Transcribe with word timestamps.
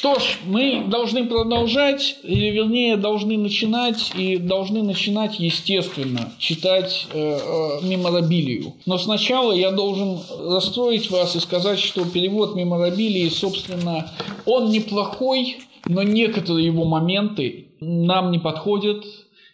Что 0.00 0.18
ж, 0.18 0.38
мы 0.46 0.84
должны 0.86 1.26
продолжать, 1.26 2.16
или 2.22 2.48
вернее 2.48 2.96
должны 2.96 3.36
начинать, 3.36 4.12
и 4.16 4.38
должны 4.38 4.82
начинать, 4.82 5.38
естественно, 5.38 6.32
читать 6.38 7.06
э, 7.12 7.18
э, 7.38 7.86
меморабилию. 7.86 8.72
Но 8.86 8.96
сначала 8.96 9.52
я 9.52 9.70
должен 9.70 10.18
расстроить 10.42 11.10
вас 11.10 11.36
и 11.36 11.40
сказать, 11.40 11.78
что 11.78 12.06
перевод 12.06 12.56
меморабилии, 12.56 13.28
собственно, 13.28 14.10
он 14.46 14.70
неплохой, 14.70 15.58
но 15.86 16.02
некоторые 16.02 16.64
его 16.64 16.86
моменты 16.86 17.66
нам 17.80 18.30
не 18.30 18.38
подходят. 18.38 19.04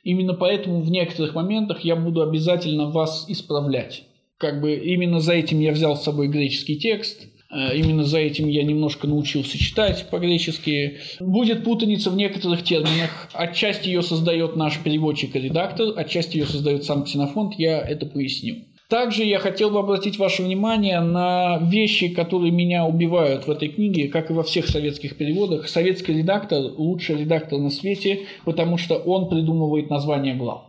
Именно 0.05 0.35
поэтому 0.35 0.81
в 0.81 0.93
некоторых 0.93 1.35
моментах 1.35 1.81
я 1.81 1.97
буду 1.97 2.23
обязательно 2.23 2.89
вас 2.89 3.25
исправлять. 3.27 4.05
Как 4.39 4.61
бы 4.61 4.77
именно 4.77 5.19
за 5.19 5.33
этим 5.33 5.59
я 5.59 5.73
взял 5.73 5.97
с 5.97 6.05
собой 6.05 6.29
греческий 6.29 6.77
текст– 6.77 7.27
именно 7.51 8.05
за 8.05 8.19
этим 8.19 8.49
я 8.49 8.63
немножко 8.63 9.07
научился 9.07 9.59
читать 9.59 10.09
по-гречески. 10.11 10.99
Будет 11.21 11.65
путаница 11.65 12.11
в 12.11 12.17
некоторых 12.17 12.63
терминах. 12.63 13.29
Отчасти 13.33 13.89
ее 13.89 14.03
создает 14.03 14.57
наш 14.57 14.79
переводчик 14.79 15.37
и 15.37 15.41
редактор, 15.41 15.93
отчасти 15.97 16.39
ее 16.39 16.47
создает 16.47 16.85
сам 16.85 17.05
Ксенофонт. 17.05 17.55
Я 17.59 17.81
это 17.81 18.07
поясню. 18.07 18.65
Также 18.89 19.25
я 19.25 19.41
хотел 19.41 19.71
бы 19.71 19.81
обратить 19.81 20.17
ваше 20.17 20.45
внимание 20.45 21.01
на 21.01 21.59
вещи, 21.59 22.09
которые 22.09 22.53
меня 22.53 22.87
убивают 22.87 23.47
в 23.47 23.51
этой 23.51 23.69
книге, 23.69 24.07
как 24.07 24.31
и 24.31 24.33
во 24.33 24.45
всех 24.45 24.69
советских 24.69 25.17
переводах. 25.17 25.69
Советский 25.69 26.13
редактор– 26.13 26.61
лучший 26.77 27.17
редактор 27.17 27.59
на 27.59 27.71
свете, 27.71 28.21
потому 28.45 28.79
что 28.79 28.95
он 28.95 29.29
придумывает 29.29 29.91
название 29.91 30.35
глав. 30.35 30.63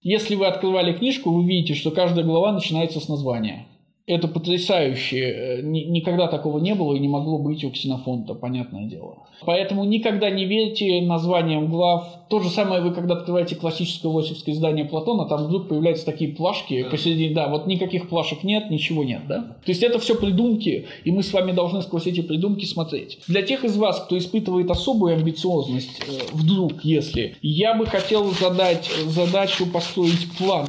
Если 0.00 0.36
вы 0.36 0.46
открывали 0.46 0.92
книжку, 0.92 1.32
вы 1.32 1.44
видите, 1.44 1.74
что 1.74 1.90
каждая 1.90 2.24
глава 2.24 2.52
начинается 2.52 3.00
с 3.00 3.08
названия. 3.08 3.66
Это 4.06 4.28
потрясающе. 4.28 5.18
Э, 5.18 5.62
никогда 5.62 6.28
такого 6.28 6.60
не 6.60 6.76
было 6.76 6.94
и 6.94 7.00
не 7.00 7.08
могло 7.08 7.38
быть 7.38 7.64
у 7.64 7.70
ксенофонта, 7.70 8.34
понятное 8.34 8.84
дело. 8.84 9.24
Поэтому 9.44 9.84
никогда 9.84 10.30
не 10.30 10.44
верьте 10.44 11.00
названиям 11.02 11.68
глав. 11.68 12.28
То 12.28 12.38
же 12.38 12.48
самое 12.48 12.80
вы, 12.80 12.92
когда 12.92 13.14
открываете 13.14 13.56
классическое 13.56 14.10
лосевское 14.10 14.54
издание 14.54 14.84
Платона, 14.84 15.26
там 15.26 15.46
вдруг 15.46 15.68
появляются 15.68 16.06
такие 16.06 16.34
плашки 16.34 16.84
да. 16.84 16.90
посередине. 16.90 17.34
Да, 17.34 17.48
вот 17.48 17.66
никаких 17.66 18.08
плашек 18.08 18.44
нет, 18.44 18.70
ничего 18.70 19.02
нет, 19.02 19.22
да? 19.26 19.56
То 19.64 19.72
есть 19.72 19.82
это 19.82 19.98
все 19.98 20.14
придумки, 20.14 20.86
и 21.04 21.10
мы 21.10 21.24
с 21.24 21.32
вами 21.32 21.50
должны 21.50 21.82
сквозь 21.82 22.06
эти 22.06 22.20
придумки 22.20 22.64
смотреть. 22.64 23.18
Для 23.26 23.42
тех 23.42 23.64
из 23.64 23.76
вас, 23.76 24.00
кто 24.00 24.16
испытывает 24.16 24.70
особую 24.70 25.14
амбициозность, 25.14 26.00
э, 26.06 26.12
вдруг, 26.32 26.84
если, 26.84 27.34
я 27.42 27.74
бы 27.74 27.86
хотел 27.86 28.30
задать 28.30 28.88
задачу 29.06 29.66
построить 29.66 30.28
план 30.38 30.66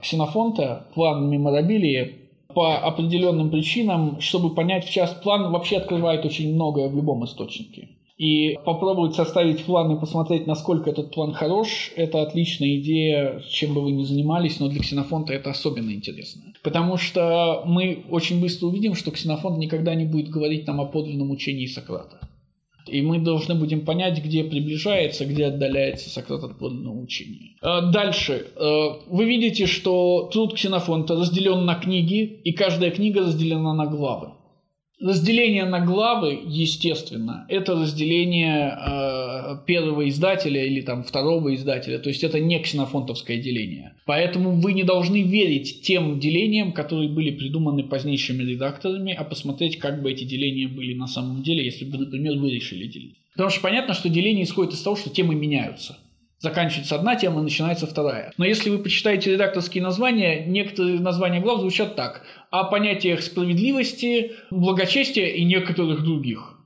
Ксенофонта, 0.00 0.88
план 0.94 1.30
меморабилии, 1.30 2.21
по 2.54 2.76
определенным 2.78 3.50
причинам, 3.50 4.20
чтобы 4.20 4.54
понять 4.54 4.84
в 4.86 4.90
час 4.90 5.10
план 5.22 5.52
вообще 5.52 5.76
открывает 5.76 6.24
очень 6.24 6.54
многое 6.54 6.88
в 6.88 6.96
любом 6.96 7.24
источнике. 7.24 7.88
И 8.18 8.56
попробовать 8.64 9.16
составить 9.16 9.64
план 9.64 9.96
и 9.96 9.98
посмотреть, 9.98 10.46
насколько 10.46 10.90
этот 10.90 11.10
план 11.10 11.32
хорош, 11.32 11.92
это 11.96 12.22
отличная 12.22 12.76
идея, 12.76 13.42
чем 13.50 13.74
бы 13.74 13.80
вы 13.80 13.90
ни 13.90 14.04
занимались, 14.04 14.60
но 14.60 14.68
для 14.68 14.80
ксенофонта 14.80 15.32
это 15.32 15.50
особенно 15.50 15.90
интересно. 15.90 16.42
Потому 16.62 16.96
что 16.98 17.62
мы 17.66 18.04
очень 18.10 18.40
быстро 18.40 18.68
увидим, 18.68 18.94
что 18.94 19.10
ксенофонт 19.10 19.58
никогда 19.58 19.94
не 19.94 20.04
будет 20.04 20.28
говорить 20.28 20.66
нам 20.66 20.80
о 20.80 20.86
подлинном 20.86 21.32
учении 21.32 21.66
Сократа. 21.66 22.20
И 22.86 23.00
мы 23.02 23.18
должны 23.18 23.54
будем 23.54 23.84
понять, 23.84 24.22
где 24.22 24.44
приближается, 24.44 25.24
где 25.24 25.46
отдаляется 25.46 26.10
Сократ 26.10 26.42
от 26.42 26.58
подлинного 26.58 27.00
учения. 27.00 27.56
А, 27.60 27.90
дальше. 27.92 28.46
А, 28.56 28.98
вы 29.06 29.24
видите, 29.24 29.66
что 29.66 30.28
труд 30.32 30.54
Ксенофонта 30.54 31.14
разделен 31.14 31.64
на 31.64 31.74
книги, 31.76 32.40
и 32.44 32.52
каждая 32.52 32.90
книга 32.90 33.20
разделена 33.20 33.74
на 33.74 33.86
главы. 33.86 34.32
Разделение 35.02 35.64
на 35.64 35.80
главы, 35.84 36.40
естественно, 36.46 37.44
это 37.48 37.72
разделение 37.72 38.68
э, 38.68 39.56
первого 39.66 40.08
издателя 40.08 40.64
или 40.64 40.80
там 40.80 41.02
второго 41.02 41.52
издателя, 41.56 41.98
то 41.98 42.08
есть 42.08 42.22
это 42.22 42.38
не 42.38 42.60
ксенофонтовское 42.60 43.38
деление. 43.38 43.94
Поэтому 44.06 44.60
вы 44.60 44.74
не 44.74 44.84
должны 44.84 45.22
верить 45.22 45.82
тем 45.82 46.20
делениям, 46.20 46.72
которые 46.72 47.08
были 47.08 47.32
придуманы 47.32 47.82
позднейшими 47.82 48.44
редакторами, 48.44 49.12
а 49.12 49.24
посмотреть, 49.24 49.80
как 49.80 50.02
бы 50.02 50.12
эти 50.12 50.22
деления 50.22 50.68
были 50.68 50.94
на 50.94 51.08
самом 51.08 51.42
деле, 51.42 51.64
если 51.64 51.84
бы, 51.84 51.98
например, 51.98 52.38
вы 52.38 52.50
решили 52.50 52.86
делить. 52.86 53.16
Потому 53.32 53.50
что 53.50 53.60
понятно, 53.60 53.94
что 53.94 54.08
деление 54.08 54.44
исходит 54.44 54.74
из 54.74 54.82
того, 54.82 54.94
что 54.94 55.10
темы 55.10 55.34
меняются. 55.34 55.98
Заканчивается 56.42 56.96
одна 56.96 57.14
тема, 57.14 57.40
начинается 57.40 57.86
вторая. 57.86 58.32
Но 58.36 58.44
если 58.44 58.68
вы 58.68 58.78
почитаете 58.78 59.30
редакторские 59.30 59.80
названия, 59.80 60.44
некоторые 60.44 60.98
названия 60.98 61.40
глав 61.40 61.60
звучат 61.60 61.94
так. 61.94 62.24
О 62.50 62.64
понятиях 62.64 63.22
справедливости, 63.22 64.32
благочестия 64.50 65.28
и 65.28 65.44
некоторых 65.44 66.02
других. 66.02 66.58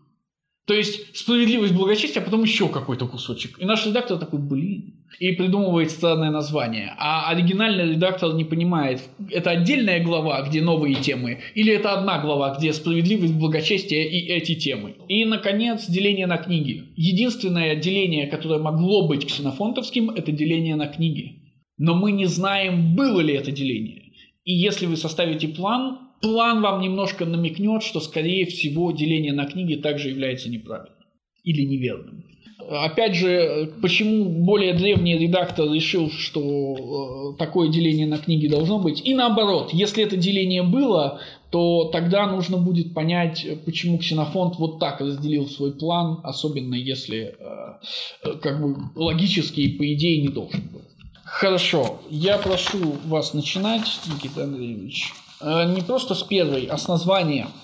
То 0.67 0.75
есть 0.75 1.17
справедливость, 1.17 1.75
благочестие, 1.75 2.23
а 2.23 2.25
потом 2.25 2.43
еще 2.43 2.69
какой-то 2.69 3.07
кусочек. 3.07 3.57
И 3.61 3.65
наш 3.65 3.87
редактор 3.87 4.19
такой, 4.19 4.41
блин, 4.41 4.95
и 5.21 5.31
придумывает 5.33 5.93
странное 5.93 6.33
название. 6.33 6.93
А 6.99 7.31
оригинальный 7.31 7.93
редактор 7.93 8.35
не 8.35 8.45
понимает, 8.45 9.01
это 9.31 9.51
отдельная 9.51 10.03
глава, 10.03 10.43
где 10.43 10.61
новые 10.61 10.97
темы, 10.97 11.39
или 11.55 11.73
это 11.73 11.93
одна 11.93 12.19
глава, 12.19 12.57
где 12.59 12.73
справедливость, 12.73 13.35
благочестие 13.35 14.11
и 14.11 14.27
эти 14.27 14.57
темы. 14.57 14.97
И, 15.07 15.25
наконец, 15.25 15.89
деление 15.89 16.27
на 16.27 16.37
книги. 16.37 16.83
Единственное 16.97 17.77
деление, 17.77 18.27
которое 18.27 18.59
могло 18.59 19.07
быть 19.07 19.25
ксенофонтовским, 19.25 20.11
это 20.11 20.33
деление 20.33 20.75
на 20.75 20.89
книги. 20.89 21.43
Но 21.79 21.95
мы 21.95 22.11
не 22.11 22.27
знаем, 22.27 22.97
было 22.97 23.21
ли 23.21 23.35
это 23.35 23.53
деление. 23.53 24.03
И 24.45 24.53
если 24.53 24.87
вы 24.87 24.97
составите 24.97 25.47
план, 25.47 26.06
план 26.21 26.63
вам 26.63 26.81
немножко 26.81 27.25
намекнет, 27.25 27.83
что, 27.83 28.01
скорее 28.01 28.47
всего, 28.47 28.93
деление 28.93 29.33
на 29.33 29.47
книги 29.47 29.75
также 29.75 30.11
является 30.11 30.49
неправильным 30.49 30.97
или 31.45 31.63
неверным. 31.63 32.25
Опять 32.69 33.15
же, 33.15 33.73
почему 33.83 34.25
более 34.45 34.73
древний 34.73 35.17
редактор 35.17 35.71
решил, 35.71 36.11
что 36.11 37.35
э, 37.35 37.39
такое 37.39 37.69
деление 37.69 38.07
на 38.07 38.19
книги 38.19 38.49
должно 38.49 38.79
быть? 38.79 39.03
И 39.05 39.15
наоборот, 39.15 39.73
если 39.73 40.03
это 40.03 40.17
деление 40.17 40.63
было, 40.63 41.21
то 41.51 41.91
тогда 41.93 42.27
нужно 42.27 42.57
будет 42.57 42.93
понять, 42.95 43.47
почему 43.67 43.99
Ксенофонт 43.99 44.57
вот 44.57 44.81
так 44.81 45.01
разделил 45.01 45.47
свой 45.47 45.73
план, 45.73 46.21
особенно 46.25 46.75
если 46.75 47.37
э, 47.39 48.37
как 48.43 48.61
бы 48.61 48.77
логически 48.97 49.61
и 49.61 49.77
по 49.77 49.93
идее 49.93 50.23
не 50.23 50.29
должен 50.29 50.63
был. 50.73 50.81
Хорошо, 51.25 52.01
я 52.09 52.39
прошу 52.39 52.95
вас 53.05 53.35
начинать, 53.35 53.87
Никита 54.07 54.45
Андреевич, 54.45 55.13
не 55.41 55.83
просто 55.83 56.15
с 56.15 56.23
первой, 56.23 56.67
а 56.67 56.77
с 56.79 56.89
названия– 56.89 57.49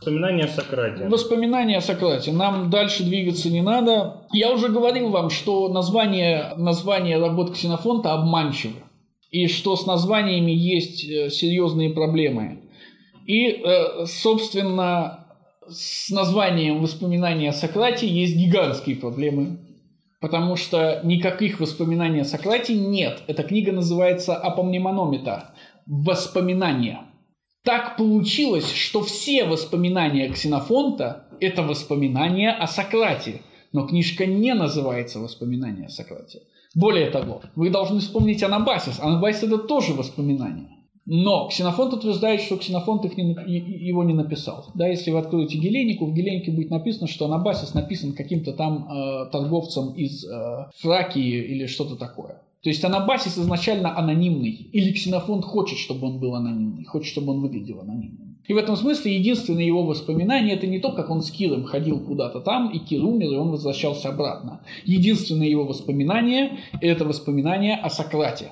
Воспоминания 0.00 0.44
о 0.44 0.48
Сократе. 0.48 1.08
Воспоминания 1.08 1.76
о 1.76 1.80
Сократе. 1.82 2.32
Нам 2.32 2.70
дальше 2.70 3.04
двигаться 3.04 3.50
не 3.50 3.60
надо. 3.60 4.22
Я 4.32 4.50
уже 4.50 4.68
говорил 4.68 5.10
вам, 5.10 5.28
что 5.28 5.68
название, 5.68 6.54
название 6.56 7.18
работ 7.18 7.52
Ксенофонта 7.52 8.14
обманчиво. 8.14 8.80
И 9.30 9.46
что 9.46 9.76
с 9.76 9.84
названиями 9.84 10.52
есть 10.52 11.04
э, 11.04 11.28
серьезные 11.28 11.90
проблемы. 11.90 12.62
И, 13.26 13.48
э, 13.48 14.06
собственно, 14.06 15.26
с 15.68 16.08
названием 16.08 16.80
«Воспоминания 16.80 17.50
о 17.50 17.52
Сократе» 17.52 18.08
есть 18.08 18.34
гигантские 18.36 18.96
проблемы. 18.96 19.58
Потому 20.22 20.56
что 20.56 21.02
никаких 21.04 21.60
воспоминаний 21.60 22.20
о 22.20 22.24
Сократе 22.24 22.74
нет. 22.74 23.22
Эта 23.26 23.42
книга 23.42 23.70
называется 23.70 24.34
«Апомнемономета»– 24.34 25.54
«Воспоминания». 25.86 27.09
Так 27.64 27.96
получилось, 27.96 28.70
что 28.72 29.02
все 29.02 29.44
воспоминания 29.44 30.30
Ксенофонта– 30.30 31.26
это 31.40 31.62
воспоминания 31.62 32.52
о 32.52 32.66
Сократе, 32.66 33.42
но 33.72 33.86
книжка 33.86 34.24
не 34.26 34.54
называется 34.54 35.20
«Воспоминания 35.20 35.86
о 35.86 35.90
Сократе». 35.90 36.40
Более 36.74 37.10
того, 37.10 37.42
вы 37.56 37.70
должны 37.70 38.00
вспомнить 38.00 38.42
Анабасис. 38.42 38.98
Анабасис– 39.00 39.42
это 39.44 39.58
тоже 39.58 39.92
воспоминания. 39.92 40.80
Но 41.06 41.48
Ксенофонт 41.48 41.92
утверждает, 41.92 42.40
что 42.40 42.56
Ксенофонт 42.56 43.04
их 43.04 43.16
не, 43.16 43.34
его 43.88 44.04
не 44.04 44.14
написал. 44.14 44.70
Да, 44.74 44.86
если 44.86 45.10
вы 45.10 45.18
откроете 45.18 45.58
Геленику, 45.58 46.06
в 46.06 46.14
Геленике 46.14 46.52
будет 46.52 46.70
написано, 46.70 47.08
что 47.08 47.26
Анабасис 47.26 47.74
написан 47.74 48.12
каким-то 48.12 48.52
там 48.52 48.88
э, 48.88 49.30
торговцем 49.32 49.92
из 49.94 50.24
э, 50.24 50.66
Фракии 50.78 51.44
или 51.52 51.66
что-то 51.66 51.96
такое. 51.96 52.42
То 52.62 52.68
есть 52.68 52.84
Анабасис 52.84 53.38
изначально 53.38 53.96
анонимный, 53.96 54.50
или 54.50 54.92
Ксенофонт 54.92 55.44
хочет, 55.44 55.78
чтобы 55.78 56.06
он 56.08 56.20
был 56.20 56.34
анонимный, 56.34 56.84
хочет, 56.84 57.10
чтобы 57.10 57.32
он 57.32 57.40
выглядел 57.40 57.80
анонимным. 57.80 58.36
И 58.46 58.52
в 58.52 58.56
этом 58.56 58.76
смысле 58.76 59.16
единственное 59.16 59.64
его 59.64 59.84
воспоминание– 59.84 60.54
это 60.56 60.66
не 60.66 60.78
то, 60.78 60.92
как 60.92 61.08
он 61.08 61.22
с 61.22 61.30
Киром 61.30 61.64
ходил 61.64 62.00
куда-то 62.00 62.40
там, 62.40 62.70
и 62.70 62.78
Кир 62.78 63.04
умер, 63.04 63.32
и 63.32 63.36
он 63.36 63.50
возвращался 63.50 64.08
обратно. 64.08 64.60
Единственное 64.84 65.46
его 65.46 65.64
воспоминание– 65.64 66.58
это 66.80 67.04
воспоминание 67.04 67.76
о 67.76 67.88
Сократе. 67.88 68.50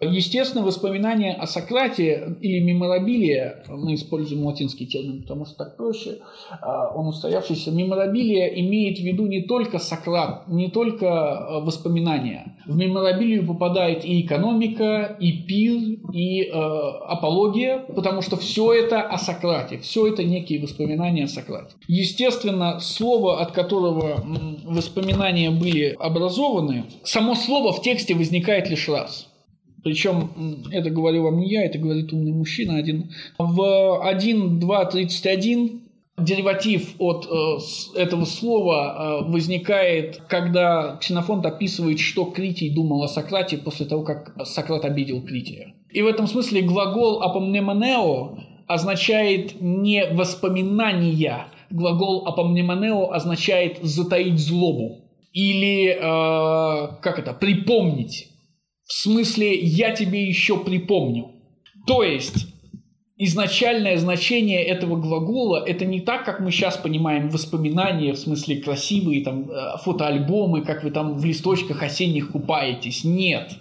Естественно, 0.00 0.64
воспоминания 0.64 1.32
о 1.32 1.46
Сократе 1.46 2.36
или 2.40 2.60
меморабилия, 2.60 3.64
мы 3.68 3.94
используем 3.94 4.46
латинский 4.46 4.86
термин, 4.86 5.22
потому 5.22 5.44
что 5.44 5.56
так 5.56 5.76
проще, 5.76 6.18
а, 6.60 6.92
он 6.94 7.08
устоявшийся, 7.08 7.72
меморабилия 7.72 8.46
имеет 8.60 8.98
в 8.98 9.02
виду 9.02 9.26
не 9.26 9.42
только 9.42 9.78
Сократ, 9.78 10.46
не 10.48 10.70
только 10.70 11.08
а, 11.08 11.60
воспоминания. 11.60 12.56
В 12.66 12.76
меморабилию 12.76 13.46
попадает 13.46 14.04
и 14.04 14.20
экономика, 14.20 15.16
и 15.18 15.32
пир, 15.32 15.98
и 16.12 16.44
э, 16.44 16.50
апология, 16.52 17.78
потому 17.78 18.22
что 18.22 18.36
все 18.36 18.72
это 18.72 19.02
о 19.02 19.18
Сократе, 19.18 19.78
все 19.78 20.06
это 20.06 20.24
некие 20.24 20.60
воспоминания 20.60 21.24
о 21.24 21.28
Сократе. 21.28 21.74
Естественно, 21.86 22.78
слово, 22.80 23.40
от 23.40 23.52
которого 23.52 24.24
воспоминания 24.64 25.50
были 25.50 25.96
образованы, 25.98 26.84
само 27.04 27.34
слово 27.34 27.72
в 27.72 27.82
тексте 27.82 28.14
возникает 28.14 28.68
лишь 28.68 28.88
раз. 28.88 29.27
Причем 29.88 30.28
это 30.70 30.90
говорю 30.90 31.22
вам 31.22 31.38
не 31.38 31.48
я, 31.48 31.64
это 31.64 31.78
говорит 31.78 32.12
умный 32.12 32.32
мужчина 32.32 32.76
один. 32.76 33.10
В 33.38 33.58
1.2.31 34.04 35.80
дериватив 36.18 36.94
от 36.98 37.26
э, 37.26 37.98
этого 37.98 38.26
слова 38.26 39.22
э, 39.24 39.30
возникает, 39.30 40.20
когда 40.28 40.98
Ксенофонт 41.00 41.46
описывает, 41.46 42.00
что 42.00 42.26
Критий 42.26 42.68
думал 42.68 43.02
о 43.02 43.08
Сократе 43.08 43.56
после 43.56 43.86
того, 43.86 44.02
как 44.02 44.34
Сократ 44.44 44.84
обидел 44.84 45.22
Крития. 45.22 45.72
И 45.90 46.02
в 46.02 46.06
этом 46.06 46.26
смысле 46.26 46.60
глагол 46.60 47.22
«апомнемонео» 47.22 48.40
означает 48.66 49.58
не 49.62 50.04
воспоминания, 50.12 51.46
глагол 51.70 52.26
«апомнемонео» 52.26 53.10
означает 53.10 53.78
затаить 53.82 54.38
злобу 54.38 54.98
или, 55.32 55.92
э, 55.92 56.96
как 57.00 57.18
это, 57.18 57.32
припомнить. 57.32 58.28
В 58.88 58.92
смысле, 58.94 59.54
я 59.54 59.94
тебе 59.94 60.24
еще 60.24 60.58
припомню. 60.58 61.32
То 61.86 62.02
есть, 62.02 62.46
изначальное 63.18 63.98
значение 63.98 64.64
этого 64.64 64.96
глагола 64.96 65.62
это 65.62 65.84
не 65.84 66.00
так, 66.00 66.24
как 66.24 66.40
мы 66.40 66.50
сейчас 66.50 66.78
понимаем 66.78 67.28
воспоминания, 67.28 68.14
в 68.14 68.18
смысле 68.18 68.56
красивые 68.56 69.22
там 69.22 69.50
э, 69.50 69.76
фотоальбомы, 69.84 70.62
как 70.62 70.84
вы 70.84 70.90
там 70.90 71.18
в 71.18 71.24
листочках 71.24 71.82
осенних 71.82 72.32
купаетесь. 72.32 73.04
Нет. 73.04 73.58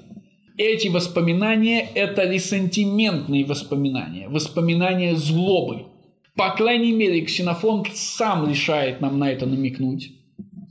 Эти 0.57 0.88
воспоминания– 0.88 1.89
это 1.94 2.24
ресентиментные 2.24 3.44
воспоминания, 3.44 4.29
воспоминания 4.29 5.13
злобы. 5.15 5.88
По 6.35 6.51
крайней 6.51 6.94
мере, 6.94 7.21
Ксенофонт 7.21 7.89
сам 7.94 8.50
решает 8.50 9.01
нам 9.01 9.19
на 9.19 9.29
это 9.29 9.45
намекнуть 9.45 10.17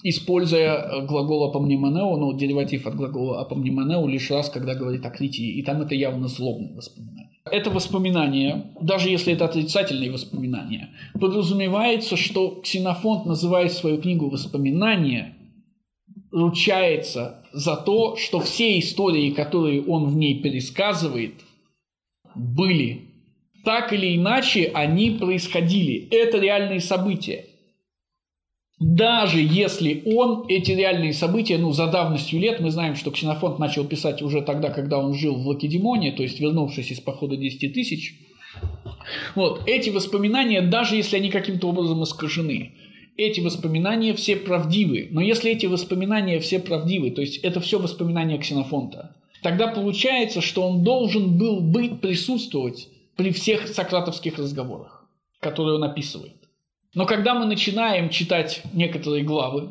используя 0.09 0.75
э, 0.75 1.07
глагол 1.07 1.45
апомнимонео, 1.45 2.17
ну, 2.17 2.33
дериватив 2.33 2.87
от 2.87 2.95
глагола 2.95 3.41
апомнимонео 3.41 4.07
лишь 4.07 4.31
раз, 4.31 4.49
когда 4.51 4.75
говорит 4.75 5.05
о 5.05 5.11
критии, 5.11 5.59
и 5.59 5.63
там 5.63 5.83
это 5.83 5.95
явно 5.95 6.29
злобное 6.29 6.75
воспоминание. 6.75 7.31
Это 7.51 7.71
воспоминание, 7.71 8.73
даже 8.81 9.09
если 9.09 9.33
это 9.33 9.45
отрицательные 9.45 10.13
воспоминания, 10.13 10.91
подразумевается, 11.21 12.17
что 12.17 12.61
Ксенофонт 12.63 13.27
называет 13.27 13.73
свою 13.73 13.99
книгу 13.99 14.29
«Воспоминания», 14.29 15.33
ручается 16.33 17.45
за 17.53 17.77
то, 17.77 18.17
что 18.17 18.41
все 18.41 18.79
истории, 18.79 19.31
которые 19.31 19.83
он 19.85 20.07
в 20.07 20.17
ней 20.17 20.43
пересказывает, 20.43 21.35
были. 22.35 23.03
Так 23.65 23.93
или 23.93 24.17
иначе, 24.17 24.71
они 24.75 25.13
происходили. 25.13 26.09
Это 26.11 26.39
реальные 26.39 26.81
события 26.81 27.47
даже 28.79 29.41
если 29.41 30.03
он 30.05 30.45
эти 30.49 30.73
реальные 30.73 31.15
события, 31.15 31.57
ну, 31.57 31.73
за 31.73 31.87
давностью 31.87 32.39
лет, 32.39 32.61
мы 32.61 32.71
знаем, 32.71 32.95
что 32.95 33.11
Ксенофонт 33.11 33.59
начал 33.59 33.85
писать 33.85 34.21
уже 34.21 34.43
тогда, 34.43 34.71
когда 34.71 34.99
он 34.99 35.15
жил 35.15 35.35
в 35.35 35.47
Лакедемоне, 35.47 36.13
то 36.13 36.23
есть 36.23 36.41
вернувшись 36.41 36.91
из 36.91 37.01
похода 37.01 37.37
10 37.37 37.73
тысяч, 37.73 38.15
вот, 39.35 39.63
эти 39.67 39.89
воспоминания, 39.91 40.61
даже 40.61 40.97
если 40.97 41.17
они 41.17 41.31
каким-то 41.31 41.69
образом 41.69 42.03
искажены, 42.03 42.73
эти 43.17 43.41
воспоминания 43.41 44.13
все 44.13 44.37
правдивы. 44.37 45.09
Но 45.11 45.23
если 45.23 45.51
эти 45.51 45.65
воспоминания 45.67 46.39
все 46.39 46.59
правдивы, 46.59 47.11
то 47.11 47.23
есть 47.23 47.39
это 47.39 47.61
все 47.61 47.79
воспоминания 47.79 48.37
Ксенофонта, 48.37 49.17
тогда 49.43 49.69
получается, 49.69 50.43
что 50.43 50.63
он 50.63 50.85
должен 50.85 51.39
был 51.39 51.61
быть, 51.61 52.01
присутствовать 52.01 52.89
при 53.17 53.31
всех 53.31 53.69
сократовских 53.69 54.37
разговорах, 54.39 55.07
которые 55.41 55.77
он 55.77 55.85
описывает. 55.85 56.46
Но 56.95 57.07
когда 57.07 57.35
мы 57.35 57.47
начинаем 57.47 58.09
читать 58.11 58.63
некоторые 58.73 59.25
главы, 59.25 59.71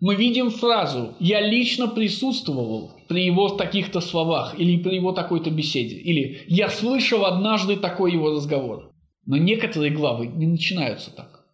мы 0.00 0.14
видим 0.14 0.50
фразу 0.50 1.14
«я 1.18 1.40
лично 1.40 1.88
присутствовал 1.88 2.92
при 3.08 3.24
его 3.24 3.48
таких-то 3.48 4.00
словах» 4.00 4.54
или 4.58 4.76
при 4.80 4.94
его 4.94 5.12
такой-то 5.12 5.50
беседе, 5.50 5.96
или 5.96 6.42
«я 6.46 6.68
слышал 6.68 7.24
однажды 7.24 7.76
такой 7.76 8.12
его 8.12 8.30
разговор». 8.30 8.92
Но 9.26 9.36
некоторые 9.36 9.90
главы 9.90 10.26
не 10.28 10.46
начинаются 10.46 11.10
так. 11.10 11.44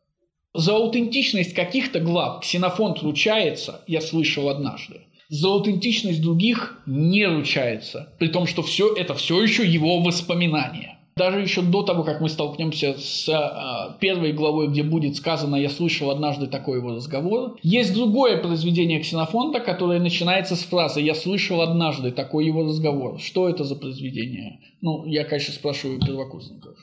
За 0.53 0.77
аутентичность 0.77 1.55
каких-то 1.55 2.01
глав 2.01 2.43
Ксенофонт 2.43 3.03
ручается 3.03 3.83
«я 3.87 4.01
слышал 4.01 4.49
однажды». 4.49 5.01
За 5.29 5.49
аутентичность 5.49 6.23
других 6.23 6.83
не 6.87 7.27
ручается, 7.27 8.15
при 8.19 8.29
том, 8.29 8.47
что 8.47 8.63
все 8.63 8.95
это 8.95 9.15
все 9.15 9.43
еще 9.43 9.67
его 9.67 10.01
воспоминания. 10.01 10.94
Даже 11.17 11.41
еще 11.41 11.63
до 11.63 11.83
того, 11.83 12.03
как 12.03 12.21
мы 12.21 12.29
столкнемся 12.29 12.97
с 12.99 13.29
э, 13.29 13.99
первой 14.01 14.33
главой, 14.33 14.67
где 14.67 14.83
будет 14.83 15.15
сказано 15.15 15.55
«Я 15.55 15.71
слышал 15.71 16.11
однажды 16.11 16.49
такой 16.49 16.79
его 16.79 16.93
разговор», 16.93 17.57
есть 17.63 17.95
другое 17.95 18.39
произведение 18.39 18.99
Ксенофонта, 18.99 19.61
которое 19.61 20.01
начинается 20.01 20.57
с 20.57 20.65
фразы 20.65 21.01
«Я 21.01 21.15
слышал 21.15 21.61
однажды 21.61 22.11
такой 22.11 22.47
его 22.47 22.65
разговор». 22.65 23.21
Что 23.21 23.49
это 23.49 23.63
за 23.63 23.77
произведение? 23.77 24.59
Ну, 24.81 25.05
я, 25.07 25.25
конечно, 25.25 25.55
спрашиваю 25.55 26.01
первокурсников. 26.01 26.77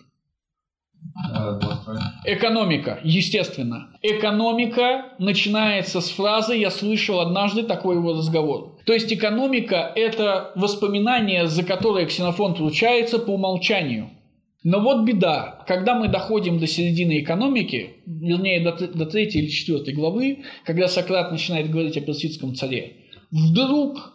Экономика, 2.25 2.99
естественно. 3.03 3.89
Экономика 4.01 5.13
начинается 5.19 5.99
с 5.99 6.09
фразы 6.09 6.55
«Я 6.55 6.71
слышал 6.71 7.19
однажды 7.19 7.63
такой 7.63 7.97
его 7.97 8.13
разговор». 8.13 8.77
То 8.85 8.93
есть 8.93 9.11
экономика– 9.11 9.91
это 9.95 10.53
воспоминание, 10.55 11.47
за 11.47 11.63
которое 11.63 12.05
Ксенофонт 12.05 12.59
ручается 12.59 13.19
по 13.19 13.31
умолчанию– 13.31 14.09
но 14.63 14.79
вот 14.79 15.05
беда, 15.05 15.63
когда 15.67 15.95
мы 15.95 16.07
доходим 16.07 16.59
до 16.59 16.67
середины 16.67 17.21
экономики, 17.21 17.95
вернее 18.05 18.59
до, 18.59 18.87
до 18.87 19.05
третьей 19.05 19.41
или 19.41 19.49
четвертой 19.49 19.93
главы, 19.93 20.43
когда 20.65 20.87
Сократ 20.87 21.31
начинает 21.31 21.71
говорить 21.71 21.97
о 21.97 22.01
персидском 22.01 22.53
царе, 22.53 22.97
вдруг 23.31 24.13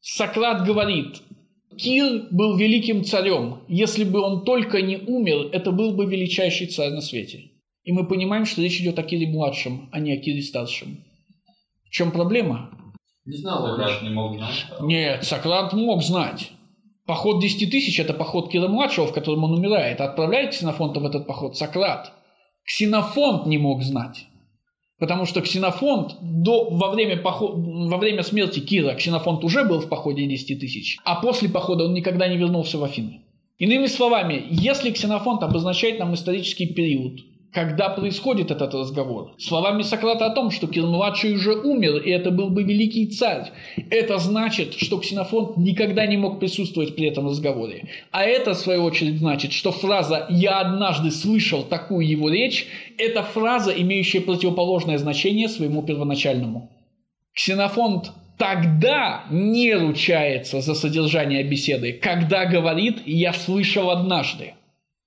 Сократ 0.00 0.66
говорит, 0.66 1.22
Кир 1.76 2.28
был 2.30 2.56
великим 2.56 3.04
царем. 3.04 3.60
Если 3.68 4.04
бы 4.04 4.20
он 4.20 4.44
только 4.44 4.82
не 4.82 4.96
умер, 4.96 5.50
это 5.52 5.70
был 5.70 5.92
бы 5.92 6.06
величайший 6.06 6.66
царь 6.66 6.90
на 6.90 7.00
свете. 7.00 7.50
И 7.84 7.92
мы 7.92 8.06
понимаем, 8.08 8.46
что 8.46 8.62
речь 8.62 8.80
идет 8.80 8.98
о 8.98 9.04
Кире 9.04 9.28
младшем, 9.28 9.88
а 9.92 10.00
не 10.00 10.12
о 10.12 10.16
Кире 10.16 10.42
старшем. 10.42 11.04
В 11.84 11.90
чем 11.90 12.10
проблема? 12.10 12.70
Не 13.24 13.36
знал, 13.36 13.66
Сократ 13.66 14.02
не 14.02 14.10
мог 14.10 14.36
знать. 14.36 14.66
Нет, 14.80 15.24
Сократ 15.24 15.72
мог 15.72 16.02
знать. 16.02 16.50
Поход 17.06 17.40
10 17.40 17.70
тысяч– 17.70 17.98
это 18.00 18.12
поход 18.12 18.50
Кира-младшего, 18.50 19.06
в 19.06 19.12
котором 19.12 19.44
он 19.44 19.52
умирает. 19.52 20.00
Отправляет 20.00 20.50
Ксенофонта 20.50 20.98
в 20.98 21.06
этот 21.06 21.26
поход 21.26 21.56
Сократ. 21.56 22.12
Ксенофонт 22.64 23.46
не 23.46 23.58
мог 23.58 23.82
знать. 23.82 24.26
Потому 24.98 25.24
что 25.24 25.40
Ксенофонт 25.40 26.16
до, 26.20 26.70
во, 26.70 26.90
время 26.90 27.18
поход, 27.18 27.54
во 27.56 27.96
время 27.98 28.22
смерти 28.22 28.60
Кира 28.60 28.94
Ксенофонт 28.94 29.44
уже 29.44 29.64
был 29.64 29.80
в 29.80 29.88
походе 29.88 30.26
10 30.26 30.58
тысяч, 30.58 30.98
а 31.04 31.20
после 31.20 31.48
похода 31.48 31.84
он 31.84 31.94
никогда 31.94 32.26
не 32.28 32.38
вернулся 32.38 32.78
в 32.78 32.84
Афины. 32.84 33.20
Иными 33.58 33.86
словами, 33.86 34.46
если 34.50 34.90
Ксенофонт 34.90 35.42
обозначает 35.42 35.98
нам 35.98 36.14
исторический 36.14 36.66
период, 36.66 37.20
когда 37.52 37.88
происходит 37.88 38.50
этот 38.50 38.74
разговор. 38.74 39.34
Словами 39.38 39.82
Сократа 39.82 40.26
о 40.26 40.30
том, 40.30 40.50
что 40.50 40.66
Кир-младший 40.66 41.34
уже 41.34 41.54
умер, 41.54 42.02
и 42.02 42.10
это 42.10 42.30
был 42.30 42.50
бы 42.50 42.62
великий 42.62 43.06
царь. 43.06 43.50
Это 43.90 44.18
значит, 44.18 44.74
что 44.74 44.98
Ксенофонт 44.98 45.56
никогда 45.56 46.06
не 46.06 46.16
мог 46.16 46.38
присутствовать 46.38 46.94
при 46.94 47.06
этом 47.06 47.28
разговоре. 47.28 47.88
А 48.10 48.24
это, 48.24 48.52
в 48.54 48.58
свою 48.58 48.84
очередь, 48.84 49.18
значит, 49.18 49.52
что 49.52 49.72
фраза 49.72 50.26
«я 50.28 50.60
однажды 50.60 51.10
слышал 51.10 51.62
такую 51.62 52.06
его 52.06 52.28
речь»– 52.28 52.66
это 52.98 53.22
фраза, 53.22 53.70
имеющая 53.70 54.20
противоположное 54.20 54.98
значение 54.98 55.48
своему 55.48 55.82
первоначальному. 55.82 56.70
Ксенофонт 57.34 58.12
тогда 58.38 59.24
не 59.30 59.74
ручается 59.74 60.60
за 60.60 60.74
содержание 60.74 61.42
беседы, 61.42 61.92
когда 61.92 62.44
говорит 62.44 62.98
«я 63.06 63.32
слышал 63.32 63.90
однажды». 63.90 64.54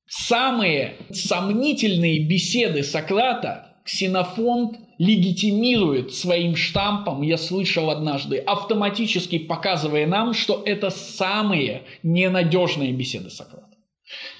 Самые 0.10 0.96
сомнительные 1.12 2.26
беседы 2.28 2.82
Сократа 2.82 3.76
Ксенофонт 3.86 4.80
легитимирует 4.98 6.14
своим 6.14 6.56
штампом, 6.56 7.22
я 7.22 7.38
слышал 7.38 7.92
однажды, 7.92 8.38
автоматически 8.38 9.38
показывая 9.38 10.08
нам, 10.08 10.34
что 10.34 10.64
это 10.66 10.90
самые 10.90 11.84
ненадежные 12.02 12.92
беседы 12.92 13.30
Сократа. 13.30 13.68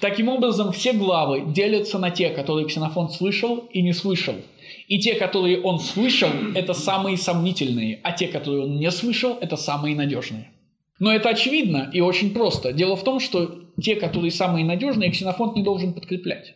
Таким 0.00 0.28
образом, 0.28 0.72
все 0.72 0.92
главы 0.92 1.44
делятся 1.52 2.00
на 2.00 2.10
те, 2.10 2.30
которые 2.30 2.66
Ксенофонт 2.66 3.12
слышал 3.12 3.68
и 3.72 3.80
не 3.80 3.92
слышал. 3.92 4.34
И 4.88 4.98
те, 4.98 5.14
которые 5.14 5.60
он 5.62 5.78
слышал, 5.78 6.30
это 6.56 6.74
самые 6.74 7.16
сомнительные, 7.16 8.00
а 8.02 8.10
те, 8.10 8.26
которые 8.26 8.64
он 8.64 8.76
не 8.76 8.90
слышал, 8.90 9.38
это 9.40 9.56
самые 9.56 9.94
надежные. 9.94 10.50
Но 10.98 11.12
это 11.12 11.30
очевидно 11.30 11.88
и 11.92 12.00
очень 12.00 12.32
просто. 12.32 12.72
Дело 12.72 12.96
в 12.96 13.04
том, 13.04 13.20
что 13.20 13.60
те, 13.80 13.96
которые 13.96 14.30
самые 14.30 14.64
надежные, 14.64 15.10
ксенофонт 15.10 15.56
не 15.56 15.62
должен 15.62 15.92
подкреплять. 15.92 16.54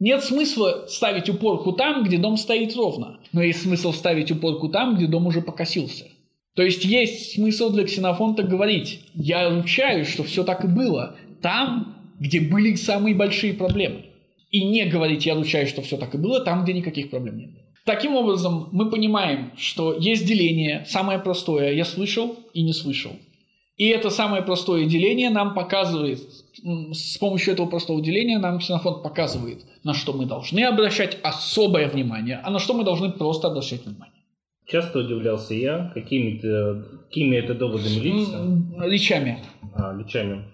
Нет 0.00 0.22
смысла 0.22 0.86
ставить 0.88 1.28
упорку 1.28 1.72
там, 1.72 2.04
где 2.04 2.18
дом 2.18 2.36
стоит 2.36 2.76
ровно, 2.76 3.18
но 3.32 3.42
есть 3.42 3.62
смысл 3.62 3.92
ставить 3.92 4.30
упорку 4.30 4.68
там, 4.68 4.96
где 4.96 5.06
дом 5.06 5.26
уже 5.26 5.42
покосился. 5.42 6.06
То 6.54 6.62
есть 6.62 6.84
есть 6.84 7.34
смысл 7.34 7.70
для 7.70 7.84
ксенофонта 7.84 8.42
говорить, 8.42 9.00
я 9.14 9.48
ручаюсь, 9.50 10.08
что 10.08 10.22
все 10.22 10.44
так 10.44 10.64
и 10.64 10.68
было, 10.68 11.16
там, 11.40 11.96
где 12.18 12.40
были 12.40 12.74
самые 12.74 13.14
большие 13.14 13.54
проблемы. 13.54 14.06
И 14.50 14.64
не 14.64 14.84
говорить, 14.86 15.26
я 15.26 15.34
ручаюсь, 15.34 15.68
что 15.68 15.82
все 15.82 15.96
так 15.96 16.14
и 16.14 16.18
было, 16.18 16.40
там, 16.40 16.64
где 16.64 16.72
никаких 16.72 17.10
проблем 17.10 17.38
нет. 17.38 17.50
Таким 17.84 18.16
образом, 18.16 18.68
мы 18.72 18.90
понимаем, 18.90 19.52
что 19.56 19.94
есть 19.94 20.26
деление, 20.26 20.84
самое 20.86 21.18
простое, 21.18 21.72
я 21.72 21.84
слышал 21.84 22.36
и 22.52 22.62
не 22.62 22.72
слышал. 22.72 23.12
И 23.78 23.86
это 23.88 24.10
самое 24.10 24.42
простое 24.42 24.86
деление 24.86 25.30
нам 25.30 25.54
показывает, 25.54 26.20
с 26.92 27.16
помощью 27.18 27.54
этого 27.54 27.66
простого 27.66 28.02
деления 28.02 28.38
нам 28.38 28.58
ксенофонт 28.58 29.04
показывает, 29.04 29.64
на 29.84 29.94
что 29.94 30.12
мы 30.12 30.26
должны 30.26 30.64
обращать 30.64 31.16
особое 31.22 31.88
внимание, 31.88 32.40
а 32.42 32.50
на 32.50 32.58
что 32.58 32.74
мы 32.74 32.84
должны 32.84 33.12
просто 33.12 33.46
обращать 33.48 33.86
внимание. 33.86 34.14
Часто 34.66 34.98
удивлялся 34.98 35.54
я, 35.54 35.92
какими, 35.94 36.38
какими 37.04 37.36
это 37.36 37.54
доводами 37.54 38.00
лица? 38.00 38.84
Речами. 38.84 39.38
А, 39.74 39.96
речами 39.96 40.44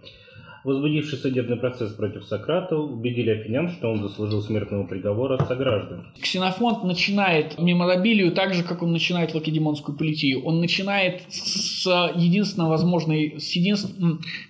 возбудивший 0.64 1.18
судебный 1.18 1.56
процесс 1.56 1.92
против 1.92 2.24
Сократа, 2.24 2.76
убедили 2.76 3.30
афинян, 3.30 3.68
что 3.70 3.90
он 3.90 4.02
заслужил 4.02 4.42
смертного 4.42 4.86
приговора 4.86 5.34
от 5.34 5.46
сограждан. 5.46 6.06
Ксенофонт 6.20 6.84
начинает 6.84 7.58
меморабилию 7.58 8.32
так 8.32 8.54
же, 8.54 8.64
как 8.64 8.82
он 8.82 8.92
начинает 8.92 9.34
лакедемонскую 9.34 9.96
политию. 9.96 10.42
Он 10.44 10.60
начинает 10.60 11.22
с 11.28 11.86
единственного 12.16 12.70
возможной, 12.70 13.34
с, 13.38 13.52
единств... 13.52 13.94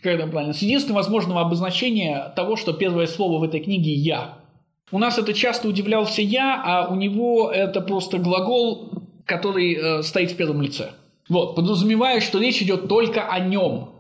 как 0.02 0.14
это 0.14 0.26
правильно, 0.28 0.54
с 0.54 0.62
единственного 0.62 0.99
возможного 0.99 1.40
обозначения 1.40 2.33
того, 2.37 2.56
что 2.56 2.73
первое 2.73 3.06
слово 3.06 3.40
в 3.40 3.42
этой 3.42 3.61
книге 3.61 3.92
«я». 3.92 4.38
У 4.92 4.99
нас 4.99 5.18
это 5.18 5.33
часто 5.33 5.66
удивлялся 5.68 6.23
«я», 6.23 6.62
а 6.64 6.92
у 6.92 6.94
него 6.94 7.50
это 7.50 7.80
просто 7.80 8.18
глагол, 8.18 8.92
который 9.25 9.75
э, 9.75 10.02
стоит 10.02 10.30
в 10.30 10.37
первом 10.37 10.62
лице. 10.62 10.90
Вот, 11.28 11.56
подразумевая, 11.56 12.21
что 12.21 12.38
речь 12.38 12.61
идет 12.62 12.87
только 12.87 13.26
о 13.26 13.40
нем, 13.40 13.94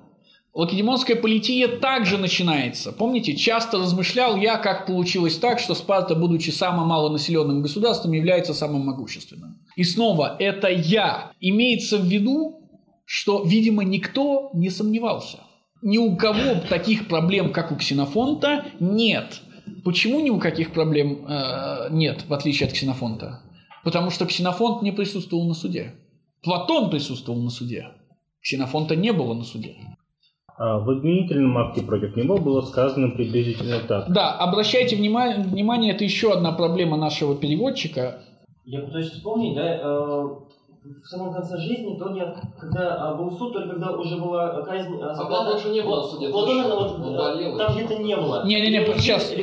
Лакедемонская 0.54 1.16
полития 1.16 1.66
также 1.66 2.16
начинается. 2.16 2.92
Помните, 2.92 3.34
часто 3.34 3.78
размышлял 3.78 4.36
я, 4.36 4.56
как 4.56 4.86
получилось 4.86 5.36
так, 5.36 5.58
что 5.58 5.74
Спарта, 5.74 6.14
будучи 6.14 6.50
самым 6.50 6.86
малонаселенным 6.86 7.60
государством, 7.60 8.12
является 8.12 8.54
самым 8.54 8.86
могущественным. 8.86 9.56
И 9.74 9.82
снова, 9.82 10.36
это 10.38 10.68
я. 10.68 11.32
Имеется 11.40 11.98
в 11.98 12.04
виду, 12.04 12.70
что, 13.04 13.42
видимо, 13.42 13.82
никто 13.82 14.50
не 14.54 14.70
сомневался. 14.70 15.38
Ни 15.82 15.98
у 15.98 16.14
кого 16.16 16.60
таких 16.68 17.08
проблем, 17.08 17.52
как 17.52 17.72
у 17.72 17.76
Ксенофонта, 17.76 18.64
нет. 18.78 19.42
Почему 19.84 20.20
ни 20.20 20.30
у 20.30 20.38
каких 20.38 20.72
проблем 20.72 21.26
э, 21.26 21.88
нет, 21.90 22.26
в 22.28 22.32
отличие 22.32 22.68
от 22.68 22.74
Ксенофонта? 22.74 23.42
Потому 23.82 24.10
что 24.10 24.24
Ксенофонт 24.24 24.82
не 24.82 24.92
присутствовал 24.92 25.46
на 25.48 25.54
суде. 25.54 25.94
Платон 26.42 26.90
присутствовал 26.90 27.42
на 27.42 27.50
суде. 27.50 27.88
Ксенофонта 28.40 28.94
не 28.94 29.12
было 29.12 29.34
на 29.34 29.42
суде. 29.42 29.76
А 30.56 30.78
в 30.78 30.88
обвинительном 30.88 31.58
акте 31.58 31.82
против 31.82 32.14
него 32.16 32.38
было 32.38 32.60
сказано 32.60 33.08
приблизительно 33.10 33.80
так. 33.80 34.08
Да, 34.08 34.34
обращайте 34.34 34.94
внимание, 34.94 35.44
внимание, 35.44 35.92
это 35.92 36.04
еще 36.04 36.32
одна 36.32 36.52
проблема 36.52 36.96
нашего 36.96 37.34
переводчика. 37.34 38.20
Я 38.64 38.80
пытаюсь 38.80 39.10
вспомнить, 39.10 39.56
да, 39.56 39.80
э, 39.82 40.24
в 41.02 41.06
самом 41.08 41.34
конце 41.34 41.58
жизни, 41.58 41.98
то 41.98 42.14
я, 42.14 42.36
когда 42.56 43.14
э, 43.14 43.18
был 43.18 43.32
суд, 43.32 43.52
только 43.52 43.70
когда 43.70 43.90
уже 43.90 44.16
была 44.16 44.62
казнь... 44.62 44.94
Э, 44.94 45.06
а 45.06 45.24
Платона 45.26 45.56
уже 45.56 45.70
не 45.70 45.82
было 45.82 46.02
суде. 46.02 46.28
Платона 46.28 46.76
вот, 46.76 47.00
э, 47.00 47.58
там 47.58 47.74
где-то 47.74 48.02
не 48.02 48.16
было. 48.16 48.46
Не-не-не, 48.46 48.86
сейчас, 48.98 49.34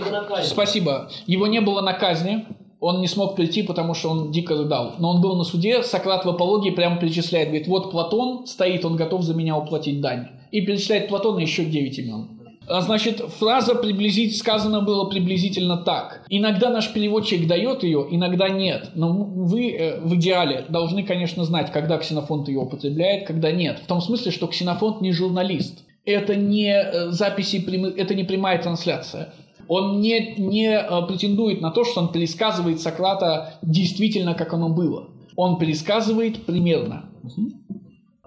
спасибо. 0.46 1.10
Его 1.28 1.48
не 1.48 1.60
было 1.60 1.82
на 1.82 1.94
казни, 1.94 2.46
он 2.80 3.02
не 3.02 3.08
смог 3.08 3.36
прийти, 3.36 3.64
потому 3.64 3.96
что 3.96 4.12
он 4.12 4.32
дико 4.32 4.56
рыдал. 4.56 4.94
Но 4.98 5.10
он 5.10 5.22
был 5.22 5.36
на 5.36 5.44
суде, 5.44 5.84
Сократ 5.84 6.24
в 6.24 6.30
апологии 6.30 6.72
прямо 6.72 6.98
перечисляет, 6.98 7.50
говорит, 7.50 7.68
вот 7.68 7.92
Платон 7.92 8.48
стоит, 8.48 8.86
он 8.86 8.96
готов 8.96 9.24
за 9.24 9.34
меня 9.34 9.58
уплатить 9.58 10.00
дань 10.00 10.30
и 10.52 10.62
перечисляет 10.62 11.08
Платона 11.08 11.40
еще 11.40 11.66
9 11.66 12.00
имен. 12.00 12.42
А, 12.68 12.82
значит, 12.82 13.20
фраза 13.20 13.76
приблизительно 13.76 14.38
сказано 14.38 14.82
было 14.82 15.06
приблизительно 15.10 15.78
так. 15.78 16.26
Иногда 16.30 16.70
наш 16.70 16.94
переводчик 16.94 17.48
дает 17.48 17.84
ее, 17.84 18.08
иногда 18.10 18.50
нет. 18.50 18.92
Но 18.96 19.12
вы 19.12 19.72
э, 19.72 20.00
в 20.00 20.16
идеале 20.16 20.66
должны, 20.70 21.04
конечно, 21.04 21.44
знать, 21.44 21.72
когда 21.72 21.98
ксенофонт 21.98 22.48
ее 22.48 22.60
употребляет, 22.60 23.26
когда 23.26 23.52
нет. 23.52 23.80
В 23.80 23.88
том 23.88 24.00
смысле, 24.00 24.32
что 24.32 24.48
ксенофонт 24.48 25.02
не 25.02 25.12
журналист. 25.12 25.84
Это 26.06 26.36
не 26.36 26.74
э, 26.74 27.10
записи, 27.10 27.58
это 27.98 28.16
не 28.16 28.24
прямая 28.24 28.62
трансляция. 28.62 29.34
Он 29.68 30.00
не, 30.00 30.36
не 30.38 30.68
э, 30.68 31.08
претендует 31.08 31.62
на 31.62 31.72
то, 31.72 31.84
что 31.84 32.02
он 32.02 32.12
пересказывает 32.12 32.80
Сократа 32.80 33.56
действительно, 33.62 34.34
как 34.34 34.54
оно 34.54 34.70
было. 34.70 35.10
Он 35.36 35.58
пересказывает 35.58 36.46
примерно. 36.46 37.06
Угу. 37.24 37.52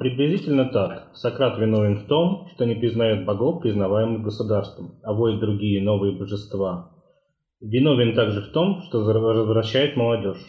Приблизительно 0.04 0.66
так. 0.66 1.08
Сократ 1.14 1.58
виновен 1.58 1.96
в 1.96 2.06
том, 2.06 2.50
что 2.54 2.66
не 2.66 2.75
признает 2.75 3.25
богов, 3.25 3.62
признаваемых 3.62 4.23
государством, 4.23 4.99
а 5.02 5.14
вводит 5.14 5.40
другие 5.40 5.82
новые 5.82 6.12
божества. 6.12 6.90
Виновен 7.62 8.14
также 8.14 8.42
в 8.42 8.52
том, 8.52 8.82
что 8.82 8.99
возвращает 8.99 9.96
молодежь. 9.96 10.44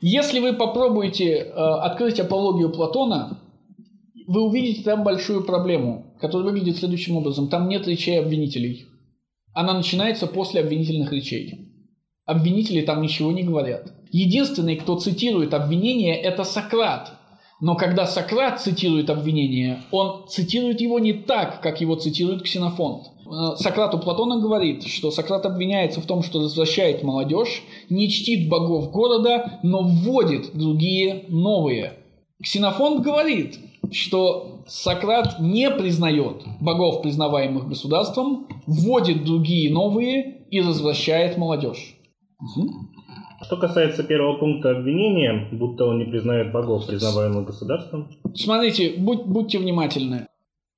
Если 0.00 0.40
вы 0.40 0.52
попробуете 0.52 1.32
э, 1.32 1.50
открыть 1.52 2.18
апологию 2.18 2.72
Платона, 2.72 3.38
вы 4.26 4.42
увидите 4.42 4.82
там 4.82 5.04
большую 5.04 5.44
проблему, 5.44 6.16
которая 6.20 6.48
выглядит 6.48 6.78
следующим 6.78 7.18
образом. 7.18 7.46
Там 7.48 7.68
нет 7.68 7.86
речей 7.86 8.18
обвинителей. 8.18 8.86
Она 9.54 9.74
начинается 9.74 10.26
после 10.26 10.60
обвинительных 10.60 11.12
речей. 11.12 11.68
Обвинители 12.26 12.80
там 12.80 13.00
ничего 13.00 13.30
не 13.30 13.44
говорят. 13.44 13.92
Единственный, 14.10 14.74
кто 14.74 14.98
цитирует 14.98 15.54
обвинение, 15.54 16.16
это 16.16 16.42
Сократ, 16.42 17.12
но 17.60 17.74
когда 17.74 18.06
Сократ 18.06 18.60
цитирует 18.60 19.10
обвинение, 19.10 19.82
он 19.90 20.28
цитирует 20.28 20.80
его 20.80 20.98
не 20.98 21.12
так, 21.12 21.60
как 21.60 21.80
его 21.80 21.96
цитирует 21.96 22.42
Ксенофонт. 22.42 23.08
Э, 23.26 23.56
Сократ 23.56 23.94
у 23.94 23.98
Платона 23.98 24.40
говорит, 24.40 24.86
что 24.86 25.10
Сократ 25.10 25.44
обвиняется 25.44 26.00
в 26.00 26.06
том, 26.06 26.22
что 26.22 26.40
развращает 26.40 27.02
молодежь, 27.02 27.62
не 27.90 28.08
чтит 28.08 28.48
богов 28.48 28.90
города, 28.92 29.58
но 29.62 29.82
вводит 29.82 30.56
другие 30.56 31.24
новые. 31.28 31.94
Ксенофонт 32.42 33.02
говорит, 33.02 33.58
что 33.90 34.62
Сократ 34.68 35.40
не 35.40 35.70
признает 35.70 36.44
богов, 36.60 37.02
признаваемых 37.02 37.68
государством, 37.68 38.46
вводит 38.66 39.24
другие 39.24 39.72
новые 39.72 40.44
и 40.50 40.60
развращает 40.60 41.36
молодежь. 41.36 41.96
Угу. 42.40 42.70
Что 43.48 43.56
касается 43.56 44.02
первого 44.02 44.36
пункта 44.36 44.72
обвинения, 44.72 45.48
будто 45.52 45.86
он 45.86 45.98
не 45.98 46.04
признает 46.04 46.52
богов, 46.52 46.86
признаваемых 46.86 47.46
государством. 47.46 48.10
Смотрите, 48.34 48.92
будь, 48.98 49.24
будьте 49.24 49.58
внимательны. 49.58 50.26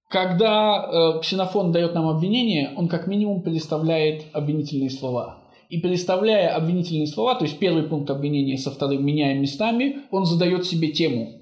Когда 0.08 1.16
э, 1.16 1.20
Ксенофон 1.20 1.72
дает 1.72 1.94
нам 1.94 2.06
обвинение, 2.06 2.70
он 2.76 2.86
как 2.86 3.08
минимум 3.08 3.42
предоставляет 3.42 4.26
обвинительные 4.32 4.88
слова. 4.88 5.38
И 5.68 5.78
предоставляя 5.78 6.54
обвинительные 6.54 7.08
слова, 7.08 7.34
то 7.34 7.44
есть 7.44 7.58
первый 7.58 7.82
пункт 7.82 8.08
обвинения 8.08 8.56
со 8.56 8.70
вторым 8.70 9.04
меняем 9.04 9.42
местами, 9.42 10.02
он 10.12 10.24
задает 10.24 10.64
себе 10.64 10.92
тему. 10.92 11.40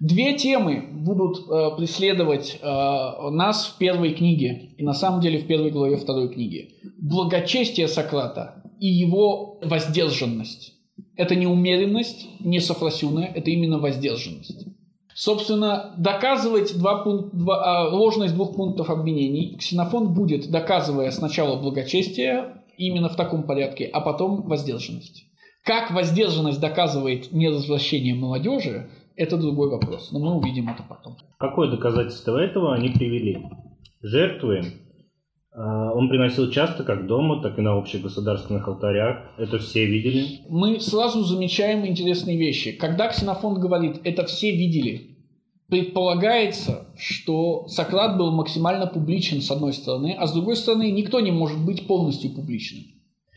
Две 0.00 0.32
темы 0.32 0.82
будут 0.92 1.40
э, 1.40 1.76
преследовать 1.76 2.58
э, 2.62 2.66
нас 2.66 3.66
в 3.66 3.76
первой 3.76 4.14
книге, 4.14 4.70
и 4.78 4.82
на 4.82 4.94
самом 4.94 5.20
деле 5.20 5.40
в 5.40 5.46
первой 5.46 5.70
главе 5.70 5.98
второй 5.98 6.30
книги. 6.30 6.70
Благочестие 6.98 7.86
Сократа 7.86 8.62
и 8.80 8.86
его 8.86 9.58
воздержанность. 9.62 10.74
Это 11.16 11.34
не 11.34 11.46
умеренность, 11.46 12.26
не 12.40 12.60
софросюная, 12.60 13.26
это 13.26 13.50
именно 13.50 13.78
воздержанность. 13.78 14.66
Собственно, 15.14 15.94
доказывать 15.98 16.78
два 16.78 17.02
пункт, 17.02 17.34
два, 17.34 17.56
а, 17.64 17.88
ложность 17.88 18.34
двух 18.34 18.54
пунктов 18.54 18.88
обвинений 18.88 19.56
Ксенофон 19.58 20.14
будет, 20.14 20.48
доказывая 20.48 21.10
сначала 21.10 21.60
благочестие, 21.60 22.62
именно 22.76 23.08
в 23.08 23.16
таком 23.16 23.42
порядке, 23.42 23.86
а 23.86 24.00
потом 24.00 24.42
воздержанность. 24.42 25.24
Как 25.64 25.90
воздержанность 25.90 26.60
доказывает 26.60 27.32
неразвращение 27.32 28.14
молодежи, 28.14 28.90
это 29.16 29.36
другой 29.36 29.70
вопрос, 29.70 30.12
но 30.12 30.20
мы 30.20 30.36
увидим 30.36 30.68
это 30.68 30.84
потом. 30.88 31.16
Какое 31.38 31.68
доказательство 31.68 32.38
этого 32.38 32.74
они 32.74 32.90
привели? 32.90 33.44
Жертвы 34.00 34.62
он 35.58 36.08
приносил 36.08 36.50
часто 36.50 36.84
как 36.84 37.06
дома, 37.06 37.42
так 37.42 37.58
и 37.58 37.62
на 37.62 37.76
общих 37.76 38.02
государственных 38.02 38.68
алтарях. 38.68 39.30
Это 39.38 39.58
все 39.58 39.86
видели. 39.86 40.40
Мы 40.48 40.80
сразу 40.80 41.24
замечаем 41.24 41.86
интересные 41.86 42.36
вещи. 42.36 42.72
Когда 42.72 43.08
Ксенофонт 43.08 43.58
говорит 43.58 44.00
«это 44.04 44.24
все 44.24 44.50
видели», 44.50 45.16
предполагается, 45.68 46.88
что 46.96 47.66
Сократ 47.68 48.16
был 48.16 48.30
максимально 48.32 48.86
публичен 48.86 49.42
с 49.42 49.50
одной 49.50 49.72
стороны, 49.72 50.16
а 50.18 50.26
с 50.26 50.32
другой 50.32 50.56
стороны 50.56 50.90
никто 50.90 51.20
не 51.20 51.30
может 51.30 51.58
быть 51.64 51.86
полностью 51.86 52.30
публичным. 52.30 52.84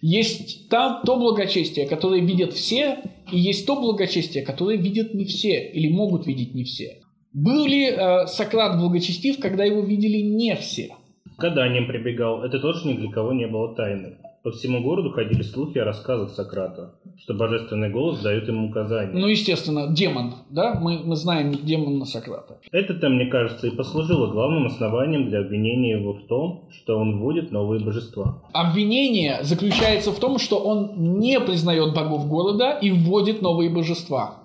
Есть 0.02 0.70
там 0.70 1.02
то 1.06 1.18
благочестие, 1.18 1.88
которое 1.88 2.22
видят 2.22 2.54
все, 2.54 3.00
и 3.32 3.38
есть 3.38 3.68
то 3.68 3.76
благочестие, 3.76 4.44
которое 4.44 4.78
видят 4.78 5.14
не 5.14 5.26
все 5.26 5.70
или 5.72 5.90
могут 5.90 6.26
видеть 6.26 6.56
не 6.56 6.64
все. 6.64 7.02
Был 7.34 7.66
ли 7.66 7.86
э, 7.86 8.28
Сократ 8.28 8.80
благочестив, 8.80 9.40
когда 9.40 9.64
его 9.64 9.82
видели 9.82 10.18
не 10.18 10.56
все? 10.56 10.96
Гаданиям 11.42 11.88
прибегал, 11.88 12.44
это 12.44 12.60
тоже 12.60 12.88
ни 12.88 12.94
для 12.94 13.12
кого 13.12 13.34
не 13.34 13.48
было 13.48 13.76
тайной. 13.76 14.18
По 14.44 14.50
всему 14.50 14.82
городу 14.82 15.12
ходили 15.12 15.44
слухи 15.44 15.78
о 15.78 15.86
рассказах 15.86 16.32
Сократа, 16.32 16.96
что 17.20 17.36
божественный 17.36 17.92
голос 17.92 18.22
дает 18.22 18.48
ему 18.48 18.70
указания. 18.70 19.14
Ну, 19.14 19.28
естественно, 19.28 19.94
демон, 19.94 20.34
да? 20.50 20.80
Мы, 20.82 21.00
мы 21.04 21.16
знаем 21.16 21.52
демона 21.52 22.06
Сократа. 22.06 22.58
Это-то, 22.72 23.10
мне 23.10 23.28
кажется, 23.28 23.68
и 23.68 23.76
послужило 23.76 24.32
главным 24.32 24.66
основанием 24.66 25.30
для 25.30 25.42
обвинения 25.42 26.00
его 26.00 26.14
в 26.14 26.26
том, 26.26 26.70
что 26.72 26.98
он 26.98 27.20
вводит 27.20 27.52
новые 27.52 27.86
божества. 27.86 28.42
Обвинение 28.52 29.44
заключается 29.44 30.12
в 30.12 30.20
том, 30.20 30.40
что 30.40 30.58
он 30.58 31.20
не 31.20 31.40
признает 31.40 31.94
богов 31.94 32.28
города 32.28 32.72
и 32.72 32.90
вводит 32.90 33.44
новые 33.44 33.70
божества. 33.70 34.40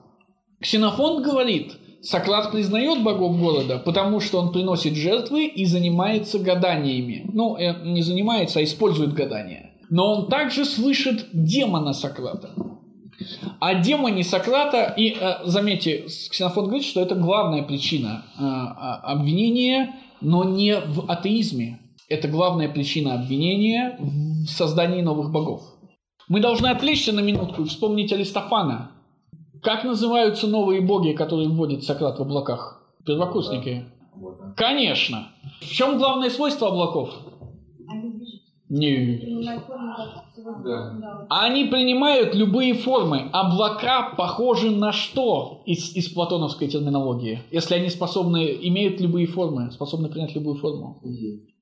Ксенофонт 0.60 1.24
говорит, 1.24 1.72
Сократ 2.02 2.52
признает 2.52 3.02
богов 3.02 3.38
города, 3.38 3.78
потому 3.78 4.20
что 4.20 4.38
он 4.38 4.52
приносит 4.52 4.94
жертвы 4.94 5.46
и 5.46 5.64
занимается 5.64 6.38
гаданиями. 6.38 7.28
Ну, 7.32 7.56
э, 7.56 7.82
не 7.84 8.02
занимается, 8.02 8.60
а 8.60 8.64
использует 8.64 9.12
гадания. 9.12 9.72
Но 9.90 10.12
он 10.12 10.28
также 10.28 10.64
слышит 10.64 11.26
демона 11.32 11.92
Сократа. 11.92 12.50
А 13.60 13.74
демоне 13.74 14.22
Сократа, 14.22 14.94
и 14.96 15.16
э, 15.18 15.36
заметьте, 15.44 16.06
Ксенофонт 16.30 16.68
говорит, 16.68 16.86
что 16.86 17.00
это 17.00 17.14
главная 17.14 17.62
причина 17.62 18.24
э, 18.38 18.42
обвинения, 18.42 19.96
но 20.20 20.44
не 20.44 20.76
в 20.78 21.10
атеизме. 21.10 21.80
Это 22.08 22.28
главная 22.28 22.68
причина 22.68 23.14
обвинения 23.14 23.96
в 23.98 24.46
создании 24.46 25.02
новых 25.02 25.32
богов. 25.32 25.62
Мы 26.28 26.40
должны 26.40 26.68
отвлечься 26.68 27.12
на 27.12 27.20
минутку 27.20 27.62
и 27.62 27.66
вспомнить 27.66 28.12
Аристофана. 28.12 28.92
Как 29.66 29.82
называются 29.82 30.46
новые 30.46 30.80
боги, 30.80 31.10
которые 31.10 31.48
вводит 31.48 31.82
Сократ 31.82 32.20
в 32.20 32.22
облаках? 32.22 32.80
Первокурсники. 33.04 33.84
Конечно. 34.56 35.26
В 35.60 35.66
чем 35.66 35.98
главное 35.98 36.30
свойство 36.30 36.68
облаков? 36.68 37.10
Не. 38.68 39.44
Они 41.28 41.64
принимают 41.64 42.36
любые 42.36 42.74
формы. 42.74 43.28
Облака 43.32 44.14
похожи 44.16 44.70
на 44.70 44.92
что 44.92 45.62
из, 45.66 45.96
из 45.96 46.10
платоновской 46.10 46.68
терминологии? 46.68 47.42
Если 47.50 47.74
они 47.74 47.90
способны, 47.90 48.56
имеют 48.62 49.00
любые 49.00 49.26
формы, 49.26 49.72
способны 49.72 50.08
принять 50.08 50.32
любую 50.36 50.58
форму. 50.58 51.02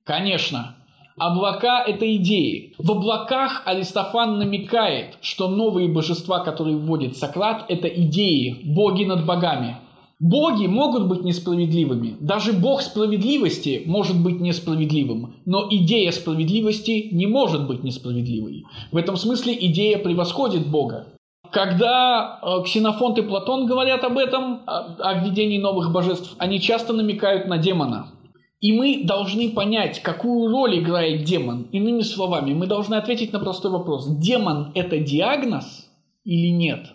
Конечно. 0.03 0.75
Облака– 1.17 1.81
это 1.87 2.13
идеи. 2.17 2.73
В 2.77 2.91
облаках 2.91 3.61
Аристофан 3.65 4.37
намекает, 4.37 5.17
что 5.21 5.47
новые 5.47 5.87
божества, 5.87 6.39
которые 6.39 6.75
вводит 6.75 7.15
Сократ, 7.15 7.65
это 7.69 7.87
идеи, 7.87 8.59
боги 8.65 9.05
над 9.05 9.25
богами. 9.25 9.77
Боги 10.19 10.65
могут 10.67 11.07
быть 11.07 11.23
несправедливыми. 11.23 12.17
Даже 12.19 12.51
бог 12.51 12.81
справедливости 12.81 13.83
может 13.85 14.21
быть 14.21 14.41
несправедливым. 14.41 15.35
Но 15.45 15.67
идея 15.69 16.11
справедливости 16.11 17.09
не 17.11 17.27
может 17.27 17.65
быть 17.65 17.83
несправедливой. 17.83 18.65
В 18.91 18.97
этом 18.97 19.15
смысле 19.15 19.55
идея 19.57 19.99
превосходит 19.99 20.67
бога. 20.67 21.07
Когда 21.51 22.39
э, 22.41 22.63
Ксенофонт 22.63 23.17
и 23.17 23.21
Платон 23.21 23.65
говорят 23.65 24.03
об 24.03 24.17
этом, 24.17 24.61
о 24.65 25.13
введении 25.21 25.59
новых 25.59 25.93
божеств, 25.93 26.35
они 26.37 26.59
часто 26.59 26.91
намекают 26.91 27.47
на 27.47 27.57
демона. 27.57 28.07
И 28.65 28.71
мы 28.71 29.03
должны 29.03 29.51
понять, 29.51 30.01
какую 30.01 30.49
роль 30.49 30.79
играет 30.79 31.23
демон. 31.23 31.67
Иными 31.71 32.01
словами, 32.01 32.51
мы 32.55 32.65
должны 32.65 32.95
ответить 32.95 33.31
на 33.31 33.37
простой 33.37 33.69
вопрос. 33.69 34.07
Демон– 34.17 34.71
это 34.73 34.97
диагноз 34.97 35.87
или 36.23 36.47
нет? 36.47 36.87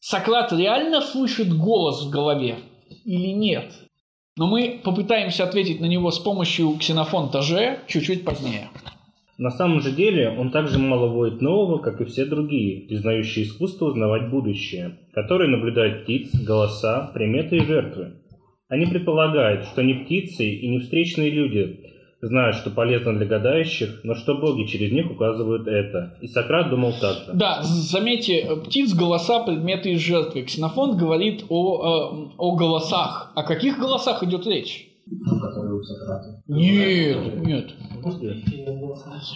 Сократ 0.00 0.50
реально 0.54 1.02
слышит 1.02 1.54
голос 1.54 2.06
в 2.06 2.08
голове 2.08 2.56
или 3.04 3.34
нет? 3.34 3.70
Но 4.38 4.46
мы 4.46 4.80
попытаемся 4.82 5.44
ответить 5.44 5.78
на 5.78 5.84
него 5.84 6.10
с 6.10 6.18
помощью 6.18 6.74
ксенофонта 6.78 7.42
Ж 7.42 7.80
чуть-чуть 7.86 8.24
позднее. 8.24 8.70
На 9.36 9.50
самом 9.50 9.82
же 9.82 9.92
деле 9.92 10.30
он 10.30 10.52
также 10.52 10.78
мало 10.78 11.08
вводит 11.08 11.42
нового, 11.42 11.80
как 11.80 12.00
и 12.00 12.06
все 12.06 12.24
другие, 12.24 12.88
признающие 12.88 13.44
искусство 13.44 13.88
узнавать 13.88 14.30
будущее, 14.30 14.96
которые 15.12 15.50
наблюдают 15.50 16.04
птиц, 16.04 16.30
голоса, 16.34 17.10
приметы 17.12 17.58
и 17.58 17.66
жертвы. 17.66 18.14
Они 18.68 18.86
предполагают, 18.86 19.66
что 19.66 19.82
не 19.82 19.94
птицы 19.94 20.48
и 20.48 20.68
не 20.68 20.78
встречные 20.78 21.30
люди 21.30 21.80
знают, 22.22 22.56
что 22.56 22.70
полезно 22.70 23.14
для 23.14 23.26
гадающих, 23.26 24.00
но 24.02 24.14
что 24.14 24.36
боги 24.36 24.66
через 24.66 24.90
них 24.92 25.10
указывают 25.10 25.68
это. 25.68 26.16
И 26.22 26.26
Сократ 26.28 26.70
думал 26.70 26.94
так 26.98 27.16
же. 27.16 27.32
Да, 27.34 27.62
заметьте, 27.62 28.56
птиц, 28.64 28.94
голоса, 28.94 29.44
предметы 29.44 29.92
из 29.92 30.00
жертвы. 30.00 30.42
Ксенофонт 30.42 30.96
говорит 30.96 31.44
о, 31.50 32.30
э, 32.30 32.34
о 32.38 32.56
голосах. 32.56 33.32
О 33.34 33.42
каких 33.42 33.78
голосах 33.78 34.22
идет 34.22 34.46
речь? 34.46 34.88
Которые 35.40 35.74
у 35.74 35.82
Сократа. 35.82 36.42
Нет, 36.48 37.46
нет. 37.46 37.70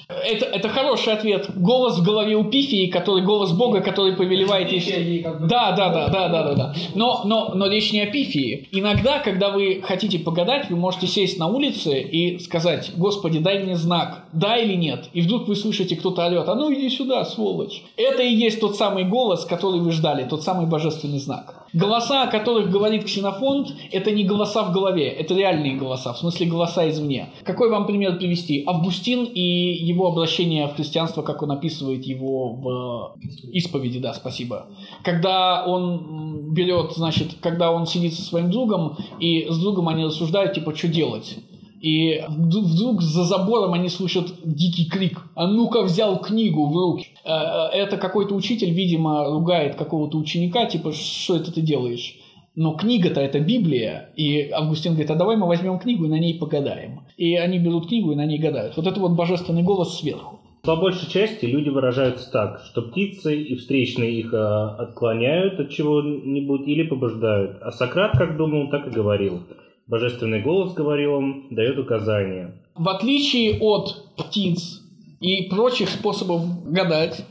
Это, 0.09 0.47
это 0.47 0.69
хороший 0.69 1.13
ответ. 1.13 1.51
Голос 1.57 1.99
в 1.99 2.05
голове 2.05 2.37
у 2.37 2.45
Пифии, 2.45 2.87
который 2.87 3.23
голос 3.23 3.53
Бога, 3.53 3.81
который 3.81 4.17
повелевает 4.17 4.73
ей. 4.73 5.23
Да, 5.23 5.73
да, 5.73 5.93
да, 5.93 6.09
да, 6.09 6.29
да, 6.29 6.43
да, 6.43 6.55
да. 6.55 6.75
Но, 6.95 7.23
но, 7.25 7.53
но 7.55 7.67
речь 7.67 7.93
не 7.93 8.01
о 8.01 8.11
Пифии. 8.11 8.69
Иногда, 8.73 9.19
когда 9.19 9.51
вы 9.51 9.83
хотите 9.83 10.19
погадать, 10.19 10.71
вы 10.71 10.77
можете 10.77 11.07
сесть 11.07 11.39
на 11.39 11.49
улице 11.49 12.01
и 12.01 12.39
сказать, 12.39 12.93
Господи, 12.97 13.39
дай 13.39 13.63
мне 13.63 13.77
знак, 13.77 14.25
да 14.33 14.57
или 14.57 14.75
нет. 14.75 15.11
И 15.13 15.21
вдруг 15.21 15.49
вы 15.49 15.57
слышите, 15.57 15.97
кто-то 15.97 16.27
орет, 16.27 16.49
а 16.49 16.55
ну 16.55 16.73
иди 16.73 16.89
сюда, 16.89 17.25
сволочь. 17.25 17.83
Это 17.97 18.23
и 18.23 18.35
есть 18.35 18.61
тот 18.61 18.77
самый 18.77 19.05
голос, 19.05 19.45
который 19.45 19.81
вы 19.81 19.93
ждали, 19.93 20.25
тот 20.25 20.43
самый 20.43 20.67
божественный 20.67 21.19
знак. 21.19 21.58
Голоса, 21.73 22.23
о 22.23 22.31
которых 22.31 22.71
говорит 22.71 23.05
Ксенофонт, 23.05 23.75
это 23.93 24.11
не 24.11 24.25
голоса 24.25 24.63
в 24.65 24.73
голове, 24.73 25.09
это 25.09 25.35
реальные 25.35 25.77
голоса, 25.77 26.13
в 26.13 26.19
смысле 26.19 26.47
голоса 26.47 26.89
извне. 26.89 27.31
Какой 27.45 27.71
вам 27.71 27.87
пример 27.87 28.17
привести? 28.17 28.65
Августин 28.67 29.25
и 29.25 29.41
его 29.41 30.09
обращение 30.09 30.67
в 30.67 30.75
христианство, 30.75 31.23
как 31.23 31.43
он 31.43 31.53
описывает 31.53 32.05
его 32.05 32.53
в 32.53 33.17
исповеди, 33.53 33.99
да, 33.99 34.15
спасибо. 34.15 34.67
Когда 35.03 35.65
он 35.67 36.53
берет, 36.53 36.93
значит, 36.93 37.37
когда 37.41 37.71
он 37.73 37.87
сидит 37.87 38.15
со 38.15 38.23
своим 38.23 38.51
другом, 38.51 38.97
и 39.21 39.47
с 39.49 39.59
другом 39.59 39.89
они 39.89 40.05
рассуждают, 40.05 40.55
типа, 40.55 40.75
что 40.75 40.89
делать. 40.89 41.39
И 41.81 42.25
вдруг 42.29 43.03
за 43.03 43.25
забором 43.25 43.73
они 43.73 43.89
слышат 43.89 44.33
дикий 44.45 44.89
крик 44.89 45.23
«А 45.35 45.47
ну-ка 45.47 45.83
взял 45.83 46.21
книгу 46.21 46.67
в 46.67 46.77
руки!» 46.77 47.09
э, 47.25 47.31
э, 47.31 47.79
Это 47.79 47.97
какой-то 47.97 48.35
учитель, 48.35 48.71
видимо, 48.71 49.27
ругает 49.27 49.77
какого-то 49.77 50.19
ученика, 50.19 50.67
типа 50.67 50.93
«Что 50.93 51.37
это 51.37 51.53
ты 51.53 51.61
делаешь?» 51.61 52.17
Но 52.61 52.75
книга-то 52.75 53.21
это 53.21 53.39
Библия, 53.39 54.11
и 54.17 54.51
Августин 54.51 54.95
говорит, 54.95 55.13
а 55.13 55.15
давай 55.15 55.37
мы 55.37 55.47
возьмем 55.47 55.79
книгу 55.79 56.07
и 56.07 56.09
на 56.09 56.19
ней 56.19 56.35
погадаем. 56.35 57.03
И 57.17 57.37
они 57.37 57.61
берут 57.61 57.87
книгу 57.87 58.11
и 58.11 58.17
на 58.17 58.27
ней 58.27 58.39
гадают. 58.39 58.77
Вот 58.77 58.85
это 58.85 58.99
вот 58.99 59.13
божественный 59.13 59.63
голос 59.63 60.01
сверху. 60.01 60.41
По 60.65 60.75
большей 60.75 61.09
части 61.09 61.47
люди 61.47 61.69
выражаются 61.69 62.31
так, 62.33 62.61
что 62.65 62.83
птицы 62.83 63.41
и 63.41 63.55
встречные 63.55 64.19
их 64.19 64.35
а, 64.35 64.75
отклоняют 64.75 65.61
от 65.61 65.71
чего-нибудь 65.71 66.67
или 66.67 66.83
побуждают. 66.83 67.59
А 67.63 67.71
Сократ 67.71 68.19
как 68.19 68.37
думал, 68.37 68.69
так 68.71 68.89
и 68.89 68.91
говорил. 68.91 69.45
Божественный 69.89 70.43
голос, 70.43 70.75
говорил 70.75 71.15
он, 71.15 71.47
дает 71.51 71.79
указания. 71.79 72.55
В 72.75 72.89
отличие 72.89 73.59
от 73.59 74.05
птиц 74.17 74.83
и 75.21 75.49
прочих 75.49 75.89
способов 75.89 76.43
гадать, 76.71 77.25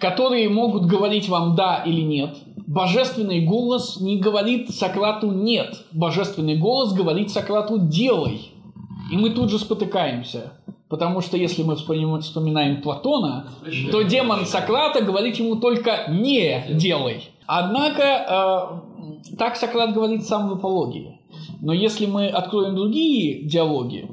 которые 0.00 0.48
могут 0.48 0.86
говорить 0.86 1.28
вам 1.28 1.54
«да» 1.54 1.82
или 1.86 2.00
«нет», 2.00 2.36
божественный 2.66 3.44
голос 3.44 4.00
не 4.00 4.18
говорит 4.18 4.70
Сократу 4.70 5.30
«нет». 5.30 5.84
Божественный 5.92 6.56
голос 6.56 6.92
говорит 6.92 7.30
Сократу 7.30 7.78
«делай». 7.78 8.50
И 9.12 9.16
мы 9.16 9.30
тут 9.30 9.50
же 9.50 9.58
спотыкаемся. 9.58 10.54
Потому 10.88 11.20
что 11.20 11.36
если 11.36 11.62
мы 11.62 11.76
вспоминаем 11.76 12.82
Платона, 12.82 13.46
то 13.90 14.02
демон 14.02 14.44
Сократа 14.44 15.02
говорит 15.02 15.36
ему 15.36 15.56
только 15.56 16.06
«не 16.08 16.64
делай». 16.74 17.30
Однако, 17.46 18.82
э, 19.30 19.36
так 19.38 19.56
Сократ 19.56 19.94
говорит 19.94 20.26
сам 20.26 20.48
в 20.48 20.52
апологии. 20.54 21.18
Но 21.62 21.72
если 21.72 22.06
мы 22.06 22.26
откроем 22.26 22.74
другие 22.74 23.44
диалоги, 23.44 24.08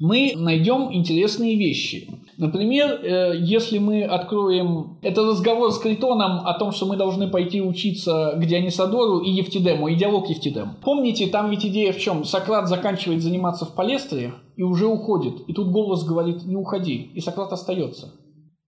мы 0.00 0.32
найдем 0.34 0.92
интересные 0.92 1.56
вещи. 1.56 2.08
Например, 2.36 2.90
э, 3.00 3.34
если 3.38 3.78
мы 3.78 4.02
откроем... 4.02 4.98
Это 5.00 5.22
разговор 5.22 5.70
с 5.70 5.78
Критоном 5.78 6.44
о 6.44 6.58
том, 6.58 6.72
что 6.72 6.86
мы 6.86 6.96
должны 6.96 7.28
пойти 7.28 7.62
учиться 7.62 8.32
к 8.36 8.44
Дионисодору 8.44 9.20
и 9.20 9.30
Евтидему, 9.30 9.86
и 9.86 9.94
диалог 9.94 10.28
Евтидем. 10.28 10.70
Помните, 10.82 11.28
там 11.28 11.50
ведь 11.50 11.64
идея 11.64 11.92
в 11.92 12.00
чем? 12.00 12.24
Сократ 12.24 12.68
заканчивает 12.68 13.22
заниматься 13.22 13.64
в 13.64 13.76
Палестре 13.76 14.34
и 14.56 14.64
уже 14.64 14.88
уходит. 14.88 15.48
И 15.48 15.52
тут 15.52 15.68
голос 15.68 16.04
говорит, 16.04 16.44
не 16.46 16.56
уходи. 16.56 17.12
И 17.14 17.20
Сократ 17.20 17.52
остается. 17.52 18.12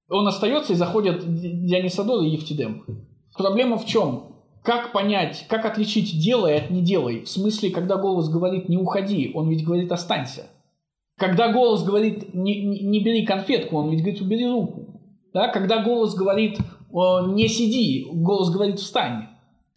Он 0.09 0.29
остается 0.29 0.73
и 0.73 0.77
заходят 0.77 1.21
Дионисодор 1.27 2.23
и 2.23 2.31
Евтидем. 2.31 2.85
Проблема 3.37 3.77
в 3.77 3.87
чем? 3.87 4.34
Как 4.65 4.93
понять, 4.93 5.45
как 5.47 5.67
отличить 5.67 6.19
делай 6.19 6.57
от 6.57 6.71
не 6.71 6.81
делай? 6.81 7.21
В 7.21 7.29
смысле, 7.29 7.69
когда 7.69 7.97
голос 7.97 8.31
говорит 8.31 8.71
не 8.71 8.79
уходи, 8.79 9.31
он 9.35 9.51
ведь 9.51 9.63
говорит 9.63 9.93
останься. 9.93 10.47
Когда 11.19 11.53
голос 11.53 11.85
говорит 11.85 12.35
не, 12.35 12.65
не, 12.65 12.81
не 12.81 13.01
бери 13.01 13.27
конфетку, 13.27 13.77
он 13.77 13.91
ведь 13.91 14.01
говорит 14.01 14.23
убери 14.23 14.49
руку. 14.49 14.87
Да? 15.35 15.49
Когда 15.49 15.83
голос 15.83 16.15
говорит 16.15 16.59
не 16.91 17.47
сиди, 17.47 18.07
голос 18.11 18.49
говорит 18.51 18.81
встань. 18.81 19.27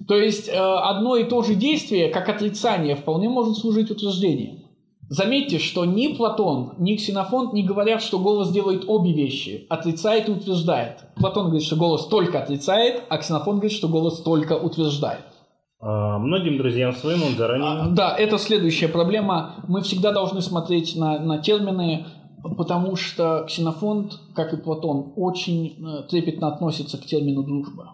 То 0.07 0.15
есть 0.15 0.47
э, 0.47 0.53
одно 0.53 1.17
и 1.17 1.25
то 1.25 1.43
же 1.43 1.55
действие, 1.55 2.07
как 2.07 2.29
отрицание, 2.29 2.95
вполне 2.95 3.27
может 3.27 3.57
служить 3.57 3.91
утверждением. 3.91 4.66
Заметьте, 5.09 5.57
что 5.57 5.85
ни 5.85 6.13
Платон, 6.15 6.73
ни 6.79 6.95
Ксенофонт 6.95 7.53
не 7.53 7.63
говорят, 7.63 8.01
что 8.01 8.19
голос 8.19 8.51
делает 8.51 8.83
обе 8.87 9.13
вещи, 9.13 9.65
отрицает 9.69 10.27
и 10.27 10.31
утверждает. 10.33 11.05
Платон 11.15 11.45
говорит, 11.45 11.63
что 11.63 11.77
голос 11.77 12.07
только 12.07 12.41
отрицает, 12.41 13.03
а 13.09 13.17
Ксенофонт 13.17 13.59
говорит, 13.59 13.77
что 13.77 13.87
голос 13.87 14.21
только 14.21 14.57
утверждает. 14.57 15.21
А 15.79 16.17
многим 16.17 16.57
друзьям 16.57 16.93
своим 16.93 17.23
он 17.23 17.35
заранее... 17.37 17.69
А, 17.69 17.87
да, 17.87 18.15
это 18.17 18.37
следующая 18.37 18.89
проблема. 18.89 19.63
Мы 19.67 19.81
всегда 19.81 20.11
должны 20.11 20.41
смотреть 20.41 20.95
на, 20.97 21.19
на 21.19 21.37
термины, 21.37 22.07
потому 22.57 22.97
что 22.97 23.45
Ксенофонт, 23.47 24.19
как 24.35 24.53
и 24.53 24.57
Платон, 24.57 25.13
очень 25.15 25.77
э, 25.85 26.03
трепетно 26.09 26.49
относится 26.49 26.97
к 26.97 27.05
термину 27.05 27.43
«дружба». 27.43 27.93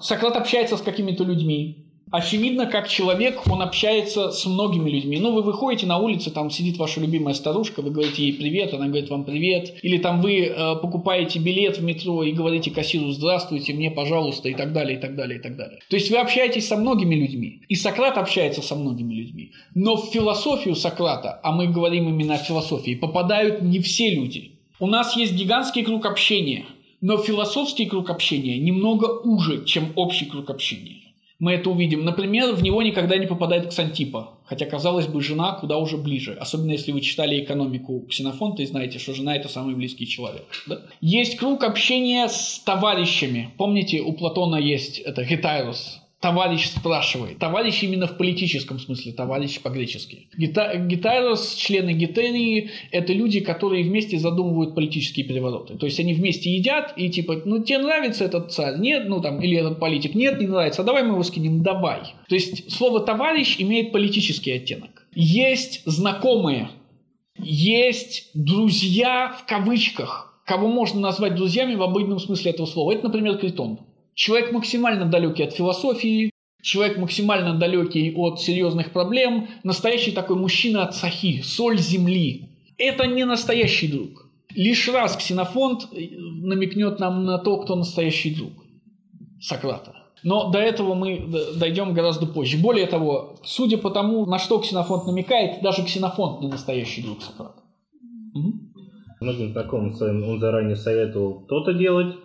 Сократ 0.00 0.36
общается 0.36 0.76
с 0.76 0.82
какими-то 0.82 1.24
людьми, 1.24 1.87
очевидно, 2.10 2.66
как 2.66 2.88
человек, 2.88 3.46
он 3.50 3.62
общается 3.62 4.30
с 4.30 4.46
многими 4.46 4.90
людьми. 4.90 5.18
Ну, 5.18 5.32
вы 5.32 5.42
выходите 5.42 5.86
на 5.86 5.98
улицу, 5.98 6.30
там 6.30 6.50
сидит 6.50 6.78
ваша 6.78 7.00
любимая 7.00 7.34
старушка, 7.34 7.82
вы 7.82 7.90
говорите 7.90 8.24
ей 8.24 8.32
привет, 8.32 8.74
она 8.74 8.86
говорит 8.86 9.10
вам 9.10 9.24
привет. 9.24 9.74
Или 9.82 9.98
там 9.98 10.20
вы 10.20 10.40
э, 10.40 10.76
покупаете 10.76 11.38
билет 11.38 11.78
в 11.78 11.82
метро 11.82 12.22
и 12.22 12.32
говорите 12.32 12.70
кассиру 12.70 13.10
здравствуйте, 13.10 13.72
мне, 13.74 13.90
пожалуйста, 13.90 14.48
и 14.48 14.54
так 14.54 14.72
далее, 14.72 14.98
и 14.98 15.00
так 15.00 15.16
далее, 15.16 15.38
и 15.38 15.42
так 15.42 15.56
далее. 15.56 15.80
То 15.88 15.96
есть 15.96 16.10
вы 16.10 16.18
общаетесь 16.18 16.66
со 16.66 16.76
многими 16.76 17.14
людьми. 17.14 17.62
И 17.68 17.74
Сократ 17.74 18.18
общается 18.18 18.62
со 18.62 18.74
многими 18.74 19.14
людьми. 19.14 19.52
Но 19.74 19.96
в 19.96 20.10
философию 20.12 20.74
Сократа, 20.74 21.40
а 21.42 21.52
мы 21.52 21.68
говорим 21.68 22.08
именно 22.08 22.34
о 22.34 22.38
философии, 22.38 22.94
попадают 22.94 23.62
не 23.62 23.80
все 23.80 24.10
люди. 24.10 24.52
У 24.80 24.86
нас 24.86 25.16
есть 25.16 25.34
гигантский 25.34 25.82
круг 25.82 26.06
общения, 26.06 26.64
но 27.00 27.16
философский 27.16 27.86
круг 27.86 28.10
общения 28.10 28.58
немного 28.58 29.06
уже, 29.06 29.64
чем 29.64 29.92
общий 29.96 30.26
круг 30.26 30.50
общения 30.50 31.07
мы 31.38 31.52
это 31.52 31.70
увидим. 31.70 32.04
Например, 32.04 32.52
в 32.54 32.62
него 32.62 32.82
никогда 32.82 33.16
не 33.16 33.26
попадает 33.26 33.68
Ксантипа, 33.68 34.38
хотя, 34.44 34.66
казалось 34.66 35.06
бы, 35.06 35.20
жена 35.20 35.52
куда 35.52 35.78
уже 35.78 35.96
ближе. 35.96 36.34
Особенно, 36.34 36.72
если 36.72 36.92
вы 36.92 37.00
читали 37.00 37.42
экономику 37.42 38.04
Ксенофонта 38.08 38.62
и 38.62 38.66
знаете, 38.66 38.98
что 38.98 39.14
жена– 39.14 39.36
это 39.36 39.48
самый 39.48 39.74
близкий 39.74 40.06
человек. 40.06 40.44
Да? 40.66 40.80
Есть 41.00 41.36
круг 41.36 41.62
общения 41.62 42.28
с 42.28 42.60
товарищами. 42.64 43.50
Помните, 43.56 44.00
у 44.00 44.12
Платона 44.12 44.56
есть 44.56 44.98
это 44.98 45.24
Гетайрус, 45.24 46.00
товарищ 46.20 46.66
спрашивает. 46.66 47.38
Товарищ 47.38 47.82
именно 47.82 48.06
в 48.06 48.16
политическом 48.16 48.78
смысле, 48.78 49.12
товарищ 49.12 49.60
по-гречески. 49.60 50.28
Гита 50.36 51.36
члены 51.56 51.92
Гитерии, 51.92 52.70
это 52.90 53.12
люди, 53.12 53.40
которые 53.40 53.84
вместе 53.84 54.18
задумывают 54.18 54.74
политические 54.74 55.26
перевороты. 55.26 55.76
То 55.76 55.86
есть 55.86 56.00
они 56.00 56.14
вместе 56.14 56.50
едят 56.50 56.94
и 56.96 57.08
типа, 57.08 57.42
ну 57.44 57.62
тебе 57.62 57.78
нравится 57.78 58.24
этот 58.24 58.52
царь? 58.52 58.78
Нет, 58.78 59.08
ну 59.08 59.20
там, 59.20 59.40
или 59.40 59.56
этот 59.56 59.78
политик? 59.78 60.14
Нет, 60.14 60.40
не 60.40 60.46
нравится. 60.46 60.82
А 60.82 60.84
давай 60.84 61.04
мы 61.04 61.10
его 61.10 61.22
скинем, 61.22 61.62
давай. 61.62 62.00
То 62.28 62.34
есть 62.34 62.72
слово 62.72 63.00
товарищ 63.00 63.56
имеет 63.58 63.92
политический 63.92 64.52
оттенок. 64.52 65.06
Есть 65.14 65.82
знакомые, 65.84 66.70
есть 67.38 68.30
друзья 68.34 69.36
в 69.38 69.46
кавычках, 69.46 70.42
кого 70.44 70.68
можно 70.68 71.00
назвать 71.00 71.36
друзьями 71.36 71.76
в 71.76 71.82
обыденном 71.82 72.18
смысле 72.18 72.50
этого 72.50 72.66
слова. 72.66 72.92
Это, 72.92 73.04
например, 73.04 73.38
Критон. 73.38 73.80
Человек 74.18 74.50
максимально 74.50 75.06
далекий 75.06 75.44
от 75.44 75.52
философии, 75.52 76.32
человек 76.60 76.98
максимально 76.98 77.56
далекий 77.56 78.12
от 78.16 78.40
серьезных 78.40 78.90
проблем, 78.90 79.46
настоящий 79.62 80.10
такой 80.10 80.34
мужчина 80.34 80.82
от 80.82 80.96
сахи, 80.96 81.40
соль 81.42 81.78
земли. 81.78 82.48
Это 82.78 83.06
не 83.06 83.24
настоящий 83.24 83.86
друг. 83.86 84.28
Лишь 84.56 84.88
раз 84.88 85.16
Ксенофонт 85.16 85.86
э, 85.92 86.08
намекнет 86.42 86.98
нам 86.98 87.26
на 87.26 87.38
то, 87.38 87.58
кто 87.58 87.76
настоящий 87.76 88.34
друг 88.34 88.50
Сократа. 89.40 89.94
Но 90.24 90.50
до 90.50 90.58
этого 90.58 90.94
мы 90.94 91.32
дойдем 91.54 91.94
гораздо 91.94 92.26
позже. 92.26 92.58
Более 92.58 92.86
того, 92.86 93.36
судя 93.44 93.78
по 93.78 93.88
тому, 93.88 94.26
на 94.26 94.40
что 94.40 94.58
Ксенофонт 94.58 95.06
намекает, 95.06 95.62
даже 95.62 95.84
Ксенофонт 95.84 96.40
не 96.40 96.48
настоящий 96.48 97.02
друг 97.02 97.22
Сократа. 97.22 97.62
Многим 99.20 99.52
знакомым 99.52 99.94
своим 99.94 100.28
он 100.28 100.40
заранее 100.40 100.74
советовал 100.74 101.46
то-то 101.46 101.72
делать, 101.72 102.16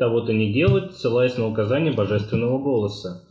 того-то 0.00 0.32
не 0.32 0.50
делать, 0.50 0.96
ссылаясь 0.96 1.36
на 1.36 1.46
указания 1.46 1.92
божественного 1.92 2.58
голоса. 2.58 3.22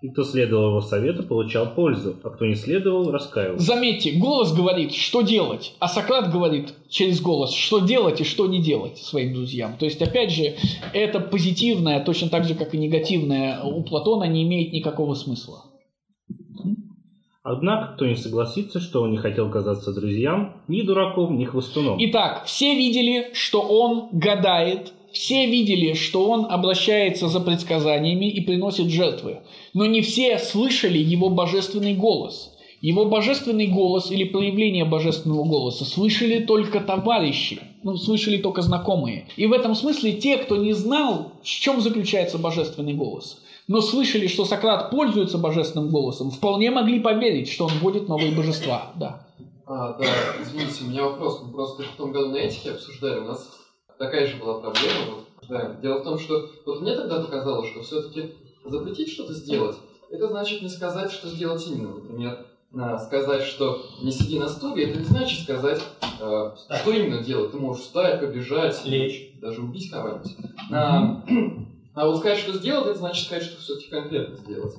И 0.00 0.08
кто 0.08 0.24
следовал 0.24 0.68
его 0.70 0.80
совету, 0.80 1.22
получал 1.22 1.74
пользу, 1.74 2.16
а 2.24 2.30
кто 2.30 2.46
не 2.46 2.54
следовал, 2.54 3.10
раскаивался. 3.10 3.64
Заметьте, 3.64 4.12
голос 4.12 4.54
говорит, 4.54 4.94
что 4.94 5.20
делать, 5.20 5.74
а 5.80 5.88
Сократ 5.88 6.32
говорит 6.32 6.74
через 6.88 7.20
голос, 7.20 7.52
что 7.52 7.80
делать 7.80 8.22
и 8.22 8.24
что 8.24 8.46
не 8.46 8.62
делать 8.62 8.98
своим 8.98 9.34
друзьям. 9.34 9.76
То 9.78 9.84
есть, 9.84 10.00
опять 10.00 10.30
же, 10.32 10.54
это 10.94 11.20
позитивное, 11.20 12.02
точно 12.02 12.30
так 12.30 12.44
же, 12.44 12.54
как 12.54 12.74
и 12.74 12.78
негативное, 12.78 13.62
у 13.62 13.82
Платона 13.82 14.24
не 14.24 14.44
имеет 14.44 14.72
никакого 14.72 15.12
смысла. 15.14 15.64
Однако, 17.42 17.94
кто 17.94 18.06
не 18.06 18.16
согласится, 18.16 18.80
что 18.80 19.02
он 19.02 19.10
не 19.10 19.18
хотел 19.18 19.50
казаться 19.50 19.92
друзьям, 19.92 20.62
ни 20.68 20.80
дураком, 20.80 21.36
ни 21.36 21.44
хвостуном. 21.44 21.96
Итак, 21.98 22.44
все 22.46 22.74
видели, 22.74 23.30
что 23.34 23.60
он 23.60 24.08
гадает, 24.12 24.94
все 25.14 25.46
видели, 25.46 25.94
что 25.94 26.28
он 26.28 26.46
обращается 26.50 27.28
за 27.28 27.40
предсказаниями 27.40 28.28
и 28.28 28.40
приносит 28.40 28.88
жертвы, 28.90 29.38
но 29.72 29.86
не 29.86 30.02
все 30.02 30.38
слышали 30.38 30.98
его 30.98 31.30
божественный 31.30 31.94
голос. 31.94 32.50
Его 32.80 33.06
божественный 33.06 33.68
голос 33.68 34.10
или 34.10 34.24
проявление 34.24 34.84
божественного 34.84 35.44
голоса 35.44 35.86
слышали 35.86 36.40
только 36.40 36.80
товарищи, 36.80 37.62
ну, 37.82 37.96
слышали 37.96 38.36
только 38.36 38.60
знакомые. 38.60 39.26
И 39.36 39.46
в 39.46 39.52
этом 39.52 39.74
смысле 39.74 40.12
те, 40.12 40.36
кто 40.36 40.56
не 40.56 40.74
знал, 40.74 41.32
в 41.42 41.46
чем 41.46 41.80
заключается 41.80 42.36
божественный 42.36 42.92
голос, 42.92 43.40
но 43.68 43.80
слышали, 43.80 44.26
что 44.26 44.44
Сократ 44.44 44.90
пользуется 44.90 45.38
божественным 45.38 45.88
голосом, 45.88 46.30
вполне 46.30 46.70
могли 46.70 47.00
поверить, 47.00 47.48
что 47.48 47.66
он 47.66 47.72
вводит 47.80 48.08
новые 48.08 48.32
божества. 48.32 48.92
Да. 48.96 49.26
А, 49.66 49.94
да, 49.94 50.04
извините, 50.42 50.84
у 50.84 50.88
меня 50.88 51.04
вопрос. 51.04 51.40
Мы 51.42 51.52
просто 51.52 51.84
в 51.84 51.96
том 51.96 52.12
году 52.12 52.32
на 52.32 52.36
этике 52.36 52.72
обсуждали. 52.72 53.20
У 53.20 53.24
нас 53.24 53.48
такая 53.98 54.26
же 54.26 54.36
была 54.36 54.60
проблема. 54.60 55.16
Вот, 55.16 55.24
да. 55.48 55.74
Дело 55.82 56.00
в 56.00 56.04
том, 56.04 56.18
что 56.18 56.50
вот 56.66 56.80
мне 56.80 56.94
тогда 56.94 57.20
показалось, 57.20 57.70
что 57.70 57.82
все-таки 57.82 58.34
запретить 58.64 59.10
что-то 59.10 59.34
сделать, 59.34 59.76
это 60.10 60.28
значит 60.28 60.62
не 60.62 60.68
сказать, 60.68 61.10
что 61.10 61.28
сделать 61.28 61.66
именно. 61.66 61.94
Например, 61.94 62.46
сказать, 62.98 63.42
что 63.42 63.80
не 64.02 64.10
сиди 64.10 64.38
на 64.38 64.48
стуле, 64.48 64.90
это 64.90 64.98
не 64.98 65.04
значит 65.04 65.40
сказать, 65.40 65.82
э, 66.20 66.50
что 66.80 66.90
именно 66.90 67.22
делать. 67.22 67.52
Ты 67.52 67.58
можешь 67.58 67.84
встать, 67.84 68.20
побежать, 68.20 68.84
лечь, 68.84 69.32
даже 69.40 69.60
убить 69.60 69.90
кого-нибудь. 69.90 70.36
А, 70.72 71.22
а 71.94 72.06
вот 72.06 72.18
сказать, 72.18 72.38
что 72.38 72.52
сделать, 72.52 72.86
это 72.86 72.98
значит 72.98 73.26
сказать, 73.26 73.44
что 73.44 73.60
все-таки 73.60 73.90
конкретно 73.90 74.36
сделать. 74.36 74.74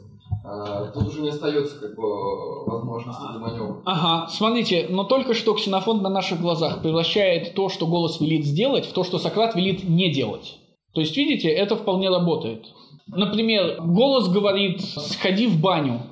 А, 0.47 0.85
тут 0.91 1.07
уже 1.07 1.21
не 1.21 1.29
остается 1.29 1.79
как 1.79 1.95
бы 1.95 2.65
возможности 2.65 3.21
для 3.31 3.39
маневра. 3.39 3.81
Ага, 3.85 4.27
смотрите, 4.29 4.85
но 4.89 5.03
только 5.03 5.33
что 5.33 5.55
ксенофонт 5.55 6.03
на 6.03 6.09
наших 6.09 6.39
глазах 6.39 6.81
превращает 6.81 7.55
то, 7.55 7.69
что 7.69 7.87
голос 7.87 8.21
велит 8.21 8.45
сделать, 8.45 8.85
в 8.85 8.93
то, 8.93 9.03
что 9.03 9.17
Сократ 9.17 9.55
велит 9.55 9.83
не 9.83 10.11
делать. 10.11 10.57
То 10.93 11.01
есть, 11.01 11.17
видите, 11.17 11.49
это 11.49 11.75
вполне 11.75 12.09
работает. 12.09 12.67
Например, 13.07 13.81
голос 13.81 14.29
говорит 14.29 14.81
«сходи 14.81 15.47
в 15.47 15.59
баню». 15.59 16.03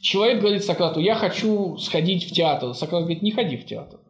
Человек 0.00 0.40
говорит 0.40 0.64
Сократу 0.64 1.00
«я 1.00 1.14
хочу 1.14 1.76
сходить 1.78 2.24
в 2.28 2.32
театр». 2.32 2.74
Сократ 2.74 3.02
говорит 3.02 3.22
«не 3.22 3.30
ходи 3.30 3.56
в 3.56 3.66
театр». 3.66 4.00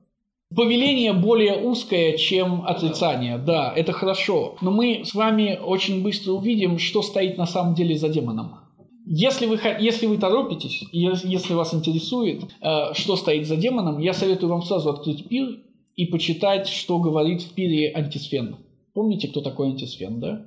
Повеление 0.54 1.12
более 1.12 1.56
узкое, 1.56 2.16
чем 2.16 2.64
отрицание. 2.66 3.36
Да, 3.36 3.72
это 3.74 3.92
хорошо. 3.92 4.56
Но 4.60 4.70
мы 4.70 5.02
с 5.04 5.12
вами 5.12 5.58
очень 5.62 6.02
быстро 6.02 6.32
увидим, 6.32 6.78
что 6.78 7.02
стоит 7.02 7.36
на 7.36 7.46
самом 7.46 7.74
деле 7.74 7.96
за 7.96 8.08
демоном. 8.08 8.65
Если 9.08 9.46
вы, 9.46 9.60
если 9.78 10.06
вы 10.06 10.18
торопитесь, 10.18 10.82
если 10.90 11.54
вас 11.54 11.72
интересует, 11.72 12.42
э, 12.60 12.92
что 12.94 13.14
стоит 13.14 13.46
за 13.46 13.56
демоном, 13.56 14.00
я 14.00 14.12
советую 14.12 14.50
вам 14.50 14.62
сразу 14.62 14.90
открыть 14.90 15.28
пир 15.28 15.60
и 15.94 16.06
почитать, 16.06 16.66
что 16.66 16.98
говорит 16.98 17.42
в 17.42 17.54
пире 17.54 17.92
антисфен. 17.94 18.56
Помните, 18.94 19.28
кто 19.28 19.42
такой 19.42 19.68
антисфен, 19.68 20.18
да? 20.18 20.46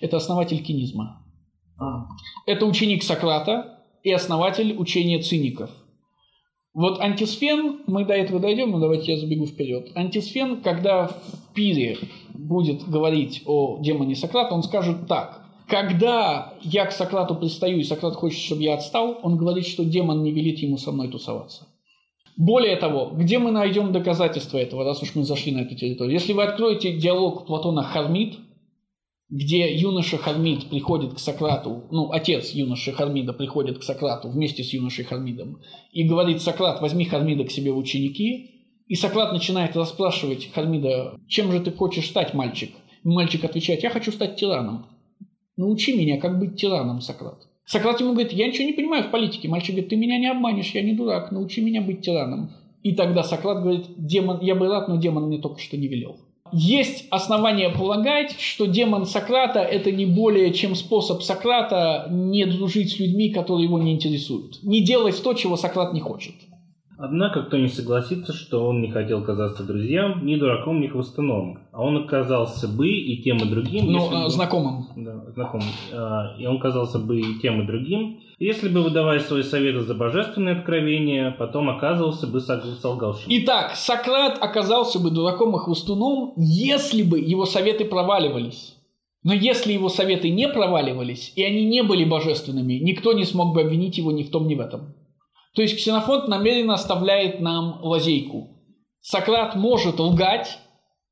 Это 0.00 0.16
основатель 0.16 0.62
кинизма. 0.62 1.22
А. 1.78 2.06
Это 2.46 2.64
ученик 2.64 3.02
Сократа 3.02 3.84
и 4.02 4.10
основатель 4.10 4.74
учения 4.78 5.20
циников. 5.20 5.70
Вот 6.72 6.98
антисфен, 6.98 7.82
мы 7.86 8.06
до 8.06 8.14
этого 8.14 8.40
дойдем, 8.40 8.70
но 8.70 8.80
давайте 8.80 9.12
я 9.12 9.18
забегу 9.18 9.46
вперед. 9.46 9.90
Антисфен, 9.94 10.62
когда 10.62 11.08
в 11.08 11.52
пире 11.54 11.98
будет 12.32 12.88
говорить 12.88 13.42
о 13.44 13.78
демоне 13.80 14.16
Сократа, 14.16 14.54
он 14.54 14.62
скажет 14.62 15.06
так. 15.06 15.43
Когда 15.66 16.54
я 16.62 16.84
к 16.86 16.92
Сократу 16.92 17.34
пристаю, 17.34 17.78
и 17.78 17.84
Сократ 17.84 18.14
хочет, 18.14 18.38
чтобы 18.38 18.62
я 18.62 18.74
отстал, 18.74 19.18
он 19.22 19.36
говорит, 19.36 19.66
что 19.66 19.84
демон 19.84 20.22
не 20.22 20.30
велит 20.30 20.58
ему 20.58 20.76
со 20.76 20.92
мной 20.92 21.08
тусоваться. 21.08 21.66
Более 22.36 22.76
того, 22.76 23.12
где 23.14 23.38
мы 23.38 23.50
найдем 23.50 23.92
доказательства 23.92 24.58
этого, 24.58 24.84
раз 24.84 25.02
уж 25.02 25.14
мы 25.14 25.22
зашли 25.24 25.52
на 25.52 25.60
эту 25.60 25.76
территорию? 25.76 26.12
Если 26.12 26.32
вы 26.32 26.42
откроете 26.42 26.92
диалог 26.92 27.46
Платона 27.46 27.82
Хармид, 27.82 28.36
где 29.30 29.74
юноша 29.74 30.18
Хармид 30.18 30.68
приходит 30.68 31.14
к 31.14 31.18
Сократу, 31.18 31.84
ну, 31.90 32.10
отец 32.12 32.50
юноши 32.50 32.92
Хармида 32.92 33.32
приходит 33.32 33.78
к 33.78 33.82
Сократу 33.82 34.28
вместе 34.28 34.62
с 34.64 34.72
юношей 34.72 35.04
Хармидом 35.04 35.60
и 35.92 36.02
говорит, 36.02 36.42
Сократ, 36.42 36.80
возьми 36.82 37.04
Хармида 37.04 37.44
к 37.44 37.50
себе 37.50 37.72
в 37.72 37.78
ученики, 37.78 38.50
и 38.86 38.94
Сократ 38.96 39.32
начинает 39.32 39.76
расспрашивать 39.76 40.52
Хармида, 40.52 41.18
чем 41.26 41.52
же 41.52 41.60
ты 41.60 41.70
хочешь 41.72 42.08
стать, 42.08 42.34
мальчик? 42.34 42.70
И 43.02 43.08
мальчик 43.08 43.44
отвечает, 43.44 43.82
я 43.82 43.90
хочу 43.90 44.12
стать 44.12 44.36
тираном. 44.36 44.86
Научи 45.56 45.96
меня, 45.96 46.18
как 46.18 46.38
быть 46.38 46.56
тираном, 46.56 47.00
Сократ. 47.00 47.46
Сократ 47.66 48.00
ему 48.00 48.12
говорит, 48.12 48.32
я 48.32 48.46
ничего 48.46 48.66
не 48.66 48.72
понимаю 48.72 49.04
в 49.04 49.10
политике. 49.10 49.48
Мальчик 49.48 49.70
говорит, 49.70 49.88
ты 49.88 49.96
меня 49.96 50.18
не 50.18 50.30
обманешь, 50.30 50.72
я 50.74 50.82
не 50.82 50.92
дурак, 50.92 51.32
научи 51.32 51.60
меня 51.62 51.80
быть 51.80 52.02
тираном. 52.02 52.50
И 52.82 52.92
тогда 52.94 53.22
Сократ 53.22 53.62
говорит, 53.62 53.86
демон, 53.96 54.40
я 54.42 54.54
бы 54.54 54.68
рад, 54.68 54.88
но 54.88 54.96
демон 54.96 55.28
мне 55.28 55.38
только 55.38 55.60
что 55.60 55.76
не 55.76 55.88
велел. 55.88 56.16
Есть 56.52 57.06
основания 57.10 57.70
полагать, 57.70 58.38
что 58.38 58.66
демон 58.66 59.06
Сократа– 59.06 59.60
это 59.60 59.90
не 59.90 60.06
более 60.06 60.52
чем 60.52 60.74
способ 60.74 61.22
Сократа 61.22 62.06
не 62.10 62.44
дружить 62.44 62.92
с 62.92 62.98
людьми, 62.98 63.30
которые 63.30 63.64
его 63.64 63.78
не 63.78 63.92
интересуют. 63.92 64.62
Не 64.62 64.84
делать 64.84 65.20
то, 65.22 65.32
чего 65.32 65.56
Сократ 65.56 65.94
не 65.94 66.00
хочет. 66.00 66.34
Однако 66.96 67.42
кто 67.42 67.56
не 67.56 67.68
согласится, 67.68 68.32
что 68.32 68.66
он 68.66 68.80
не 68.80 68.90
хотел 68.90 69.24
казаться 69.24 69.64
друзьям, 69.64 70.24
ни 70.24 70.36
дураком, 70.36 70.80
ни 70.80 70.86
хвостуном. 70.86 71.58
А 71.72 71.82
он 71.82 71.96
оказался 72.04 72.68
бы 72.68 72.88
и 72.88 73.22
тем, 73.22 73.38
и 73.38 73.48
другим. 73.50 73.90
Ну, 73.90 74.06
э, 74.06 74.24
бы- 74.24 74.30
знакомым. 74.30 74.86
Да, 74.96 75.24
знакомым. 75.34 75.68
А, 75.92 76.36
И 76.38 76.46
он 76.46 76.60
казался 76.60 76.98
бы 76.98 77.18
и 77.20 77.40
тем, 77.40 77.62
и 77.62 77.66
другим, 77.66 78.20
если 78.38 78.68
бы, 78.68 78.82
выдавая 78.82 79.20
свои 79.20 79.42
советы 79.42 79.80
за 79.80 79.94
божественные 79.94 80.56
откровения, 80.56 81.30
потом 81.38 81.70
оказывался 81.70 82.26
бы 82.26 82.40
солгавшим. 82.40 83.24
Итак, 83.28 83.72
Сократ 83.74 84.38
оказался 84.40 84.98
бы 84.98 85.10
дураком 85.10 85.54
и 85.56 85.58
хвостуном, 85.58 86.34
если 86.36 87.02
бы 87.02 87.18
его 87.18 87.44
советы 87.44 87.84
проваливались. 87.84 88.76
Но 89.22 89.32
если 89.32 89.72
его 89.72 89.88
советы 89.88 90.28
не 90.28 90.48
проваливались, 90.48 91.32
и 91.34 91.42
они 91.42 91.64
не 91.64 91.82
были 91.82 92.04
божественными, 92.04 92.74
никто 92.74 93.14
не 93.14 93.24
смог 93.24 93.54
бы 93.54 93.62
обвинить 93.62 93.96
его 93.96 94.12
ни 94.12 94.22
в 94.22 94.30
том, 94.30 94.46
ни 94.46 94.54
в 94.54 94.60
этом. 94.60 94.93
То 95.54 95.62
есть 95.62 95.76
Ксенофонт 95.76 96.28
намеренно 96.28 96.74
оставляет 96.74 97.40
нам 97.40 97.80
лазейку. 97.82 98.50
Сократ 99.00 99.54
может 99.54 100.00
лгать, 100.00 100.58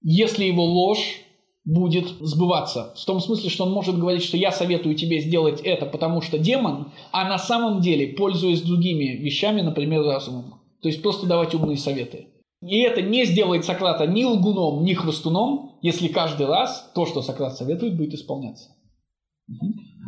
если 0.03 0.45
его 0.45 0.65
ложь 0.65 1.21
будет 1.65 2.09
сбываться. 2.21 2.93
В 2.97 3.05
том 3.05 3.21
смысле, 3.21 3.51
что 3.51 3.65
он 3.65 3.73
может 3.73 3.99
говорить, 3.99 4.25
что 4.25 4.37
я 4.37 4.51
советую 4.51 4.97
тебе 4.97 5.21
сделать 5.21 5.61
это, 5.61 5.87
потому 5.87 6.21
что 6.21 6.39
демон, 6.39 6.91
а 7.13 7.29
на 7.29 7.39
самом 7.39 7.81
деле, 7.81 8.09
пользуясь 8.09 8.63
другими 8.63 9.17
вещами, 9.17 9.61
например, 9.61 10.03
разумом. 10.03 10.61
То 10.81 10.89
есть 10.89 11.03
просто 11.03 11.27
давать 11.27 11.55
умные 11.55 11.77
советы. 11.77 12.27
И 12.63 12.81
это 12.81 13.03
не 13.03 13.25
сделает 13.25 13.65
Сократа 13.65 14.07
ни 14.07 14.25
лгуном, 14.25 14.85
ни 14.85 14.95
хвостуном, 14.95 15.79
если 15.83 16.09
каждый 16.09 16.47
раз 16.47 16.91
то, 16.95 17.07
что 17.07 17.23
Сократ 17.23 17.57
советует, 17.57 17.97
будет 17.97 18.15
исполняться. 18.15 18.72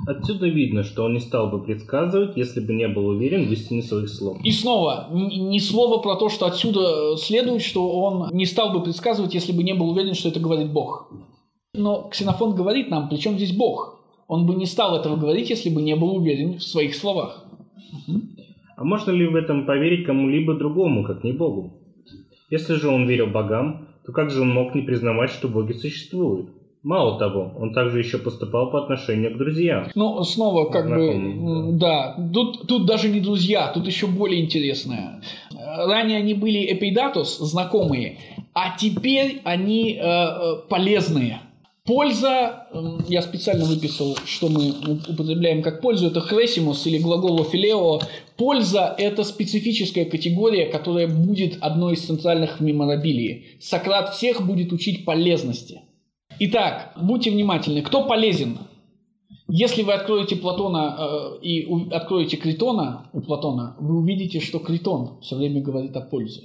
Отсюда 0.06 0.48
видно, 0.48 0.82
что 0.82 1.04
он 1.04 1.14
не 1.14 1.20
стал 1.20 1.50
бы 1.50 1.62
предсказывать, 1.62 2.36
если 2.36 2.60
бы 2.60 2.74
не 2.74 2.88
был 2.88 3.06
уверен 3.06 3.46
в 3.46 3.52
истине 3.52 3.82
своих 3.82 4.08
слов. 4.10 4.38
И 4.44 4.50
снова, 4.50 5.08
ни 5.10 5.58
слова 5.58 5.98
про 5.98 6.16
то, 6.16 6.28
что 6.28 6.46
отсюда 6.46 7.16
следует, 7.16 7.62
что 7.62 7.88
он 8.00 8.28
не 8.32 8.44
стал 8.44 8.72
бы 8.72 8.82
предсказывать, 8.82 9.34
если 9.34 9.52
бы 9.52 9.62
не 9.62 9.72
был 9.72 9.90
уверен, 9.90 10.14
что 10.14 10.28
это 10.28 10.40
говорит 10.40 10.72
Бог. 10.72 11.10
Но 11.72 12.08
Ксенофон 12.10 12.54
говорит 12.54 12.90
нам, 12.90 13.08
при 13.08 13.16
чем 13.16 13.36
здесь 13.36 13.56
Бог? 13.56 14.00
Он 14.28 14.46
бы 14.46 14.54
не 14.54 14.66
стал 14.66 14.96
этого 14.96 15.16
говорить, 15.16 15.50
если 15.50 15.70
бы 15.70 15.82
не 15.82 15.96
был 15.96 16.14
уверен 16.16 16.58
в 16.58 16.62
своих 16.62 16.94
словах. 16.94 17.44
А 18.76 18.84
можно 18.84 19.10
ли 19.10 19.26
в 19.26 19.36
этом 19.36 19.66
поверить 19.66 20.04
кому-либо 20.04 20.54
другому, 20.54 21.04
как 21.04 21.24
не 21.24 21.32
Богу? 21.32 21.72
Если 22.50 22.74
же 22.74 22.88
он 22.88 23.06
верил 23.06 23.26
богам, 23.26 23.88
то 24.04 24.12
как 24.12 24.30
же 24.30 24.42
он 24.42 24.50
мог 24.50 24.74
не 24.74 24.82
признавать, 24.82 25.30
что 25.30 25.48
боги 25.48 25.72
существуют? 25.72 26.50
Мало 26.84 27.18
того, 27.18 27.52
он 27.58 27.72
также 27.72 27.98
еще 27.98 28.18
поступал 28.18 28.70
по 28.70 28.82
отношению 28.84 29.34
к 29.34 29.38
друзьям. 29.38 29.90
Ну, 29.94 30.22
снова, 30.22 30.68
как 30.70 30.86
бы, 30.86 31.12
м, 31.12 31.78
да, 31.78 32.14
тут, 32.34 32.66
тут 32.68 32.84
даже 32.84 33.08
не 33.08 33.20
друзья, 33.20 33.68
тут 33.72 33.86
еще 33.86 34.06
более 34.06 34.44
интересное. 34.44 35.22
Ранее 35.50 36.18
они 36.18 36.34
были 36.34 36.70
эпидатус, 36.74 37.38
знакомые, 37.38 38.18
а 38.52 38.76
теперь 38.76 39.40
они 39.44 39.94
э, 39.94 39.98
э, 39.98 40.56
полезные. 40.68 41.40
Польза, 41.86 42.66
я 43.08 43.22
специально 43.22 43.64
выписал, 43.64 44.16
что 44.26 44.48
мы 44.48 44.74
употребляем 45.08 45.62
как 45.62 45.80
пользу, 45.80 46.08
это 46.08 46.20
хресимус 46.20 46.86
или 46.86 46.98
глагол 46.98 47.40
офилео. 47.40 48.00
Польза– 48.36 48.94
это 48.98 49.24
специфическая 49.24 50.04
категория, 50.04 50.66
которая 50.66 51.08
будет 51.08 51.58
одной 51.62 51.94
из 51.94 52.00
центральных 52.00 52.60
в 52.60 52.62
меморабилии. 52.62 53.44
Сократ 53.60 54.14
всех 54.14 54.46
будет 54.46 54.72
учить 54.72 55.04
полезности. 55.06 55.80
Итак, 56.40 56.92
будьте 57.00 57.30
внимательны. 57.30 57.82
Кто 57.82 58.04
полезен? 58.06 58.58
Если 59.48 59.82
вы 59.82 59.92
откроете 59.92 60.36
Платона 60.36 60.96
э, 60.98 61.38
и 61.42 61.66
у- 61.66 61.90
откроете 61.90 62.36
Критона 62.36 63.08
у 63.12 63.20
Платона, 63.20 63.76
вы 63.78 63.98
увидите, 63.98 64.40
что 64.40 64.58
Критон 64.58 65.20
все 65.20 65.36
время 65.36 65.60
говорит 65.62 65.96
о 65.96 66.00
пользе. 66.00 66.42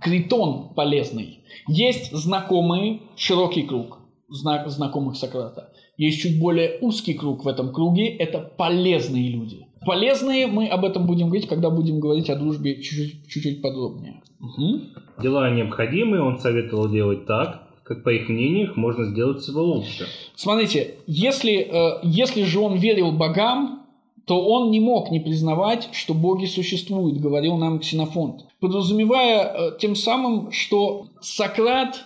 Критон 0.00 0.72
полезный. 0.74 1.40
Есть 1.68 2.12
знакомые, 2.12 3.00
широкий 3.16 3.62
круг 3.62 3.98
зна- 4.28 4.68
знакомых 4.68 5.16
Сократа. 5.16 5.72
Есть 5.96 6.22
чуть 6.22 6.40
более 6.40 6.78
узкий 6.80 7.14
круг 7.14 7.44
в 7.44 7.48
этом 7.48 7.72
круге, 7.72 8.06
это 8.08 8.38
полезные 8.38 9.28
люди. 9.30 9.66
Полезные, 9.84 10.46
мы 10.46 10.66
об 10.68 10.84
этом 10.84 11.06
будем 11.06 11.26
говорить, 11.26 11.48
когда 11.48 11.68
будем 11.68 12.00
говорить 12.00 12.30
о 12.30 12.36
дружбе 12.36 12.80
чуть-чуть, 12.82 13.28
чуть-чуть 13.28 13.60
подробнее. 13.60 14.22
Мгм. 14.38 14.88
Дела 15.20 15.50
необходимые 15.50 16.22
он 16.22 16.38
советовал 16.38 16.88
делать 16.90 17.26
так, 17.26 17.69
как, 17.90 18.04
по 18.04 18.10
их 18.10 18.28
мнению, 18.28 18.68
их 18.68 18.76
можно 18.76 19.04
сделать 19.04 19.42
всего 19.42 19.62
лучше. 19.62 20.06
Смотрите, 20.36 20.94
если, 21.08 21.54
э, 21.54 21.98
если 22.04 22.44
же 22.44 22.60
он 22.60 22.76
верил 22.76 23.10
богам, 23.10 23.82
то 24.26 24.40
он 24.46 24.70
не 24.70 24.78
мог 24.78 25.10
не 25.10 25.18
признавать, 25.18 25.88
что 25.90 26.14
боги 26.14 26.46
существуют, 26.46 27.18
говорил 27.18 27.56
нам 27.56 27.80
Ксенофонт. 27.80 28.44
Подразумевая 28.60 29.42
э, 29.42 29.78
тем 29.80 29.96
самым, 29.96 30.52
что 30.52 31.08
Сократ 31.20 32.04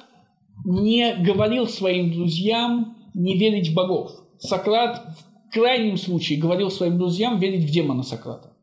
не 0.64 1.16
говорил 1.16 1.66
своим 1.66 2.10
друзьям 2.10 2.96
не 3.12 3.36
верить 3.36 3.68
в 3.68 3.74
богов. 3.74 4.12
Сократ 4.38 5.06
в 5.50 5.52
крайнем 5.52 5.98
случае 5.98 6.38
говорил 6.38 6.70
своим 6.70 6.96
друзьям 6.96 7.38
верить 7.38 7.64
в 7.64 7.70
демона 7.70 8.04
Сократа. 8.04 8.54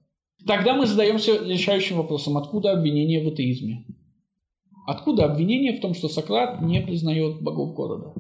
Тогда 0.47 0.73
мы 0.73 0.88
задаемся 0.88 1.38
решающим 1.45 1.97
вопросом, 1.97 2.36
откуда 2.36 2.71
обвинение 2.71 3.23
в 3.23 3.27
атеизме? 3.27 3.86
Откуда 4.86 5.26
обвинение 5.26 5.78
в 5.78 5.82
том, 5.82 5.94
что 5.94 6.08
Сократ 6.10 6.62
не 6.62 6.82
признает 6.82 7.41
богов 7.41 7.74
города? 7.74 8.13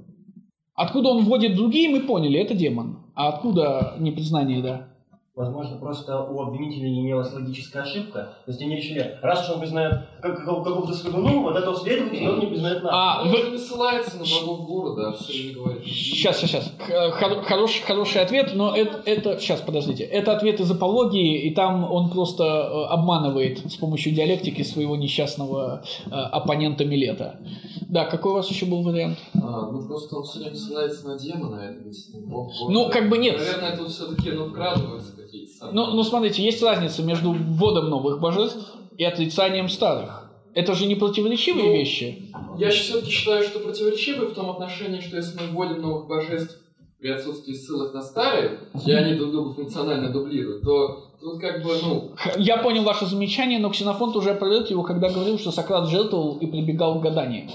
Откуда 0.75 1.09
он 1.09 1.25
вводит 1.25 1.55
другие, 1.55 1.89
мы 1.89 2.01
поняли, 2.01 2.39
это 2.39 2.53
демон. 2.53 3.11
А 3.15 3.29
откуда 3.29 3.95
непризнание, 3.99 4.61
да? 4.61 4.90
Возможно, 5.33 5.77
просто 5.77 6.21
у 6.23 6.41
обвинителя 6.41 6.89
не 6.89 6.99
имелась 6.99 7.31
логическая 7.31 7.83
ошибка. 7.83 8.33
То 8.45 8.51
есть 8.51 8.61
они 8.61 8.75
решили, 8.75 9.17
раз 9.21 9.45
уж 9.47 9.55
он 9.55 9.61
признает 9.61 9.93
как, 10.21 10.43
как- 10.43 10.45
какого-то 10.61 10.93
свидуну, 10.93 11.43
вот 11.43 11.55
этого 11.55 11.73
следовательно 11.73 12.33
он 12.33 12.39
не 12.41 12.47
признает 12.47 12.83
нас. 12.83 12.91
А, 12.93 13.21
Он 13.23 13.29
вы- 13.29 13.37
же 13.37 13.51
не 13.51 13.57
ссылается 13.57 14.17
на 14.17 14.25
богов 14.25 14.67
города, 14.67 15.07
а 15.07 15.13
все 15.13 15.31
время 15.31 15.53
говорит. 15.53 15.85
Сейчас, 15.85 16.37
сейчас, 16.37 16.49
сейчас. 16.51 16.73
Хор- 17.13 17.43
хороший, 17.43 17.81
хороший 17.81 18.21
ответ, 18.21 18.51
но 18.55 18.75
это, 18.75 19.01
это... 19.05 19.39
Сейчас, 19.39 19.61
подождите. 19.61 20.03
Это 20.03 20.35
ответ 20.35 20.59
из 20.59 20.69
апологии, 20.69 21.43
и 21.43 21.55
там 21.55 21.89
он 21.89 22.09
просто 22.09 22.43
э, 22.43 22.83
обманывает 22.89 23.59
с 23.71 23.77
помощью 23.77 24.13
диалектики 24.13 24.63
своего 24.63 24.97
несчастного 24.97 25.81
э, 26.07 26.09
оппонента 26.09 26.83
Милета. 26.83 27.39
Да, 27.87 28.03
какой 28.05 28.33
у 28.33 28.35
вас 28.35 28.49
еще 28.49 28.65
был 28.65 28.83
вариант? 28.83 29.17
А, 29.35 29.71
ну 29.71 29.81
просто 29.87 30.17
он 30.17 30.23
все 30.23 30.39
время 30.39 30.55
ссылается 30.57 31.07
на 31.07 31.17
демона, 31.17 31.55
это 31.55 31.83
действительно. 31.85 32.49
Ну, 32.69 32.89
как 32.89 33.09
бы 33.09 33.17
нет. 33.17 33.37
Наверное, 33.37 33.77
тут 33.77 33.89
все-таки 33.89 34.31
ну, 34.31 34.53
самые. 34.53 35.01
Ну, 35.71 35.87
ну, 35.87 36.03
смотрите, 36.03 36.43
есть 36.43 36.61
разница 36.61 37.03
между 37.03 37.31
вводом 37.33 37.89
новых 37.89 38.19
божеств 38.19 38.73
и 38.97 39.03
отрицанием 39.03 39.69
старых. 39.69 40.29
Это 40.53 40.73
же 40.73 40.85
не 40.85 40.95
противоречивые 40.95 41.67
Ну, 41.67 41.73
вещи. 41.73 42.31
Я 42.57 42.69
все-таки 42.71 43.09
считаю, 43.11 43.43
что 43.43 43.59
противоречивы 43.59 44.27
в 44.27 44.33
том 44.33 44.49
отношении, 44.49 44.99
что 44.99 45.15
если 45.17 45.39
мы 45.39 45.47
вводим 45.47 45.81
новых 45.81 46.07
божеств 46.07 46.57
при 46.99 47.09
отсутствии 47.09 47.53
ссылок 47.53 47.93
на 47.93 48.01
старые, 48.01 48.59
и 48.85 48.91
они 48.91 49.15
друг 49.15 49.31
друга 49.31 49.53
функционально 49.53 50.11
дублируют, 50.11 50.63
то 50.63 51.11
тут 51.21 51.39
как 51.39 51.63
бы, 51.63 51.73
ну, 51.81 52.11
Я 52.37 52.57
понял 52.57 52.83
ваше 52.83 53.05
замечание, 53.05 53.59
но 53.59 53.69
Ксенофонт 53.69 54.15
уже 54.15 54.31
опровергал 54.31 54.69
его, 54.69 54.83
когда 54.83 55.09
говорил, 55.09 55.39
что 55.39 55.51
Сократ 55.51 55.87
жертвовал 55.87 56.37
и 56.37 56.47
прибегал 56.47 56.99
к 56.99 57.03
гаданиям. 57.03 57.49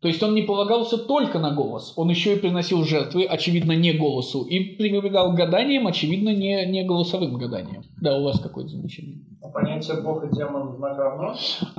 То 0.00 0.06
есть 0.06 0.22
он 0.22 0.34
не 0.34 0.42
полагался 0.42 0.96
только 0.96 1.40
на 1.40 1.50
голос, 1.50 1.92
он 1.96 2.08
еще 2.08 2.34
и 2.34 2.38
приносил 2.38 2.84
жертвы, 2.84 3.24
очевидно, 3.24 3.72
не 3.72 3.92
голосу, 3.92 4.44
и 4.44 4.60
прибегал 4.60 5.32
гаданиям, 5.32 5.88
очевидно, 5.88 6.28
не, 6.28 6.64
не 6.66 6.84
голосовым 6.84 7.36
гаданиям. 7.36 7.82
Да, 8.00 8.16
у 8.16 8.22
вас 8.22 8.38
какое-то 8.38 8.70
замечание? 8.70 9.18
А 9.42 9.48
понятие 9.48 10.00
бог 10.00 10.24
и 10.24 10.34
демон 10.34 10.76
знак 10.76 10.98
равно? 10.98 11.34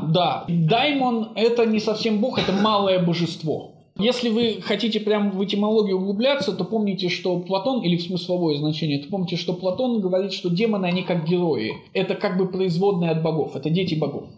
Да, 0.10 0.44
даймон– 0.50 1.30
это 1.36 1.66
не 1.66 1.80
совсем 1.80 2.20
бог, 2.20 2.38
это 2.38 2.52
малое 2.52 3.00
божество. 3.00 3.76
Если 3.98 4.30
вы 4.30 4.62
хотите 4.62 5.02
прям 5.02 5.32
в 5.32 5.44
этимологию 5.44 5.98
углубляться, 5.98 6.54
то 6.54 6.64
помните, 6.64 7.10
что 7.10 7.38
Платон, 7.40 7.82
или 7.82 7.98
в 7.98 8.02
смысловое 8.02 8.56
значение, 8.56 9.00
то 9.00 9.10
помните, 9.10 9.36
что 9.36 9.54
Платон 9.54 10.00
говорит, 10.00 10.32
что 10.32 10.50
демоны, 10.50 10.86
они 10.86 11.04
как 11.04 11.26
герои. 11.26 11.74
Это 11.94 12.16
как 12.16 12.38
бы 12.38 12.48
производные 12.48 13.12
от 13.12 13.22
богов, 13.22 13.58
это 13.58 13.70
дети 13.70 13.96
богов. 13.96 14.30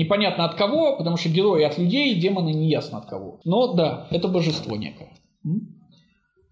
Непонятно 0.00 0.46
от 0.46 0.54
кого, 0.54 0.96
потому 0.96 1.18
что 1.18 1.28
герои 1.28 1.62
от 1.62 1.76
людей, 1.76 2.14
демоны 2.14 2.52
не 2.54 2.70
ясно 2.70 2.98
от 2.98 3.06
кого. 3.06 3.38
Но 3.44 3.74
да, 3.74 4.06
это 4.10 4.28
божество 4.28 4.74
некое. 4.76 5.10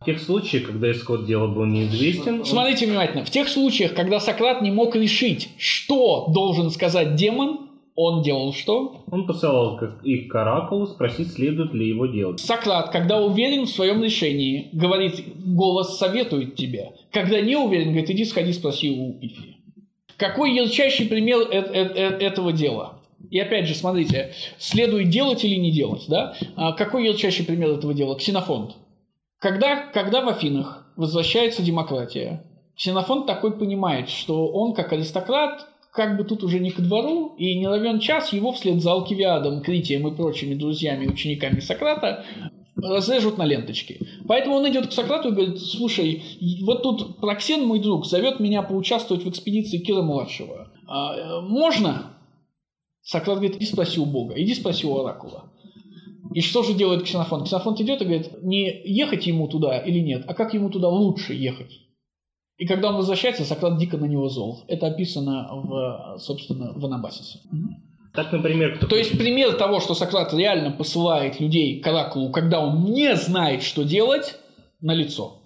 В 0.01 0.05
тех 0.05 0.21
случаях, 0.21 0.67
когда 0.67 0.93
исход 0.93 1.25
дела 1.27 1.47
был 1.49 1.65
неизвестен, 1.65 2.41
он- 2.41 2.45
Смотрите 2.45 2.87
внимательно. 2.87 3.25
В 3.25 3.31
тех 3.31 3.49
случаях, 3.49 3.95
когда 3.95 4.21
Сократ 4.21 4.61
не 4.61 4.71
мог 4.71 4.95
решить, 4.95 5.49
что 5.57 6.27
должен 6.29 6.71
сказать 6.71 7.15
демон, 7.17 7.61
Он 8.01 8.23
делал 8.23 8.53
что? 8.53 9.03
Он 9.11 9.27
посылал 9.27 9.77
их 10.05 10.29
к 10.29 10.35
оракулу 10.37 10.87
спросить, 10.87 11.33
следует 11.33 11.75
ли 11.75 11.89
его 11.89 12.07
делать. 12.07 12.39
Сократ, 12.39 12.91
когда 12.91 13.21
уверен 13.21 13.65
в 13.65 13.71
своем 13.71 14.05
решении, 14.05 14.69
говорит, 14.73 15.25
голос 15.45 15.99
советует 15.99 16.55
тебе. 16.55 16.93
Когда 17.11 17.41
не 17.41 17.57
уверен, 17.57 17.89
говорит, 17.89 18.09
иди 18.11 18.25
сходи, 18.25 18.53
спроси 18.53 18.91
у 18.91 19.19
Ифи. 19.21 19.57
Какой 20.17 20.55
ярчайший 20.55 21.07
пример 21.07 21.39
э- 21.41 21.47
э- 21.51 21.93
э- 21.97 22.19
этого 22.29 22.53
дела? 22.53 22.98
И 23.31 23.39
опять 23.39 23.67
же, 23.67 23.75
смотрите, 23.75 24.33
следует 24.59 25.11
делать 25.11 25.45
или 25.45 25.57
не 25.57 25.71
делать, 25.71 26.05
да? 26.09 26.35
А 26.57 26.73
какой 26.73 27.07
ярчайший 27.07 27.45
пример 27.45 27.71
этого 27.71 27.93
дела? 27.93 28.17
Ксенофонт. 28.17 28.77
Когда, 29.39 29.87
когда 29.93 30.23
в 30.23 30.29
Афинах 30.29 30.87
возвращается 30.97 31.63
демократия, 31.63 32.45
Ксенофонт 32.77 33.27
такой 33.27 33.57
понимает, 33.59 34.09
что 34.09 34.49
он, 34.49 34.73
как 34.73 34.93
аристократ, 34.93 35.67
как 35.93 36.17
бы 36.17 36.25
тут 36.25 36.45
уже 36.45 36.61
не 36.61 36.71
ко 36.71 36.81
двору, 36.81 37.35
и 37.39 37.59
не 37.59 37.67
равен 37.67 37.99
час 37.99 38.33
его 38.33 38.53
вслед 38.53 38.81
за 38.81 38.93
Алкивиадом, 38.93 39.63
Критием 39.63 40.07
и 40.07 40.15
прочими 40.15 40.55
друзьями 40.55 41.07
учениками 41.07 41.61
Сократа 41.61 42.25
разрежут 42.77 43.39
на 43.39 43.45
ленточки. 43.45 44.01
Поэтому 44.27 44.57
он 44.57 44.71
идет 44.71 44.87
к 44.87 44.93
Сократу 44.93 45.29
и 45.29 45.33
говорит, 45.33 45.59
слушай, 45.61 46.23
вот 46.63 46.83
тут 46.83 47.21
Проксен, 47.21 47.67
мой 47.67 47.81
друг, 47.81 48.07
зовет 48.07 48.39
меня 48.39 48.63
поучаствовать 48.63 49.25
в 49.25 49.29
экспедиции 49.29 49.79
Кира-младшего. 49.79 50.69
А, 50.87 51.41
можно? 51.41 52.18
Сократ 53.09 53.39
говорит, 53.39 53.57
иди 53.57 53.65
спроси 53.65 53.99
у 53.99 54.05
Бога, 54.05 54.35
иди 54.37 54.55
спроси 54.55 54.87
у 54.87 54.99
Оракула. 54.99 55.51
И 56.35 56.43
что 56.43 56.63
же 56.63 56.75
делает 56.75 57.05
Ксенофонт? 57.05 57.47
Ксенофонт 57.47 57.81
идет 57.81 58.03
и 58.03 58.05
говорит, 58.05 58.43
не 58.43 58.83
ехать 58.85 59.27
ему 59.27 59.49
туда 59.49 59.79
или 59.79 59.99
нет, 59.99 60.25
а 60.29 60.35
как 60.35 60.53
ему 60.53 60.69
туда 60.69 60.89
лучше 60.89 61.33
ехать. 61.33 61.73
И 62.59 62.67
когда 62.67 62.91
он 62.91 62.97
возвращается, 62.97 63.45
Сократ 63.45 63.79
дико 63.79 63.97
на 63.97 64.05
него 64.05 64.29
зол. 64.29 64.63
Это 64.69 64.89
описано, 64.89 65.49
в, 65.51 66.19
собственно, 66.19 66.75
в 66.75 66.85
Анабасисе. 66.85 67.39
Так, 68.13 68.31
например, 68.31 68.77
кто 68.77 68.87
То 68.87 68.97
есть 68.97 69.17
пример 69.17 69.55
того, 69.55 69.81
что 69.81 69.95
Сократ 69.95 70.35
реально 70.35 70.71
посылает 70.73 71.41
людей 71.41 71.81
к 71.81 71.87
оракулу, 71.87 72.31
когда 72.31 72.61
он 72.61 72.93
не 72.93 73.17
знает, 73.17 73.63
что 73.63 73.85
делать, 73.85 74.39
на 74.83 74.93
лицо. 74.93 75.41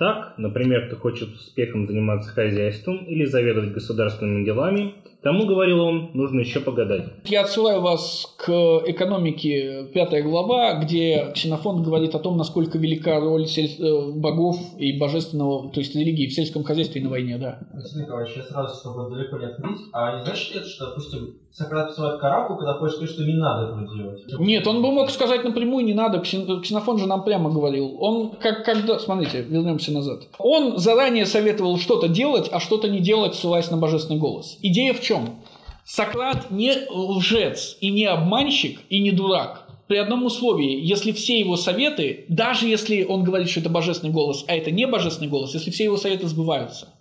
Так, 0.00 0.34
например, 0.38 0.88
кто 0.88 0.96
хочет 0.96 1.28
успехом 1.28 1.86
заниматься 1.86 2.30
хозяйством 2.30 3.04
или 3.06 3.24
заведовать 3.26 3.72
государственными 3.72 4.44
делами, 4.44 4.94
тому, 5.22 5.46
говорил 5.46 5.80
он, 5.80 6.10
нужно 6.14 6.40
еще 6.40 6.60
погадать. 6.60 7.04
Я 7.24 7.42
отсылаю 7.42 7.80
вас 7.80 8.34
к 8.38 8.48
экономике, 8.86 9.84
пятая 9.92 10.22
глава, 10.22 10.74
где 10.74 11.32
Ксенофонт 11.34 11.84
говорит 11.84 12.14
о 12.14 12.18
том, 12.18 12.36
насколько 12.36 12.78
велика 12.78 13.18
роль 13.20 13.44
сель- 13.46 13.76
э, 13.80 14.12
богов 14.12 14.56
и 14.78 14.98
божественного, 14.98 15.70
то 15.70 15.80
есть 15.80 15.94
религии 15.94 16.26
в 16.26 16.32
сельском 16.32 16.64
хозяйстве 16.64 17.00
и 17.00 17.04
на 17.04 17.10
войне, 17.10 17.38
да. 17.38 17.58
Василий 17.72 18.02
Николаевич, 18.04 18.36
я 18.36 18.42
сразу, 18.42 18.74
чтобы 18.78 19.10
далеко 19.14 19.38
не 19.38 19.46
отходить, 19.46 19.78
а 19.92 20.18
не 20.18 20.24
значит 20.24 20.54
ли 20.54 20.60
это, 20.60 20.68
что, 20.68 20.86
допустим, 20.88 21.34
Сократ 21.50 21.88
посылает 21.88 22.20
караку, 22.20 22.56
когда 22.56 22.74
хочет 22.74 22.96
сказать, 22.96 23.14
что 23.14 23.24
не 23.24 23.32
надо 23.34 23.66
этого 23.72 23.96
делать? 23.96 24.20
Нет, 24.38 24.64
он 24.66 24.80
бы 24.80 24.92
мог 24.92 25.10
сказать 25.10 25.42
напрямую, 25.44 25.84
не 25.84 25.94
надо, 25.94 26.18
Ксен- 26.18 26.60
Ксенофон 26.60 26.98
же 26.98 27.06
нам 27.06 27.24
прямо 27.24 27.50
говорил. 27.50 27.96
Он, 28.00 28.30
как 28.40 28.64
когда, 28.64 28.98
смотрите, 29.00 29.42
вернемся 29.42 29.90
назад. 29.92 30.28
Он 30.38 30.78
заранее 30.78 31.26
советовал 31.26 31.78
что-то 31.78 32.06
делать, 32.06 32.48
а 32.52 32.60
что-то 32.60 32.88
не 32.88 33.00
делать, 33.00 33.34
ссылаясь 33.34 33.70
на 33.72 33.76
божественный 33.76 34.20
голос. 34.20 34.56
Идея 34.62 34.92
в 34.92 35.00
чем? 35.08 35.42
Сократ 35.84 36.50
не 36.50 36.74
лжец 36.90 37.78
и 37.80 37.90
не 37.90 38.04
обманщик 38.04 38.80
и 38.90 39.00
не 39.00 39.10
дурак. 39.10 39.64
При 39.88 39.96
одном 39.96 40.24
условии, 40.24 40.84
если 40.84 41.12
все 41.12 41.40
его 41.40 41.56
советы, 41.56 42.26
даже 42.28 42.66
если 42.66 43.04
он 43.04 43.24
говорит, 43.24 43.48
что 43.48 43.60
это 43.60 43.70
божественный 43.70 44.12
голос, 44.12 44.44
а 44.46 44.54
это 44.54 44.70
не 44.70 44.86
божественный 44.86 45.30
голос, 45.30 45.54
если 45.54 45.70
все 45.70 45.84
его 45.84 45.96
советы 45.96 46.28
сбываются. 46.28 46.94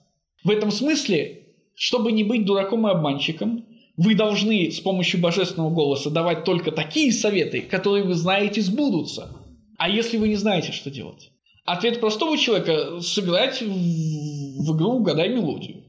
В 0.46 0.50
этом 0.50 0.72
смысле, 0.72 1.48
чтобы 1.76 2.14
не 2.14 2.24
быть 2.24 2.46
дураком 2.46 2.88
и 2.88 2.92
обманщиком, 2.92 3.66
вы 3.98 4.16
должны 4.16 4.72
с 4.72 4.80
помощью 4.80 5.20
божественного 5.20 5.70
голоса 5.70 6.10
давать 6.10 6.46
только 6.46 6.72
такие 6.72 7.12
советы, 7.12 7.62
которые 7.62 8.06
вы 8.06 8.14
знаете 8.14 8.62
сбудутся. 8.62 9.36
А 9.78 9.90
если 9.90 10.18
вы 10.18 10.30
не 10.30 10.36
знаете, 10.36 10.72
что 10.72 10.90
делать? 10.90 11.32
Ответ 11.66 12.00
простого 12.00 12.38
человека– 12.38 13.00
сыграть 13.02 13.62
в, 13.62 13.68
в 13.68 14.78
игру 14.78 14.92
«Угадай 14.92 15.28
мелодию». 15.28 15.84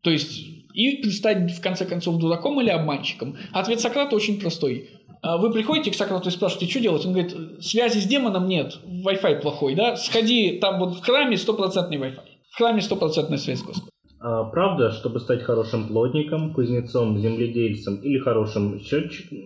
То 0.00 0.10
есть, 0.10 0.53
и 0.74 1.00
предстать 1.00 1.50
в 1.52 1.62
конце 1.62 1.86
концов 1.86 2.18
дураком 2.18 2.60
или 2.60 2.68
обманщиком. 2.68 3.36
Ответ 3.52 3.80
Сократа 3.80 4.16
очень 4.16 4.40
простой. 4.40 4.90
А 5.22 5.38
Вы 5.38 5.50
приходите 5.52 5.90
к 5.90 5.94
Сократу 5.94 6.28
и 6.28 6.32
спрашиваете, 6.32 6.70
что 6.70 6.80
делать? 6.80 7.06
Он 7.06 7.12
говорит, 7.12 7.34
связи 7.64 7.98
с 7.98 8.04
демоном 8.04 8.46
нет, 8.46 8.78
Wi-Fi 8.84 9.40
плохой, 9.40 9.74
да? 9.74 9.96
Сходи, 9.96 10.58
там 10.60 10.78
вот 10.78 10.96
в 10.96 11.00
храме 11.00 11.38
стопроцентный 11.38 11.96
Wi-Fi. 11.96 12.20
В 12.50 12.56
храме 12.58 12.82
стопроцентная 12.82 13.38
связь 13.38 13.60
с 13.60 13.62
Господом. 13.62 13.88
А, 14.20 14.44
правда, 14.44 14.90
чтобы 14.90 15.20
стать 15.20 15.42
хорошим 15.42 15.86
плотником, 15.88 16.52
кузнецом, 16.52 17.18
земледельцем 17.18 17.96
или 18.02 18.18
хорошим 18.18 18.80
счетчиком, 18.80 19.38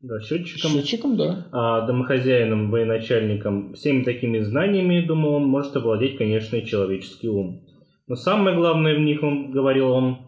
да, 0.00 0.20
счетчиком, 0.20 0.70
Счетчиком, 0.70 1.16
да. 1.16 1.48
а 1.52 1.80
домохозяином, 1.86 2.70
военачальником, 2.70 3.74
всеми 3.74 4.04
такими 4.04 4.38
знаниями, 4.40 5.04
думал 5.04 5.34
он, 5.34 5.44
может 5.44 5.76
овладеть, 5.76 6.16
конечно, 6.16 6.56
и 6.56 6.64
человеческий 6.64 7.28
ум. 7.28 7.64
Но 8.06 8.14
самое 8.14 8.56
главное 8.56 8.94
в 8.94 9.00
них, 9.00 9.22
он 9.22 9.50
говорил 9.50 9.90
он, 9.90 10.27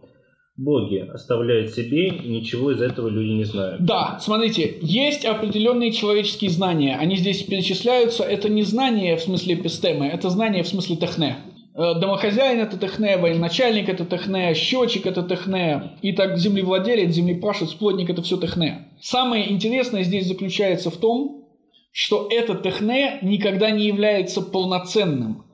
боги 0.60 0.98
оставляют 0.98 1.70
себе, 1.70 2.08
и 2.08 2.28
ничего 2.28 2.70
из 2.70 2.82
этого 2.82 3.08
люди 3.08 3.30
не 3.32 3.44
знают. 3.44 3.82
Да, 3.84 4.18
смотрите, 4.20 4.76
есть 4.82 5.24
определенные 5.24 5.90
человеческие 5.90 6.50
знания. 6.50 6.96
Они 6.96 7.16
здесь 7.16 7.42
перечисляются. 7.42 8.24
Это 8.24 8.48
не 8.48 8.62
знания 8.62 9.16
в 9.16 9.22
смысле 9.22 9.54
эпистемы, 9.54 10.06
это 10.06 10.28
знания 10.28 10.62
в 10.62 10.68
смысле 10.68 10.96
техне. 10.96 11.36
Э, 11.74 11.94
Домохозяин– 11.98 12.60
это 12.60 12.76
техне, 12.76 13.16
военачальник– 13.16 13.88
это 13.88 14.04
техне, 14.04 14.54
счетчик– 14.54 15.06
это 15.06 15.22
техне, 15.22 15.92
и 16.02 16.12
так 16.12 16.36
землевладелец, 16.36 17.14
землепашец, 17.14 17.72
плотник– 17.72 18.10
это 18.10 18.22
все 18.22 18.36
техне. 18.36 18.88
Самое 19.00 19.50
интересное 19.50 20.02
здесь 20.02 20.26
заключается 20.26 20.90
в 20.90 20.96
том, 20.96 21.48
что 21.92 22.28
это 22.30 22.54
техне 22.54 23.18
никогда 23.22 23.70
не 23.70 23.86
является 23.86 24.42
полноценным. 24.42 25.44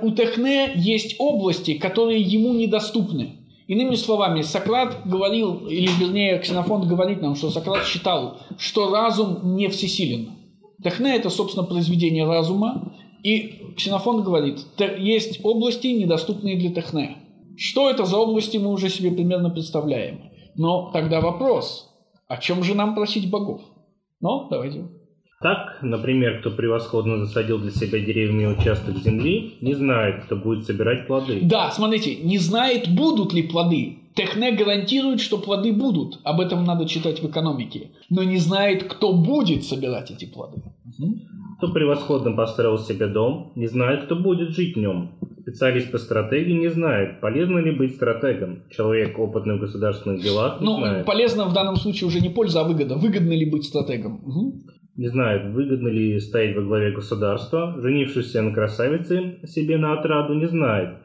У 0.00 0.10
техне 0.12 0.72
есть 0.74 1.16
области, 1.18 1.74
которые 1.74 2.20
ему 2.20 2.54
недоступны. 2.54 3.43
Иными 3.66 3.94
словами, 3.94 4.42
Сократ 4.42 5.06
говорил, 5.06 5.66
или 5.66 5.88
вернее 5.98 6.38
Ксенофонт 6.38 6.86
говорит 6.86 7.22
нам, 7.22 7.34
что 7.34 7.50
Сократ 7.50 7.84
считал, 7.86 8.38
что 8.58 8.90
разум 8.90 9.56
не 9.56 9.68
всесилен. 9.68 10.32
Техне– 10.82 11.16
это, 11.16 11.30
собственно, 11.30 11.64
произведение 11.64 12.26
разума, 12.26 12.94
и 13.22 13.72
Ксенофонт 13.76 14.22
говорит, 14.24 14.60
«Те- 14.76 14.96
есть 14.98 15.40
области, 15.42 15.86
недоступные 15.86 16.56
для 16.56 16.74
Техне. 16.74 17.16
Что 17.56 17.88
это 17.88 18.04
за 18.04 18.18
области, 18.18 18.58
мы 18.58 18.70
уже 18.70 18.90
себе 18.90 19.10
примерно 19.12 19.48
представляем. 19.48 20.30
Но 20.56 20.90
тогда 20.92 21.20
вопрос, 21.20 21.90
о 22.28 22.36
чем 22.36 22.62
же 22.62 22.74
нам 22.74 22.94
просить 22.94 23.30
богов? 23.30 23.62
Ну, 24.20 24.48
давайте. 24.50 24.88
Так, 25.44 25.76
например, 25.82 26.38
кто 26.40 26.50
превосходно 26.50 27.18
засадил 27.18 27.58
для 27.58 27.70
себя 27.70 28.00
деревьями 28.00 28.46
участок 28.46 28.96
земли, 28.96 29.56
не 29.60 29.74
знает, 29.74 30.24
кто 30.24 30.36
будет 30.36 30.64
собирать 30.64 31.06
плоды. 31.06 31.40
Да, 31.42 31.70
смотрите, 31.70 32.16
не 32.16 32.38
знает, 32.38 32.88
будут 32.88 33.34
ли 33.34 33.42
плоды. 33.42 33.98
Техне 34.14 34.52
гарантирует, 34.52 35.20
что 35.20 35.36
плоды 35.36 35.70
будут. 35.74 36.18
Об 36.24 36.40
этом 36.40 36.64
надо 36.64 36.88
читать 36.88 37.20
в 37.20 37.26
экономике. 37.28 37.90
Но 38.08 38.22
не 38.22 38.38
знает, 38.38 38.84
кто 38.84 39.12
будет 39.12 39.64
собирать 39.64 40.10
эти 40.10 40.24
плоды. 40.24 40.62
Кто 41.58 41.70
превосходно 41.74 42.32
построил 42.32 42.78
себе 42.78 43.06
дом, 43.06 43.52
не 43.54 43.66
знает, 43.66 44.04
кто 44.06 44.16
будет 44.16 44.48
жить 44.56 44.76
в 44.76 44.80
нем. 44.80 45.10
Специалист 45.42 45.90
по 45.90 45.98
стратегии 45.98 46.52
не 46.58 46.68
знает, 46.68 47.20
полезно 47.20 47.58
ли 47.58 47.70
быть 47.70 47.96
стратегом. 47.96 48.60
Человек, 48.70 49.18
опытный 49.18 49.58
в 49.58 49.60
государственных 49.60 50.22
делах, 50.22 50.62
не 50.62 50.64
Ну, 50.66 50.76
знает. 50.78 51.04
полезно 51.04 51.44
в 51.44 51.52
данном 51.52 51.76
случае 51.76 52.08
уже 52.08 52.20
не 52.20 52.30
польза, 52.30 52.62
а 52.62 52.64
выгода. 52.64 52.94
Выгодно 52.96 53.32
ли 53.34 53.44
быть 53.50 53.64
стратегом? 53.64 54.22
Мгм. 54.24 54.62
Не 54.96 55.08
знает, 55.08 55.52
выгодно 55.52 55.88
ли 55.88 56.20
стоять 56.20 56.54
во 56.56 56.62
главе 56.62 56.92
государства. 56.92 57.74
Женившийся 57.80 58.42
на 58.42 58.52
красавице 58.52 59.40
себе 59.44 59.76
на 59.76 59.98
отраду 59.98 60.34
не 60.34 60.46
знает. 60.46 60.98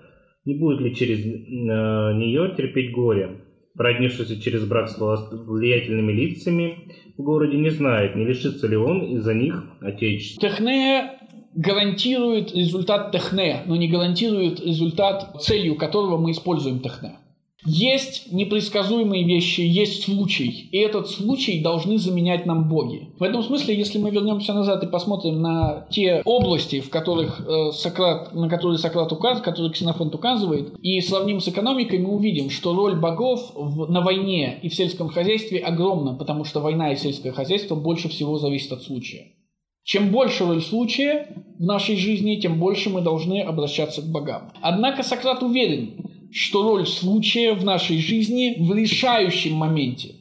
Не 0.45 0.55
будет 0.55 0.79
ли 0.81 0.95
через 0.95 1.25
э, 1.25 1.29
нее 1.29 2.53
терпеть 2.55 2.91
горе. 2.91 3.41
Проднившийся 3.75 4.39
через 4.41 4.65
брак 4.67 4.89
с 4.89 4.99
влиятельными 4.99 6.11
лицами 6.11 6.93
в 7.17 7.23
городе 7.23 7.57
не 7.57 7.69
знает, 7.69 8.15
не 8.15 8.25
лишится 8.25 8.67
ли 8.67 8.75
он 8.75 9.01
из-за 9.15 9.33
них 9.33 9.63
отечества. 9.79 10.49
Техне 10.49 11.11
гарантирует 11.55 12.53
результат 12.55 13.11
техне, 13.11 13.63
но 13.65 13.75
не 13.75 13.87
гарантирует 13.87 14.59
результат, 14.59 15.41
целью 15.41 15.75
которого 15.75 16.17
мы 16.17 16.31
используем 16.31 16.79
техне. 16.79 17.17
Есть 17.65 18.31
непредсказуемые 18.31 19.25
вещи, 19.25 19.59
есть 19.61 20.03
случай, 20.03 20.69
и 20.71 20.77
этот 20.77 21.09
случай 21.09 21.59
должны 21.59 21.97
заменять 21.97 22.45
нам 22.45 22.69
боги. 22.69 23.09
В 23.19 23.23
этом 23.23 23.43
смысле, 23.43 23.75
если 23.75 23.97
мы 23.97 24.11
вернемся 24.11 24.53
назад 24.53 24.81
и 24.83 24.87
посмотрим 24.87 25.41
на 25.41 25.85
те 25.91 26.21
области, 26.23 26.79
в 26.79 26.89
которых 26.89 27.41
э, 27.45 27.71
Сократ, 27.73 28.33
на 28.33 28.47
которые 28.47 28.77
Сократ 28.77 29.11
указывает, 29.11 29.43
которые 29.43 29.73
Ксенофонт 29.73 30.15
указывает, 30.15 30.73
и 30.81 31.01
сравним 31.01 31.41
с 31.41 31.49
экономикой, 31.49 31.99
мы 31.99 32.11
увидим, 32.11 32.49
что 32.49 32.73
роль 32.73 32.95
богов 32.97 33.51
в- 33.53 33.91
на 33.91 33.99
войне 34.01 34.59
и 34.61 34.69
в 34.69 34.73
сельском 34.75 35.09
хозяйстве 35.09 35.59
огромна, 35.59 36.13
потому 36.13 36.45
что 36.45 36.61
война 36.61 36.93
и 36.93 36.95
сельское 36.95 37.33
хозяйство 37.33 37.75
больше 37.75 38.07
всего 38.07 38.37
зависят 38.37 38.71
от 38.71 38.83
случая. 38.83 39.33
Чем 39.83 40.11
больше 40.11 40.45
роль 40.45 40.61
случая 40.61 41.35
в 41.57 41.63
нашей 41.65 41.97
жизни, 41.97 42.35
тем 42.37 42.57
больше 42.57 42.89
мы 42.89 43.01
должны 43.01 43.41
обращаться 43.41 44.01
к 44.01 44.05
богам. 44.05 44.51
Однако 44.61 45.03
Сократ 45.03 45.43
уверен, 45.43 46.05
что 46.31 46.63
роль 46.63 46.87
случая 46.87 47.53
в 47.53 47.63
нашей 47.63 47.97
жизни 47.97 48.55
в 48.59 48.73
решающем 48.73 49.53
моменте 49.53 50.15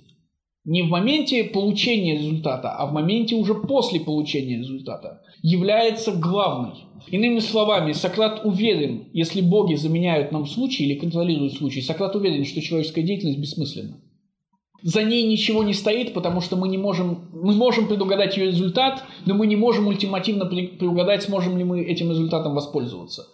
не 0.68 0.82
в 0.82 0.90
моменте 0.90 1.44
получения 1.44 2.18
результата, 2.18 2.70
а 2.70 2.84
в 2.86 2.92
моменте 2.92 3.34
уже 3.36 3.54
после 3.54 4.00
получения 4.00 4.58
результата, 4.58 5.22
является 5.42 6.12
главной. 6.12 6.74
Иными 7.06 7.38
словами, 7.38 7.92
Сократ 7.92 8.44
уверен, 8.44 9.08
если 9.14 9.40
боги 9.40 9.76
заменяют 9.76 10.30
нам 10.30 10.46
случай 10.46 10.84
или 10.84 10.98
контролируют 10.98 11.54
случай, 11.54 11.80
Сократ 11.80 12.14
уверен, 12.16 12.44
что 12.44 12.60
человеческая 12.60 13.02
деятельность 13.02 13.38
бессмысленна. 13.38 13.98
За 14.82 15.02
ней 15.02 15.26
ничего 15.26 15.62
не 15.62 15.72
стоит, 15.72 16.12
потому 16.12 16.42
что 16.42 16.54
мы 16.56 16.68
не 16.68 16.76
можем, 16.76 17.30
мы 17.32 17.54
можем 17.54 17.88
предугадать 17.88 18.36
ее 18.36 18.48
результат, 18.48 19.04
но 19.24 19.34
мы 19.34 19.46
не 19.46 19.56
можем 19.56 19.86
ультимативно 19.86 20.44
предугадать, 20.44 21.22
сможем 21.22 21.56
ли 21.56 21.64
мы 21.64 21.82
этим 21.82 22.10
результатом 22.10 22.54
воспользоваться. 22.54 23.26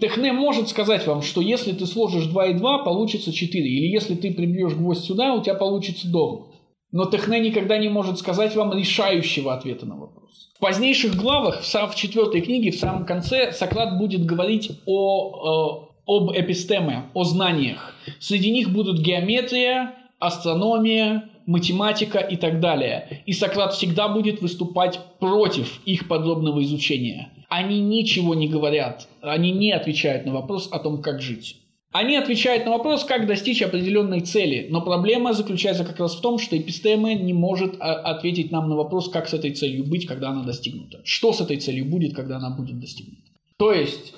Техне 0.00 0.32
может 0.32 0.68
сказать 0.68 1.06
вам, 1.06 1.22
что 1.22 1.40
если 1.40 1.72
ты 1.72 1.84
сложишь 1.86 2.26
2 2.26 2.46
и 2.46 2.54
2, 2.54 2.84
получится 2.84 3.32
4, 3.32 3.64
или 3.64 3.86
если 3.86 4.14
ты 4.14 4.32
прибьешь 4.32 4.74
гвоздь 4.74 5.04
сюда, 5.04 5.34
у 5.34 5.42
тебя 5.42 5.54
получится 5.54 6.08
дом. 6.08 6.52
Но 6.92 7.06
Техне 7.06 7.40
никогда 7.40 7.78
не 7.78 7.88
может 7.88 8.18
сказать 8.18 8.54
вам 8.54 8.72
решающего 8.72 9.52
ответа 9.52 9.86
на 9.86 9.96
вопрос. 9.96 10.52
В 10.56 10.60
позднейших 10.60 11.16
главах, 11.16 11.62
в 11.62 11.94
четвертой 11.94 12.40
книге, 12.40 12.70
в 12.70 12.76
самом 12.76 13.06
конце, 13.06 13.52
Сократ 13.52 13.98
будет 13.98 14.24
говорить 14.24 14.70
о, 14.86 15.86
э, 15.86 15.88
об 16.06 16.30
эпистеме, 16.32 17.10
о 17.14 17.24
знаниях. 17.24 17.94
Среди 18.20 18.50
них 18.50 18.70
будут 18.70 19.00
геометрия, 19.00 19.94
астрономия, 20.18 21.30
математика 21.46 22.18
и 22.18 22.36
так 22.36 22.60
далее. 22.60 23.22
И 23.26 23.32
Сократ 23.32 23.74
всегда 23.74 24.08
будет 24.08 24.40
выступать 24.42 25.00
против 25.18 25.80
их 25.86 26.06
подробного 26.06 26.62
изучения. 26.62 27.32
Они 27.48 27.80
ничего 27.80 28.34
не 28.34 28.48
говорят, 28.48 29.08
они 29.22 29.52
не 29.52 29.72
отвечают 29.72 30.26
на 30.26 30.32
вопрос 30.32 30.68
о 30.70 30.78
том, 30.78 31.00
как 31.00 31.20
жить. 31.22 31.56
Они 31.90 32.16
отвечают 32.16 32.66
на 32.66 32.72
вопрос, 32.72 33.04
как 33.04 33.26
достичь 33.26 33.62
определенной 33.62 34.20
цели, 34.20 34.68
но 34.70 34.82
проблема 34.82 35.32
заключается 35.32 35.84
как 35.86 35.98
раз 35.98 36.16
в 36.16 36.20
том, 36.20 36.38
что 36.38 36.56
эпистема 36.58 37.14
не 37.14 37.32
может 37.32 37.76
а, 37.80 37.94
ответить 37.94 38.52
нам 38.52 38.68
на 38.68 38.76
вопрос, 38.76 39.08
как 39.08 39.26
с 39.26 39.32
этой 39.32 39.52
целью 39.52 39.84
быть, 39.84 40.06
когда 40.06 40.28
она 40.28 40.42
достигнута. 40.42 41.00
Что 41.04 41.32
с 41.32 41.40
этой 41.40 41.56
целью 41.56 41.86
будет, 41.86 42.14
когда 42.14 42.36
она 42.36 42.50
будет 42.50 42.78
достигнута. 42.78 43.22
То 43.56 43.72
есть 43.72 44.12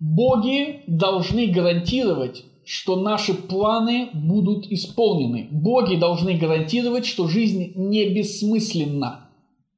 боги 0.00 0.82
должны 0.86 1.48
гарантировать 1.48 2.44
что 2.64 2.96
наши 2.96 3.34
планы 3.34 4.08
будут 4.14 4.66
исполнены. 4.72 5.48
Боги 5.50 5.96
должны 5.96 6.38
гарантировать, 6.38 7.04
что 7.04 7.28
жизнь 7.28 7.72
не 7.74 8.08
бессмысленна. 8.08 9.23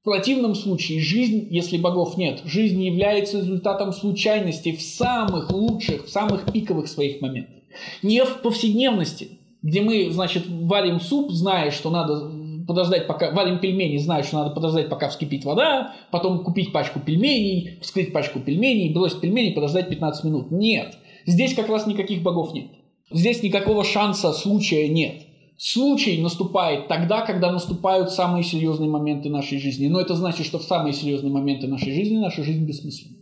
В 0.06 0.08
противном 0.08 0.54
случае 0.54 1.00
жизнь, 1.00 1.48
если 1.50 1.78
богов 1.78 2.16
нет, 2.16 2.42
жизнь 2.44 2.80
является 2.80 3.38
результатом 3.38 3.92
случайности 3.92 4.70
в 4.70 4.80
самых 4.80 5.50
лучших, 5.50 6.06
в 6.06 6.08
самых 6.08 6.52
пиковых 6.52 6.86
своих 6.86 7.20
моментах. 7.20 7.56
Не 8.04 8.24
в 8.24 8.40
повседневности, 8.40 9.40
где 9.62 9.80
мы, 9.80 10.08
значит, 10.12 10.44
варим 10.46 11.00
суп, 11.00 11.32
зная, 11.32 11.72
что 11.72 11.90
надо 11.90 12.30
подождать, 12.68 13.08
пока 13.08 13.32
варим 13.32 13.58
пельмени, 13.58 13.96
зная, 13.96 14.22
что 14.22 14.36
надо 14.36 14.50
подождать, 14.50 14.88
пока 14.88 15.08
вскипит 15.08 15.44
вода, 15.44 15.96
потом 16.12 16.44
купить 16.44 16.70
пачку 16.70 17.00
пельменей, 17.00 17.80
вскрыть 17.82 18.12
пачку 18.12 18.38
пельменей, 18.38 18.94
бросить 18.94 19.20
пельмени, 19.20 19.54
подождать 19.54 19.88
15 19.88 20.22
минут. 20.22 20.52
Нет. 20.52 20.96
Здесь 21.26 21.52
как 21.52 21.68
раз 21.68 21.88
никаких 21.88 22.22
богов 22.22 22.54
нет. 22.54 22.68
Здесь 23.10 23.42
никакого 23.42 23.82
шанса 23.82 24.32
случая 24.32 24.86
нет. 24.86 25.25
Случай 25.58 26.20
наступает 26.20 26.86
тогда, 26.86 27.22
когда 27.24 27.50
наступают 27.50 28.10
самые 28.10 28.44
серьезные 28.44 28.90
моменты 28.90 29.30
нашей 29.30 29.58
жизни. 29.58 29.88
Но 29.88 30.00
это 30.00 30.14
значит, 30.14 30.46
что 30.46 30.58
в 30.58 30.64
самые 30.64 30.92
серьезные 30.92 31.32
моменты 31.32 31.66
нашей 31.66 31.94
жизни 31.94 32.18
наша 32.18 32.42
жизнь 32.42 32.66
бессмысленна. 32.66 33.16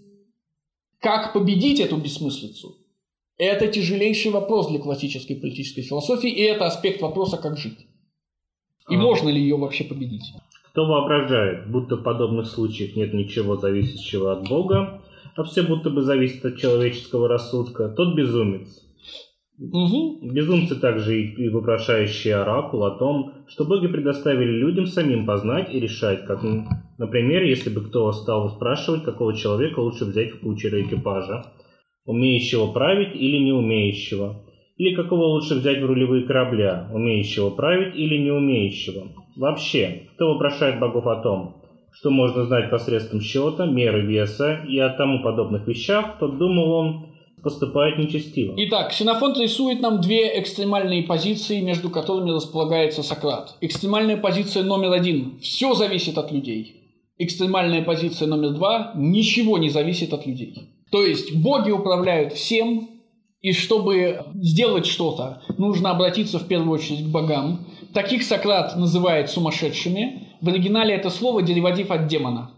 Как 0.98 1.32
победить 1.32 1.80
эту 1.80 1.96
бессмыслицу? 1.96 2.76
Это 3.36 3.66
тяжелейший 3.68 4.30
вопрос 4.30 4.68
для 4.68 4.78
классической 4.78 5.36
политической 5.36 5.82
философии, 5.82 6.30
и 6.30 6.40
это 6.42 6.66
аспект 6.66 7.02
вопроса, 7.02 7.36
как 7.36 7.56
жить. 7.56 7.86
И 8.88 8.94
а. 8.94 8.98
можно 8.98 9.28
ли 9.28 9.40
ее 9.40 9.56
вообще 9.56 9.84
победить? 9.84 10.32
Кто 10.70 10.86
воображает, 10.86 11.70
будто 11.70 11.96
в 11.96 12.02
подобных 12.02 12.46
случаях 12.46 12.96
нет 12.96 13.14
ничего 13.14 13.56
зависящего 13.56 14.32
от 14.32 14.48
Бога, 14.48 15.02
а 15.36 15.44
все 15.44 15.62
будто 15.62 15.90
бы 15.90 16.02
зависит 16.02 16.44
от 16.44 16.58
человеческого 16.58 17.28
рассудка, 17.28 17.88
тот 17.88 18.16
безумец. 18.16 18.83
Угу. 19.58 20.32
Безумцы 20.32 20.74
также 20.80 21.22
и 21.22 21.48
вопрошающие 21.48 22.34
оракул 22.34 22.84
о 22.84 22.98
том, 22.98 23.44
что 23.46 23.64
боги 23.64 23.86
предоставили 23.86 24.50
людям 24.50 24.86
самим 24.86 25.26
познать 25.26 25.72
и 25.72 25.78
решать, 25.78 26.26
как, 26.26 26.42
например, 26.98 27.44
если 27.44 27.70
бы 27.70 27.82
кто 27.82 28.10
стал 28.12 28.50
спрашивать, 28.50 29.04
какого 29.04 29.34
человека 29.34 29.78
лучше 29.78 30.06
взять 30.06 30.32
в 30.32 30.40
кучера 30.40 30.82
экипажа, 30.82 31.44
умеющего 32.04 32.72
править 32.72 33.14
или 33.14 33.38
не 33.38 33.52
умеющего, 33.52 34.44
или 34.76 34.96
какого 34.96 35.26
лучше 35.26 35.54
взять 35.54 35.80
в 35.80 35.86
рулевые 35.86 36.24
корабля, 36.24 36.90
умеющего 36.92 37.50
править 37.50 37.94
или 37.94 38.18
не 38.18 38.32
умеющего. 38.32 39.08
Вообще, 39.36 40.08
кто 40.14 40.34
вопрошает 40.34 40.80
богов 40.80 41.06
о 41.06 41.22
том, 41.22 41.62
что 41.92 42.10
можно 42.10 42.44
знать 42.44 42.70
посредством 42.70 43.20
счета, 43.20 43.66
меры 43.66 44.00
веса 44.00 44.64
и 44.68 44.78
о 44.80 44.90
тому 44.90 45.22
подобных 45.22 45.68
вещах, 45.68 46.18
тот 46.18 46.38
думал 46.38 46.72
он, 46.72 47.13
поступает 47.44 47.98
нечестиво. 47.98 48.54
Итак, 48.56 48.90
Ксенофонт 48.90 49.38
рисует 49.38 49.80
нам 49.80 50.00
две 50.00 50.40
экстремальные 50.40 51.04
позиции, 51.04 51.60
между 51.60 51.90
которыми 51.90 52.30
располагается 52.30 53.02
Сократ. 53.02 53.56
Экстремальная 53.60 54.16
позиция 54.16 54.64
номер 54.64 54.92
один– 54.92 55.38
все 55.40 55.74
зависит 55.74 56.18
от 56.18 56.32
людей. 56.32 56.80
Экстремальная 57.18 57.82
позиция 57.82 58.26
номер 58.26 58.50
два– 58.50 58.92
ничего 58.96 59.58
не 59.58 59.68
зависит 59.68 60.12
от 60.12 60.26
людей. 60.26 60.70
То 60.90 61.04
есть 61.04 61.36
боги 61.36 61.70
управляют 61.70 62.32
всем, 62.32 62.88
и 63.40 63.52
чтобы 63.52 64.24
сделать 64.36 64.86
что-то, 64.86 65.42
нужно 65.58 65.90
обратиться 65.90 66.38
в 66.38 66.48
первую 66.48 66.72
очередь 66.72 67.04
к 67.04 67.08
богам. 67.08 67.66
Таких 67.92 68.22
Сократ 68.22 68.74
называет 68.76 69.30
сумасшедшими. 69.30 70.28
В 70.40 70.48
оригинале 70.48 70.94
это 70.94 71.10
слово 71.10 71.42
дериватив 71.42 71.90
от 71.90 72.06
демона 72.06 72.53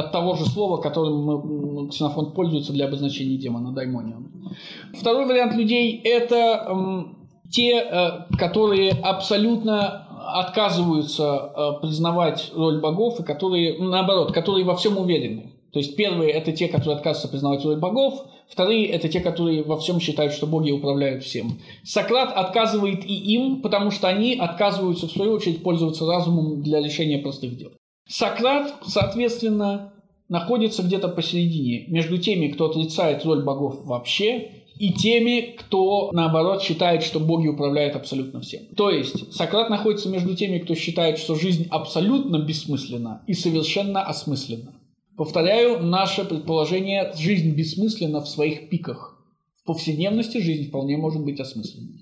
от 0.00 0.12
того 0.12 0.34
же 0.34 0.44
слова, 0.44 0.78
которым 0.78 1.24
мы, 1.24 1.88
Ксенофонт 1.88 2.34
пользуется 2.34 2.72
для 2.72 2.86
обозначения 2.86 3.36
демона, 3.36 3.72
даймонион. 3.72 4.54
Второй 4.98 5.26
вариант 5.26 5.54
людей– 5.54 6.00
это 6.04 6.66
эм, 6.68 7.28
те, 7.50 7.80
э, 7.80 8.36
которые 8.36 8.92
абсолютно 8.92 10.06
отказываются 10.32 11.52
э, 11.54 11.80
признавать 11.82 12.50
роль 12.54 12.80
богов, 12.80 13.20
и 13.20 13.22
которые, 13.22 13.78
наоборот, 13.78 14.32
которые 14.32 14.64
во 14.64 14.76
всем 14.76 14.98
уверены. 14.98 15.52
То 15.72 15.78
есть 15.78 15.96
первые– 15.96 16.30
это 16.32 16.52
те, 16.52 16.68
которые 16.68 16.96
отказываются 16.96 17.28
признавать 17.28 17.64
роль 17.64 17.78
богов, 17.78 18.24
вторые– 18.48 18.86
это 18.88 19.08
те, 19.08 19.20
которые 19.20 19.62
во 19.62 19.76
всем 19.76 20.00
считают, 20.00 20.32
что 20.32 20.46
боги 20.46 20.72
управляют 20.72 21.22
всем. 21.22 21.60
Сократ 21.84 22.32
отказывает 22.32 23.04
и 23.04 23.14
им, 23.34 23.62
потому 23.62 23.90
что 23.90 24.08
они 24.08 24.36
отказываются, 24.36 25.06
в 25.06 25.12
свою 25.12 25.32
очередь, 25.32 25.62
пользоваться 25.62 26.06
разумом 26.06 26.62
для 26.62 26.80
решения 26.80 27.18
простых 27.18 27.56
дел. 27.56 27.70
Сократ, 28.10 28.74
соответственно, 28.84 29.92
находится 30.28 30.82
где-то 30.82 31.08
посередине 31.08 31.84
между 31.86 32.18
теми, 32.18 32.48
кто 32.48 32.66
отрицает 32.68 33.24
роль 33.24 33.44
богов 33.44 33.84
вообще, 33.84 34.50
и 34.80 34.92
теми, 34.92 35.54
кто, 35.56 36.10
наоборот, 36.12 36.60
считает, 36.60 37.04
что 37.04 37.20
боги 37.20 37.46
управляют 37.46 37.94
абсолютно 37.94 38.40
всем. 38.40 38.62
То 38.76 38.90
есть 38.90 39.32
Сократ 39.32 39.70
находится 39.70 40.08
между 40.08 40.34
теми, 40.34 40.58
кто 40.58 40.74
считает, 40.74 41.18
что 41.18 41.36
жизнь 41.36 41.68
абсолютно 41.70 42.38
бессмысленна 42.38 43.22
и 43.28 43.34
совершенно 43.34 44.02
осмысленна. 44.02 44.74
Повторяю, 45.16 45.80
наше 45.80 46.24
предположение– 46.24 47.12
жизнь 47.16 47.54
бессмысленна 47.54 48.22
в 48.22 48.28
своих 48.28 48.70
пиках. 48.70 49.22
В 49.62 49.66
повседневности 49.66 50.38
жизнь 50.38 50.68
вполне 50.68 50.96
может 50.96 51.22
быть 51.22 51.38
осмысленной. 51.38 52.00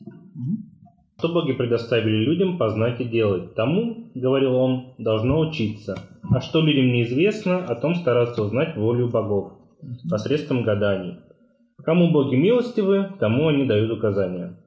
Что 1.18 1.30
боги 1.30 1.52
предоставили 1.52 2.24
людям 2.24 2.58
познать 2.58 3.00
и 3.00 3.04
делать, 3.04 3.56
тому, 3.56 4.10
говорил 4.14 4.54
он, 4.54 4.94
должно 4.98 5.40
учиться. 5.40 5.98
А 6.30 6.40
что 6.40 6.60
людям 6.60 6.92
неизвестно, 6.92 7.58
о 7.64 7.74
том 7.74 7.96
стараться 7.96 8.40
узнать 8.42 8.76
волю 8.76 9.08
богов 9.08 9.54
посредством 10.08 10.62
гаданий. 10.62 11.16
Кому 11.84 12.12
боги 12.12 12.36
милостивы, 12.36 13.14
тому 13.18 13.48
они 13.48 13.64
дают 13.64 13.90
указания. 13.90 14.60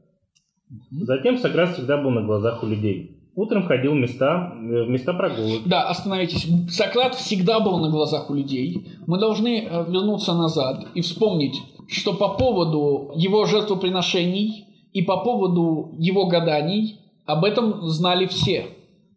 Затем 0.91 1.37
Сократ 1.37 1.73
всегда 1.73 1.95
был 1.95 2.09
на 2.11 2.21
глазах 2.21 2.63
у 2.63 2.67
людей. 2.67 3.17
Утром 3.33 3.63
ходил 3.63 3.93
в 3.93 3.95
места, 3.95 4.51
в 4.53 4.89
места 4.89 5.13
прогулок. 5.13 5.61
Да, 5.65 5.87
остановитесь. 5.87 6.49
Сократ 6.69 7.15
всегда 7.15 7.61
был 7.61 7.79
на 7.79 7.89
глазах 7.89 8.29
у 8.29 8.33
людей. 8.33 8.89
Мы 9.07 9.19
должны 9.19 9.69
э, 9.69 9.85
вернуться 9.89 10.33
назад 10.33 10.85
и 10.95 11.01
вспомнить, 11.01 11.55
что 11.87 12.13
по 12.13 12.33
поводу 12.33 13.13
его 13.15 13.45
жертвоприношений 13.45 14.65
и 14.93 15.01
по 15.01 15.17
поводу 15.17 15.93
его 15.97 16.25
гаданий 16.25 16.99
об 17.25 17.45
этом 17.45 17.87
знали 17.87 18.25
все, 18.25 18.67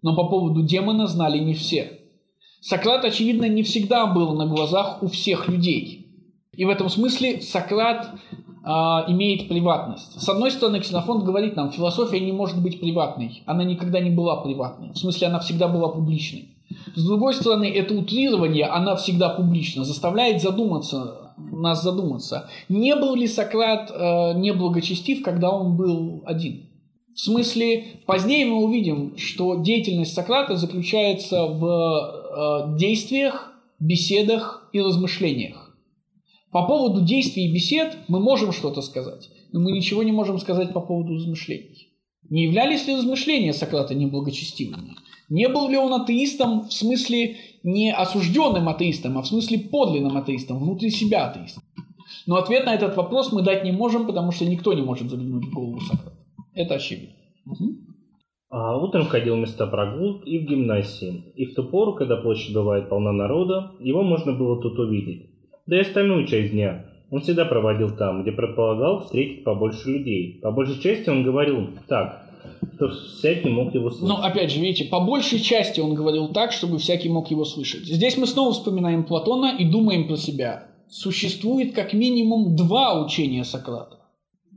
но 0.02 0.14
по 0.14 0.24
поводу 0.28 0.62
демона 0.62 1.06
знали 1.06 1.38
не 1.38 1.54
все. 1.54 2.00
Сократ, 2.60 3.04
очевидно, 3.04 3.46
не 3.46 3.62
всегда 3.62 4.06
был 4.06 4.34
на 4.34 4.46
глазах 4.46 5.02
у 5.02 5.08
всех 5.08 5.48
людей. 5.48 6.06
И 6.56 6.64
в 6.64 6.68
этом 6.68 6.88
смысле 6.88 7.40
Сократ 7.42 8.10
э, 8.64 8.68
имеет 9.08 9.48
приватность. 9.48 10.20
С 10.20 10.28
одной 10.28 10.50
стороны, 10.50 10.80
Ксенофонт 10.80 11.24
говорит 11.24 11.56
нам, 11.56 11.72
философия 11.72 12.20
не 12.20 12.32
может 12.32 12.62
быть 12.62 12.80
приватной. 12.80 13.42
Она 13.44 13.64
никогда 13.64 14.00
не 14.00 14.10
была 14.10 14.36
приватной. 14.36 14.92
В 14.92 14.98
смысле, 14.98 15.26
она 15.26 15.40
всегда 15.40 15.68
была 15.68 15.88
публичной. 15.88 16.56
С 16.94 17.04
другой 17.06 17.34
стороны, 17.34 17.70
это 17.70 17.94
утрирование, 17.94 18.66
она 18.66 18.96
всегда 18.96 19.28
публична, 19.28 19.84
заставляет 19.84 20.40
задуматься 20.40 21.23
нас 21.36 21.82
задуматься. 21.82 22.48
Не 22.68 22.94
был 22.96 23.14
ли 23.14 23.26
Сократ 23.26 23.90
э, 23.90 24.38
неблагочестив, 24.38 25.22
когда 25.22 25.50
он 25.50 25.76
был 25.76 26.22
один? 26.26 26.70
В 27.14 27.20
смысле, 27.20 27.84
позднее 28.06 28.46
мы 28.46 28.64
увидим, 28.64 29.16
что 29.16 29.56
деятельность 29.62 30.14
Сократа 30.14 30.56
заключается 30.56 31.46
в 31.46 31.64
э, 31.64 32.78
действиях, 32.78 33.52
беседах 33.78 34.68
и 34.72 34.80
размышлениях. 34.80 35.76
По 36.50 36.66
поводу 36.66 37.02
действий 37.02 37.48
и 37.48 37.52
бесед 37.52 37.96
мы 38.08 38.20
можем 38.20 38.52
что-то 38.52 38.80
сказать, 38.82 39.28
но 39.52 39.60
мы 39.60 39.72
ничего 39.72 40.02
не 40.02 40.12
можем 40.12 40.38
сказать 40.38 40.72
по 40.72 40.80
поводу 40.80 41.14
размышлений. 41.14 41.88
Не 42.30 42.44
являлись 42.44 42.86
ли 42.86 42.96
размышления 42.96 43.52
Сократа 43.52 43.94
неблагочестивыми? 43.94 44.96
Не 45.28 45.48
был 45.48 45.68
ли 45.68 45.76
он 45.76 45.92
атеистом 45.94 46.68
в 46.68 46.72
смысле 46.72 47.36
не 47.62 47.92
осужденным 47.92 48.68
атеистом, 48.68 49.18
а 49.18 49.22
в 49.22 49.26
смысле 49.26 49.58
подлинным 49.58 50.16
атеистом, 50.16 50.58
внутри 50.58 50.90
себя 50.90 51.26
атеистом? 51.26 51.62
Но 52.26 52.36
ответ 52.36 52.66
на 52.66 52.74
этот 52.74 52.96
вопрос 52.96 53.32
мы 53.32 53.42
дать 53.42 53.64
не 53.64 53.72
можем, 53.72 54.06
потому 54.06 54.32
что 54.32 54.44
никто 54.44 54.72
не 54.72 54.82
может 54.82 55.10
заглянуть 55.10 55.46
в 55.46 55.54
голову 55.54 55.80
Сократа. 55.80 56.16
Это 56.54 56.74
очевидно. 56.74 57.14
Угу. 57.46 57.64
А 58.50 58.76
утром 58.78 59.06
ходил 59.06 59.36
в 59.36 59.40
места 59.40 59.66
прогулок 59.66 60.26
и 60.26 60.38
в 60.38 60.48
гимнасии. 60.48 61.32
И 61.34 61.46
в 61.46 61.54
ту 61.54 61.64
пору, 61.64 61.94
когда 61.94 62.16
площадь 62.16 62.54
бывает 62.54 62.88
полна 62.88 63.12
народа, 63.12 63.72
его 63.80 64.02
можно 64.02 64.32
было 64.32 64.60
тут 64.62 64.78
увидеть. 64.78 65.30
Да 65.66 65.76
и 65.76 65.80
остальную 65.80 66.26
часть 66.26 66.52
дня 66.52 66.84
он 67.10 67.20
всегда 67.20 67.44
проводил 67.44 67.90
там, 67.96 68.22
где 68.22 68.32
предполагал 68.32 69.00
встретить 69.00 69.44
побольше 69.44 69.88
людей. 69.90 70.40
По 70.42 70.50
большей 70.50 70.80
части 70.80 71.08
он 71.10 71.22
говорил 71.22 71.68
так, 71.86 72.23
что 72.76 72.90
всякий 72.90 73.48
мог 73.48 73.74
его 73.74 73.90
слышать. 73.90 74.08
Но 74.08 74.22
опять 74.22 74.50
же, 74.50 74.60
видите, 74.60 74.84
по 74.84 75.00
большей 75.00 75.40
части 75.40 75.80
он 75.80 75.94
говорил 75.94 76.28
так, 76.28 76.52
чтобы 76.52 76.78
всякий 76.78 77.08
мог 77.08 77.30
его 77.30 77.44
слышать. 77.44 77.86
Здесь 77.86 78.16
мы 78.16 78.26
снова 78.26 78.52
вспоминаем 78.52 79.04
Платона 79.04 79.56
и 79.58 79.64
думаем 79.64 80.08
про 80.08 80.16
себя. 80.16 80.68
Существует 80.88 81.74
как 81.74 81.92
минимум 81.92 82.56
два 82.56 83.02
учения 83.02 83.44
Сократа. 83.44 83.98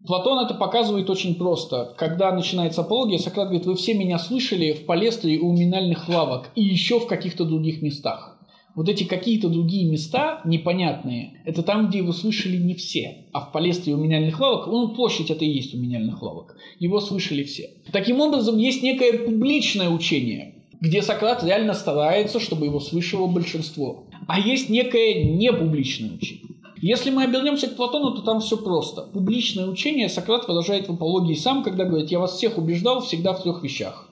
Платон 0.06 0.46
это 0.46 0.54
показывает 0.54 1.10
очень 1.10 1.36
просто. 1.36 1.94
Когда 1.98 2.32
начинается 2.32 2.82
апология, 2.82 3.18
Сократ 3.18 3.48
говорит, 3.48 3.66
вы 3.66 3.76
все 3.76 3.94
меня 3.94 4.18
слышали 4.20 4.72
в 4.72 4.86
палестре 4.86 5.38
у 5.38 5.52
минальных 5.52 6.08
лавок 6.08 6.50
и 6.56 6.64
еще 6.64 7.00
в 7.00 7.08
каких-то 7.08 7.44
других 7.44 7.82
местах. 7.82 8.37
Вот 8.78 8.88
эти 8.90 9.06
какие-то 9.06 9.50
другие 9.50 9.90
места 9.90 10.40
непонятные, 10.46 11.42
это 11.46 11.64
там, 11.64 11.90
где 11.90 11.98
его 11.98 12.12
слышали 12.12 12.58
не 12.58 12.76
все. 12.76 13.26
А 13.32 13.42
в 13.42 13.52
палестре 13.52 13.96
у 13.96 13.98
минальных 13.98 14.40
лавок, 14.40 14.68
ну, 14.68 14.90
площадь 14.90 15.32
это 15.32 15.44
и 15.44 15.50
есть 15.50 15.74
у 15.74 15.80
минальных 15.80 16.22
лавок, 16.22 16.56
его 16.78 17.00
слышали 17.00 17.42
все. 17.42 17.72
Таким 17.92 18.22
образом, 18.22 18.56
есть 18.60 18.84
некое 18.84 19.14
публичное 19.14 19.90
учение, 19.90 20.54
где 20.80 21.02
Сократ 21.02 21.44
реально 21.44 21.74
старается, 21.74 22.40
чтобы 22.40 22.68
его 22.68 22.80
слышало 22.80 23.26
большинство. 23.26 24.04
А 24.28 24.40
есть 24.40 24.70
некое 24.70 25.24
непубличное 25.24 26.12
учение. 26.12 26.46
Если 26.80 27.10
мы 27.10 27.24
обернемся 27.24 27.66
к 27.66 27.76
Платону, 27.76 28.12
то 28.12 28.22
там 28.22 28.42
все 28.42 28.58
просто. 28.58 29.02
Публичное 29.02 29.66
учение 29.66 30.08
Сократ 30.08 30.48
выражает 30.48 30.88
в 30.88 30.94
апологии 30.94 31.34
сам, 31.34 31.64
когда 31.64 31.86
говорит, 31.86 32.12
я 32.12 32.20
вас 32.20 32.36
всех 32.38 32.60
убеждал 32.60 33.02
всегда 33.02 33.34
в 33.34 33.42
трех 33.42 33.64
вещах 33.64 34.07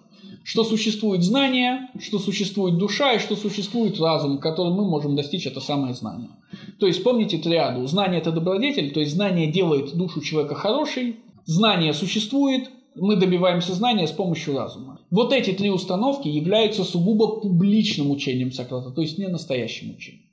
что 0.46 0.64
существует 0.64 1.24
знание, 1.24 1.89
что 2.00 2.20
существует 2.20 2.78
душа 2.78 3.14
и 3.14 3.20
что 3.20 3.36
существует 3.36 4.00
разум, 4.00 4.38
которым 4.38 4.74
мы 4.74 4.88
можем 4.88 5.16
достичь 5.16 5.48
это 5.48 5.60
самое 5.60 5.96
знание. 5.96 6.30
То 6.80 6.86
есть 6.86 7.04
помните 7.04 7.39
триаду. 7.39 7.88
Знание– 7.88 8.20
это 8.22 8.32
добродетель, 8.32 8.93
то 8.93 9.00
есть 9.00 9.14
знание 9.14 9.52
делает 9.52 9.96
душу 9.98 10.22
человека 10.22 10.54
хорошей, 10.54 11.16
знание 11.46 11.93
существует, 11.93 12.70
мы 12.96 13.16
добиваемся 13.16 13.74
знания 13.74 14.06
с 14.06 14.12
помощью 14.12 14.56
разума. 14.56 15.00
Вот 15.10 15.34
эти 15.34 15.52
три 15.52 15.72
установки 15.72 16.28
являются 16.28 16.84
сугубо 16.84 17.41
публичным 17.41 18.12
учением 18.12 18.52
Сократа, 18.52 18.91
то 18.91 19.02
есть 19.02 19.18
не 19.18 19.28
настоящим 19.28 19.96
учением. 19.96 20.26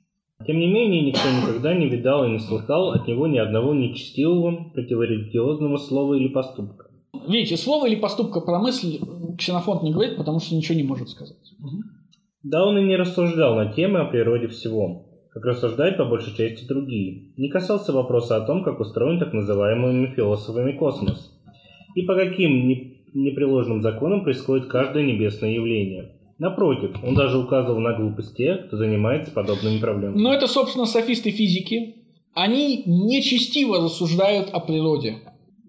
Тем 0.45 0.59
не 0.59 0.67
менее, 0.67 1.01
никто 1.01 1.27
никогда 1.41 1.73
не 1.73 1.89
видал 1.89 2.25
и 2.25 2.31
не 2.33 2.39
слыхал 2.39 2.91
от 2.91 3.07
него 3.07 3.25
ни 3.25 3.39
одного 3.39 3.73
нечестивого, 3.73 4.69
противорелигиозного 4.75 5.77
слова 5.77 6.13
или 6.13 6.27
поступка. 6.27 6.92
Видите, 7.27 7.57
слово 7.57 7.87
или 7.87 7.95
поступка 7.95 8.41
про 8.41 8.59
мысль 8.59 8.99
Ксенофонт 9.37 9.83
не 9.83 9.91
говорит, 9.91 10.17
потому 10.17 10.39
что 10.39 10.55
ничего 10.55 10.75
не 10.75 10.83
может 10.83 11.09
сказать. 11.09 11.37
Да 12.43 12.65
он 12.65 12.77
и 12.77 12.83
не 12.83 12.97
рассуждал 12.97 13.55
на 13.55 13.71
темы 13.71 13.99
о 13.99 14.05
природе 14.05 14.47
всего, 14.47 15.05
как 15.31 15.45
рассуждают 15.45 15.97
по 15.97 16.05
большей 16.05 16.35
части 16.35 16.67
другие. 16.67 17.33
Не 17.37 17.49
касался 17.49 17.93
вопроса 17.93 18.35
о 18.35 18.45
том, 18.45 18.63
как 18.63 18.79
устроен 18.79 19.19
так 19.19 19.33
называемыми 19.33 20.13
философами 20.13 20.73
космос, 20.73 21.31
и 21.95 22.01
по 22.01 22.15
каким 22.15 22.67
непреложным 23.13 23.81
законам 23.81 24.23
происходит 24.23 24.67
каждое 24.67 25.03
небесное 25.03 25.51
явление. 25.51 26.15
Напротив, 26.39 26.97
он 27.03 27.15
даже 27.15 27.37
указывал 27.37 27.79
на 27.79 27.93
глупость 27.93 28.35
тех, 28.35 28.67
кто 28.67 28.75
занимается 28.75 29.31
подобными 29.31 29.79
проблемами. 29.79 30.19
Но 30.19 30.33
это, 30.33 30.47
собственно, 30.47 30.85
софисты 30.85 31.31
физики. 31.31 31.95
Они 32.33 32.83
нечестиво 32.85 33.77
рассуждают 33.83 34.49
о 34.51 34.59
природе. 34.59 35.19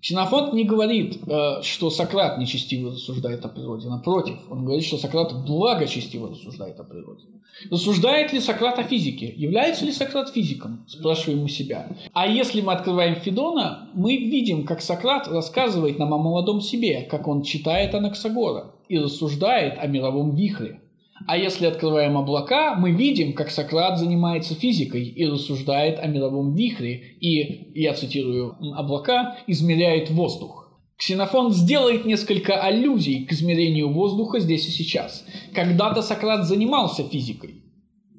Ксенофонт 0.05 0.53
не 0.53 0.65
говорит, 0.65 1.19
э, 1.27 1.63
что 1.63 1.89
Сократ 1.89 2.37
нечестиво 2.37 2.93
рассуждает 2.93 3.43
о 3.47 3.49
природе. 3.49 3.89
Напротив, 3.89 4.37
он 4.51 4.67
говорит, 4.67 4.85
что 4.85 4.99
Сократ 4.99 5.33
благочестиво 5.47 6.29
рассуждает 6.29 6.79
о 6.79 6.85
природе. 6.85 7.25
Рассуждает 7.71 8.31
ли 8.35 8.41
Сократ 8.41 8.79
о 8.79 8.83
физике? 8.83 9.33
Является 9.35 9.87
ли 9.87 9.93
Сократ 9.93 10.29
физиком? 10.29 10.85
Спрашиваем 10.87 11.41
мы 11.41 11.49
себя. 11.49 11.89
А 12.13 12.27
если 12.27 12.61
мы 12.61 12.75
открываем 12.75 13.15
Федона, 13.15 13.89
мы 13.95 14.19
видим, 14.19 14.67
как 14.67 14.83
Сократ 14.83 15.27
рассказывает 15.27 15.99
нам 15.99 16.13
о 16.13 16.19
молодом 16.19 16.61
себе, 16.61 17.09
как 17.11 17.27
он 17.27 17.43
читает 17.43 17.95
Анаксагора 17.95 18.75
и 18.91 18.99
рассуждает 18.99 19.79
о 19.79 19.87
мировом 19.87 20.35
вихре. 20.35 20.83
А 21.27 21.37
если 21.39 21.67
открываем 21.67 22.17
облака, 22.17 22.75
мы 22.75 22.93
видим, 22.93 23.33
как 23.33 23.51
Сократ 23.51 23.99
занимается 23.99 24.55
физикой 24.55 25.05
и 25.05 25.27
рассуждает 25.27 25.99
о 25.99 26.07
мировом 26.07 26.55
вихре, 26.55 27.17
и, 27.21 27.73
я 27.81 27.95
цитирую 27.95 28.57
облака, 28.77 29.39
измеряет 29.47 30.11
воздух. 30.11 30.65
Ксенофон 30.97 31.53
сделает 31.53 32.05
несколько 32.05 32.61
аллюзий 32.61 33.25
к 33.25 33.33
измерению 33.33 33.93
воздуха 33.93 34.39
здесь 34.39 34.69
и 34.69 34.71
сейчас. 34.71 35.25
Когда-то 35.55 36.03
Сократ 36.03 36.47
занимался 36.47 37.03
физикой. 37.03 37.63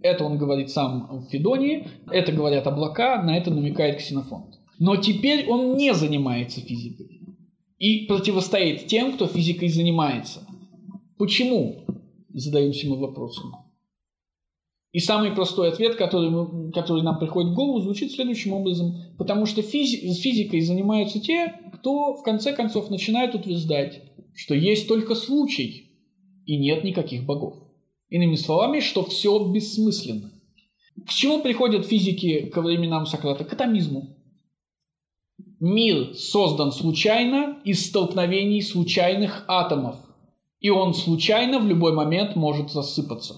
Это 0.02 0.24
он 0.24 0.38
говорит 0.38 0.70
сам 0.70 1.08
в 1.10 1.30
Федоне, 1.32 1.88
это 2.12 2.32
говорят 2.32 2.68
облака, 2.68 3.22
на 3.24 3.38
это 3.38 3.52
намекает 3.52 3.98
Ксенофонт. 3.98 4.60
Но 4.78 4.98
теперь 4.98 5.48
он 5.48 5.78
не 5.78 5.94
занимается 5.94 6.62
физикой 6.62 7.16
и 7.80 8.06
противостоит 8.08 8.88
тем, 8.88 9.14
кто 9.14 9.28
физикой 9.28 9.70
занимается. 9.70 10.46
Почему? 11.18 11.85
Задаемся 12.40 12.88
мы 12.88 12.98
вопросом. 12.98 13.54
И 14.92 15.00
самый 15.00 15.32
простой 15.32 15.70
ответ, 15.70 15.96
который, 15.96 16.30
мы, 16.30 16.72
который 16.72 17.04
нам 17.04 17.20
приходит 17.20 17.52
в 17.52 17.56
голову, 17.56 17.82
звучит 17.82 18.14
следующим 18.14 18.54
образом. 18.54 18.96
Потому 19.18 19.46
что 19.46 19.60
физи- 19.60 20.14
физикой 20.14 20.62
занимаются 20.62 21.20
те, 21.20 21.54
кто 21.74 22.16
в 22.16 22.24
конце 22.24 22.54
концов 22.54 22.90
начинает 22.90 23.36
утверждать, 23.36 24.02
что 24.34 24.56
есть 24.56 24.88
только 24.88 25.16
случай 25.16 25.92
и 26.46 26.58
нет 26.58 26.86
никаких 26.86 27.26
богов. 27.26 27.56
Иными 28.08 28.36
словами, 28.36 28.80
что 28.80 29.04
все 29.04 29.38
бессмысленно. 29.52 30.32
К 31.06 31.10
чему 31.10 31.42
приходят 31.42 31.86
физики 31.86 32.46
ко 32.46 32.62
временам 32.62 33.06
Сократа? 33.06 33.44
К 33.44 33.52
атомизму. 33.52 34.16
Мир 35.60 36.14
создан 36.14 36.72
случайно 36.72 37.60
из 37.66 37.86
столкновений 37.86 38.62
случайных 38.62 39.44
атомов 39.50 40.05
и 40.66 40.70
он 40.72 40.96
случайно 40.96 41.60
в 41.60 41.68
любой 41.68 41.94
момент 41.94 42.36
может 42.36 42.74
рассыпаться. 42.74 43.36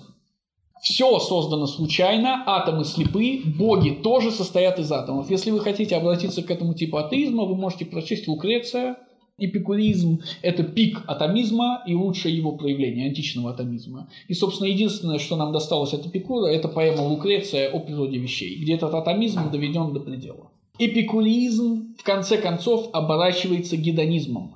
Все 0.82 1.19
создано 1.19 1.67
случайно, 1.67 2.41
атомы 2.45 2.86
слепы, 2.86 3.41
боги 3.43 3.89
тоже 3.89 4.32
состоят 4.32 4.80
из 4.80 4.89
атомов. 4.93 5.30
Если 5.30 5.51
вы 5.51 5.59
хотите 5.59 5.97
обратиться 5.97 6.41
к 6.41 6.49
этому 6.49 6.73
типу 6.73 6.95
атеизма, 6.95 7.43
вы 7.43 7.57
можете 7.57 7.86
прочесть 7.86 8.30
Лукреция, 8.30 8.95
Эпикуризм– 9.39 10.21
это 10.41 10.63
пик 10.63 11.03
атомизма 11.05 11.84
и 11.86 11.95
лучшее 11.95 12.34
его 12.34 12.53
проявление, 12.53 13.09
античного 13.09 13.51
атомизма. 13.51 14.09
И, 14.30 14.34
собственно, 14.34 14.69
единственное, 14.69 15.19
что 15.19 15.36
нам 15.36 15.51
досталось 15.51 15.93
от 15.93 16.05
Эпикура, 16.05 16.47
это 16.47 16.69
поэма 16.69 17.01
Лукреция 17.01 17.69
о 17.69 17.82
природе 17.82 18.19
вещей, 18.19 18.55
где 18.55 18.75
этот 18.75 18.93
атомизм 18.93 19.51
доведен 19.51 19.91
до 19.91 19.99
предела. 19.99 20.49
Эпикуризм, 20.80 21.93
в 21.99 22.03
конце 22.03 22.38
концов, 22.38 22.89
оборачивается 22.93 23.75
гедонизмом. 23.75 24.55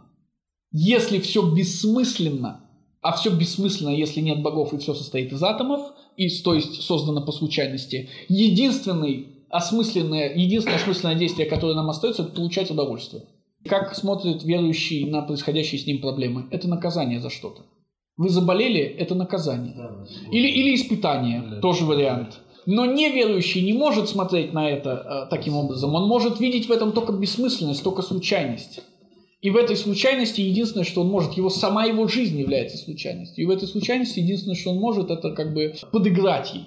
Если 0.72 1.20
все 1.20 1.42
бессмысленно, 1.54 2.61
а 3.02 3.14
все 3.14 3.32
бессмысленно, 3.32 3.90
если 3.90 4.22
нет 4.22 4.42
богов 4.42 4.74
и 4.74 4.78
все 4.78 4.94
состоит 4.94 5.34
из 5.34 5.42
атомов, 5.42 5.92
и, 6.18 6.30
то 6.42 6.54
есть 6.54 6.82
создано 6.82 7.22
по 7.22 7.32
случайности, 7.32 8.10
единственный 8.30 9.28
осмысленное, 9.50 10.34
единственное 10.34 10.78
осмысленное 10.78 11.16
действие, 11.16 11.48
которое 11.48 11.74
нам 11.74 11.90
остается, 11.90 12.24
это 12.24 12.32
получать 12.32 12.72
удовольствие. 12.72 13.24
Как 13.66 13.96
смотрит 13.96 14.44
верующий 14.44 15.10
на 15.10 15.22
происходящие 15.22 15.80
с 15.80 15.86
ним 15.86 16.02
проблемы? 16.02 16.48
Это 16.52 16.68
наказание 16.68 17.20
за 17.20 17.30
что-то. 17.30 17.64
Вы 18.18 18.30
заболели– 18.30 18.82
это 19.00 19.16
наказание. 19.16 19.76
Или, 20.32 20.48
или 20.48 20.76
испытание, 20.76 21.60
тоже 21.62 21.86
вариант. 21.86 22.40
Но 22.66 22.86
неверующий 22.86 23.62
не 23.62 23.74
может 23.74 24.10
смотреть 24.10 24.54
на 24.54 24.70
это 24.70 25.26
э, 25.26 25.30
таким 25.30 25.56
образом. 25.56 25.96
Он 25.96 26.08
может 26.08 26.40
видеть 26.40 26.68
в 26.68 26.72
этом 26.72 26.92
только 26.92 27.12
бессмысленность, 27.12 27.84
только 27.84 28.04
случайность. 28.04 28.82
И 29.42 29.50
в 29.50 29.58
этой 29.58 29.76
случайности 29.76 30.42
единственное, 30.42 30.86
что 30.86 31.02
он 31.02 31.10
может, 31.10 31.34
его 31.34 31.50
сама 31.50 31.86
его 31.86 32.08
жизнь 32.08 32.40
является 32.40 32.78
случайностью. 32.78 33.44
И 33.44 33.48
в 33.48 33.50
этой 33.50 33.68
случайности 33.68 34.20
единственное, 34.20 34.56
что 34.56 34.72
он 34.72 34.78
может, 34.78 35.10
это 35.10 35.32
как 35.32 35.54
бы 35.54 35.74
подыграть 35.92 36.54
ей. 36.54 36.66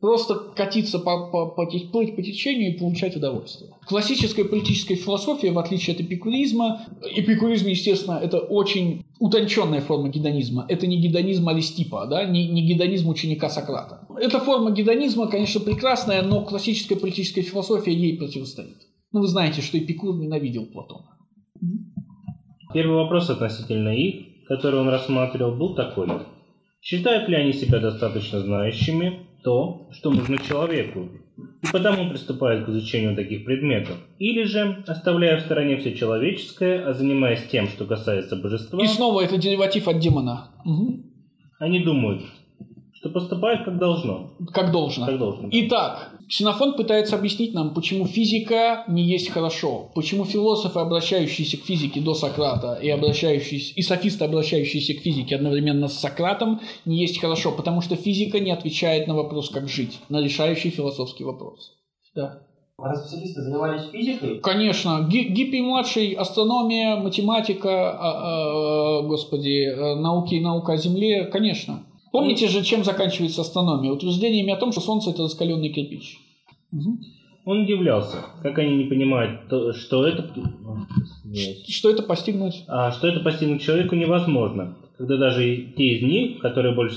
просто 0.00 0.34
катиться 0.56 0.98
по, 0.98 1.30
по, 1.30 1.46
по, 1.46 1.66
плыть 1.66 2.16
по 2.16 2.22
течению 2.22 2.74
и 2.74 2.78
получать 2.78 3.14
удовольствие. 3.16 3.70
Классическая 3.86 4.44
политическая 4.44 4.96
философия, 4.96 5.52
в 5.52 5.58
отличие 5.58 5.94
от 5.94 6.00
эпикуризма, 6.00 6.86
эпикуризм, 7.14 7.68
естественно, 7.68 8.18
это 8.20 8.38
очень 8.38 9.04
утонченная 9.20 9.80
форма 9.80 10.08
гедонизма. 10.08 10.66
Это 10.68 10.88
не 10.88 11.00
гедонизм 11.00 11.48
Аристипа, 11.48 12.06
да? 12.06 12.24
не, 12.24 12.48
не 12.48 12.66
гедонизм 12.66 13.08
ученика 13.08 13.48
Сократа. 13.48 14.06
Эта 14.18 14.40
форма 14.40 14.72
гедонизма, 14.72 15.28
конечно, 15.28 15.60
прекрасная, 15.60 16.22
но 16.22 16.44
классическая 16.44 16.96
политическая 16.96 17.42
философия 17.42 17.92
ей 17.92 18.18
противостоит. 18.18 18.78
Ну, 19.12 19.20
вы 19.20 19.28
знаете, 19.28 19.60
что 19.60 19.78
Эпикур 19.78 20.16
ненавидел 20.16 20.66
Платона. 20.66 21.20
Первый 22.72 22.96
вопрос 22.96 23.30
относительно 23.30 23.88
их, 23.88 24.46
который 24.46 24.80
он 24.80 24.88
рассматривал, 24.88 25.52
был 25.56 25.74
такой. 25.74 26.08
Считают 26.80 27.28
ли 27.28 27.36
они 27.36 27.52
себя 27.52 27.78
достаточно 27.78 28.40
знающими 28.40 29.26
то, 29.42 29.88
что 29.92 30.10
нужно 30.10 30.38
человеку, 30.38 31.08
и 31.36 31.66
потому 31.72 32.08
приступают 32.10 32.64
к 32.64 32.68
изучению 32.68 33.16
таких 33.16 33.44
предметов? 33.44 33.96
Или 34.18 34.44
же, 34.44 34.82
оставляя 34.86 35.38
в 35.38 35.42
стороне 35.42 35.76
все 35.78 35.94
человеческое, 35.94 36.84
а 36.86 36.94
занимаясь 36.94 37.46
тем, 37.50 37.68
что 37.68 37.84
касается 37.86 38.36
божества, 38.36 38.82
И 38.82 38.86
снова 38.86 39.22
это 39.22 39.36
дериватив 39.36 39.88
от 39.88 39.98
демона. 39.98 40.48
Мгм. 40.64 41.04
они 41.58 41.80
думают, 41.80 42.22
что 43.00 43.08
поступают 43.08 43.64
как 43.64 43.78
должно. 43.78 44.30
Как 44.52 44.70
должно. 44.72 45.06
Как 45.06 45.18
должно. 45.18 45.48
Итак, 45.50 46.10
Ксенофонт 46.28 46.76
пытается 46.76 47.16
объяснить 47.16 47.54
нам, 47.54 47.72
почему 47.72 48.06
физика 48.06 48.84
не 48.88 49.02
есть 49.02 49.30
хорошо, 49.30 49.90
почему 49.94 50.26
философы, 50.26 50.80
обращающиеся 50.80 51.56
к 51.56 51.64
физике 51.64 52.00
до 52.00 52.14
Сократа, 52.14 52.74
и, 52.74 52.90
обращающиеся, 52.90 53.72
и 53.74 53.82
софисты, 53.82 54.24
обращающиеся 54.24 54.94
к 54.94 54.98
физике 54.98 55.36
одновременно 55.36 55.88
с 55.88 55.98
Сократом, 55.98 56.60
не 56.84 56.98
есть 56.98 57.18
хорошо, 57.18 57.52
потому 57.52 57.80
что 57.80 57.96
физика 57.96 58.38
не 58.38 58.50
отвечает 58.50 59.06
на 59.08 59.14
вопрос, 59.14 59.48
как 59.48 59.68
жить, 59.68 59.98
на 60.10 60.20
решающий 60.20 60.68
философский 60.68 61.24
вопрос. 61.24 61.72
Да. 62.14 62.42
А 62.76 62.88
раз 62.88 63.08
специалисты 63.08 63.42
занимались 63.42 63.90
физикой, 63.90 64.40
Конечно, 64.40 65.06
Ги- 65.08 65.28
Гиппий-младший, 65.28 66.12
астрономия, 66.12 66.96
математика, 66.96 67.92
а, 67.92 68.98
а, 68.98 69.02
господи, 69.02 69.66
э, 69.66 69.94
науки 69.96 70.34
и 70.34 70.40
наука 70.40 70.74
о 70.74 70.76
Земле, 70.76 71.24
конечно. 71.24 71.84
Помните 72.12 72.48
же, 72.48 72.64
чем 72.64 72.84
заканчивается 72.84 73.42
астрономия? 73.42 73.92
Утверждениями 73.92 74.52
о 74.52 74.56
том, 74.56 74.72
что 74.72 74.80
Солнце– 74.80 75.10
это 75.12 75.22
раскаленный 75.22 75.68
кирпич. 75.68 76.18
Он 77.44 77.62
удивлялся, 77.62 78.26
как 78.42 78.58
они 78.58 78.76
не 78.76 78.84
понимают, 78.84 79.48
то, 79.48 79.72
что 79.72 80.06
это... 80.06 80.30
Нет. 81.24 81.58
Что 81.68 81.90
это 81.90 82.02
постигнуть? 82.02 82.64
А 82.68 82.92
что 82.92 83.08
это 83.08 83.20
постигнуть 83.20 83.62
человеку 83.62 83.94
невозможно, 83.94 84.76
когда 84.98 85.16
даже 85.16 85.56
те 85.76 85.96
из 85.96 86.02
них, 86.02 86.40
которые 86.40 86.74
больше 86.74 86.96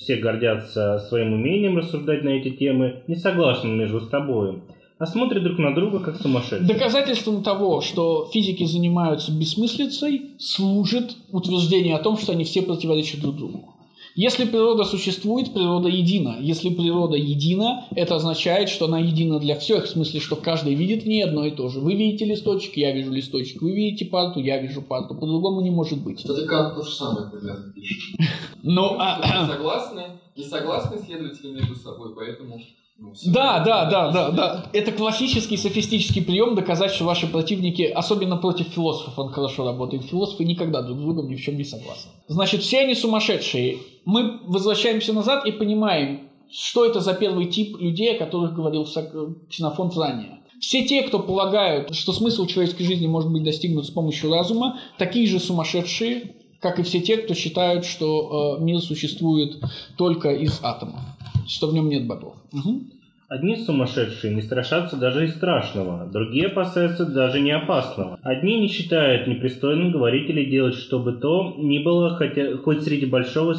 всех 0.00 0.20
гордятся 0.20 0.98
своим 1.08 1.34
умением 1.34 1.76
рассуждать 1.76 2.22
на 2.24 2.30
эти 2.30 2.50
темы, 2.50 3.02
не 3.06 3.16
согласны 3.16 3.68
между 3.68 4.00
собой, 4.00 4.62
а 4.98 5.06
смотрят 5.06 5.42
друг 5.42 5.58
на 5.58 5.74
друга 5.74 5.98
как 5.98 6.16
сумасшедшие. 6.16 6.66
Доказательством 6.66 7.42
того, 7.42 7.80
что 7.80 8.30
физики 8.32 8.64
занимаются 8.64 9.32
бессмыслицей, 9.32 10.30
служит 10.38 11.16
утверждение 11.32 11.96
о 11.96 12.02
том, 12.02 12.16
что 12.16 12.32
они 12.32 12.44
все 12.44 12.62
противоречат 12.62 13.20
друг 13.20 13.36
другу. 13.36 13.71
Если 14.14 14.44
природа 14.44 14.84
существует, 14.84 15.54
природа 15.54 15.88
едина. 15.88 16.36
Если 16.40 16.68
природа 16.68 17.16
едина, 17.16 17.86
это 17.96 18.16
означает, 18.16 18.68
что 18.68 18.84
она 18.84 18.98
едина 18.98 19.38
для 19.38 19.58
всех, 19.58 19.84
в 19.86 19.88
смысле, 19.88 20.20
что 20.20 20.36
каждый 20.36 20.74
видит 20.74 21.04
в 21.04 21.06
ней 21.06 21.24
одно 21.24 21.46
и 21.46 21.50
то 21.50 21.68
же. 21.68 21.80
Вы 21.80 21.94
видите 21.94 22.26
листочек, 22.26 22.76
я 22.76 22.92
вижу 22.92 23.10
листочек. 23.10 23.62
Вы 23.62 23.72
видите 23.72 24.04
парту, 24.04 24.40
я 24.40 24.60
вижу 24.60 24.82
парту. 24.82 25.14
По-другому 25.14 25.62
не 25.62 25.70
может 25.70 26.02
быть. 26.02 26.18
Кстати, 26.18 26.46
Кант 26.46 26.74
то 26.74 26.82
же 26.82 26.92
самое 26.92 27.30
примерно 27.30 27.72
пишет. 27.72 28.20
Ну, 28.62 28.96
а- 28.98 29.46
Не 29.46 29.52
согласны, 29.52 30.02
не 30.36 30.44
согласны 30.44 30.98
следователи 30.98 31.52
между 31.52 31.74
собой, 31.76 32.14
поэтому... 32.14 32.60
ну. 32.98 33.12
Да, 33.26 33.60
да, 33.64 33.90
да, 33.90 34.10
да, 34.10 34.30
да. 34.30 34.66
Это 34.72 34.92
классический 34.92 35.56
софистический 35.56 36.22
прием 36.22 36.54
доказать, 36.54 36.92
что 36.92 37.04
ваши 37.04 37.26
противники, 37.26 37.82
особенно 37.82 38.36
против 38.36 38.68
философов, 38.68 39.18
он 39.18 39.30
хорошо 39.30 39.64
работает. 39.64 40.04
Философы 40.04 40.44
никогда 40.44 40.82
друг 40.82 40.98
с 40.98 41.02
другом 41.02 41.28
ни 41.28 41.34
в 41.34 41.40
чем 41.40 41.56
не 41.56 41.64
согласны. 41.64 42.10
Значит, 42.28 42.62
все 42.62 42.80
они 42.80 42.94
сумасшедшие. 42.94 43.78
Мы 44.04 44.40
возвращаемся 44.46 45.12
назад 45.12 45.46
и 45.46 45.52
понимаем, 45.52 46.28
что 46.50 46.84
это 46.84 47.00
за 47.00 47.14
первый 47.14 47.46
тип 47.46 47.76
людей, 47.80 48.14
о 48.14 48.18
которых 48.18 48.54
говорил 48.54 48.84
Ксенофонт 48.84 49.96
ранее. 49.96 50.40
Все 50.60 50.84
те, 50.84 51.02
кто 51.02 51.18
полагают, 51.18 51.94
что 51.94 52.12
смысл 52.12 52.46
человеческой 52.46 52.84
жизни 52.84 53.08
может 53.08 53.32
быть 53.32 53.42
достигнут 53.42 53.84
с 53.86 53.90
помощью 53.90 54.30
разума, 54.30 54.78
такие 54.96 55.26
же 55.26 55.40
сумасшедшие, 55.40 56.36
как 56.60 56.78
и 56.78 56.84
все 56.84 57.00
те, 57.00 57.16
кто 57.16 57.34
считают, 57.34 57.84
что 57.84 58.58
э, 58.60 58.62
мир 58.62 58.80
существует 58.80 59.60
только 59.98 60.30
из 60.30 60.60
атомов, 60.62 61.00
что 61.46 61.68
в 61.68 61.74
нем 61.74 61.88
нет 61.88 62.06
богов. 62.06 62.36
Мгм. 62.52 62.90
Одни 63.28 63.56
сумасшедшие 63.56 64.34
не 64.34 64.42
страшатся 64.42 64.96
даже 64.96 65.24
и 65.24 65.28
страшного, 65.28 66.06
другие 66.06 66.48
опасаются 66.48 67.06
даже 67.06 67.40
не 67.40 67.50
опасного. 67.50 68.18
Одни 68.22 68.60
не 68.60 68.68
считают 68.68 69.26
непристойным 69.26 69.90
говорить 69.90 70.28
или 70.28 70.44
делать 70.44 70.74
что 70.74 70.98
бы 70.98 71.12
то 71.14 71.54
ни 71.56 71.78
было, 71.78 72.14
хотя, 72.16 72.58
хоть 72.58 72.82
среди 72.82 73.06
большого 73.06 73.56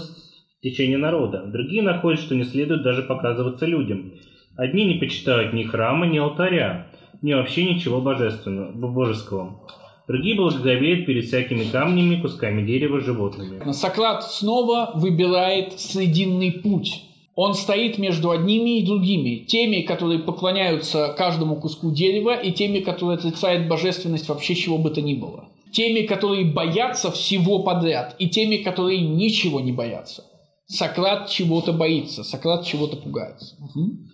течения 0.62 1.00
народа. 1.00 1.44
Другие 1.48 1.82
находят, 1.82 2.20
что 2.20 2.36
не 2.36 2.44
следует 2.44 2.84
даже 2.84 3.02
показываться 3.02 3.66
людям. 3.66 4.14
Одни 4.56 4.86
не 4.86 5.00
почитают 5.00 5.54
ни 5.54 5.64
храма, 5.64 6.06
ни 6.06 6.20
алтаря, 6.20 6.88
ни 7.24 7.34
вообще 7.34 7.64
ничего 7.64 8.00
божественного, 8.00 8.72
божеского. 8.72 9.60
Другие 10.08 10.36
благоговеют 10.36 11.08
перед 11.08 11.26
всякими 11.26 11.64
камнями, 11.64 12.22
кусками 12.22 12.64
дерева, 12.64 13.00
животными. 13.00 13.72
Сократ 13.72 14.24
снова 14.24 14.92
выбирает 14.94 15.80
срединный 15.80 16.52
путь. 16.52 17.06
Он 17.36 17.56
стоит 17.56 17.98
между 17.98 18.30
одними 18.30 18.80
и 18.80 18.86
другими. 18.86 19.46
Теми, 19.46 19.82
которые 19.82 20.20
поклоняются 20.20 21.14
каждому 21.18 21.56
куску 21.56 21.92
дерева, 21.92 22.36
и 22.36 22.52
теми, 22.52 22.80
которые 22.80 23.18
отрицают 23.18 23.68
божественность 23.68 24.30
вообще 24.30 24.54
чего 24.54 24.78
бы 24.78 24.92
то 24.92 25.02
ни 25.02 25.16
было. 25.16 25.46
Теми, 25.72 26.06
которые 26.06 26.46
боятся 26.46 27.10
всего 27.10 27.64
подряд, 27.64 28.16
и 28.20 28.30
теми, 28.30 28.58
которые 28.58 29.02
ничего 29.02 29.60
не 29.60 29.72
боятся. 29.72 30.24
Сократ 30.68 31.30
чего-то 31.30 31.74
боится, 31.74 32.24
Сократ 32.24 32.66
чего-то 32.66 32.98
пугается. 32.98 33.56
Мгм. 33.60 34.10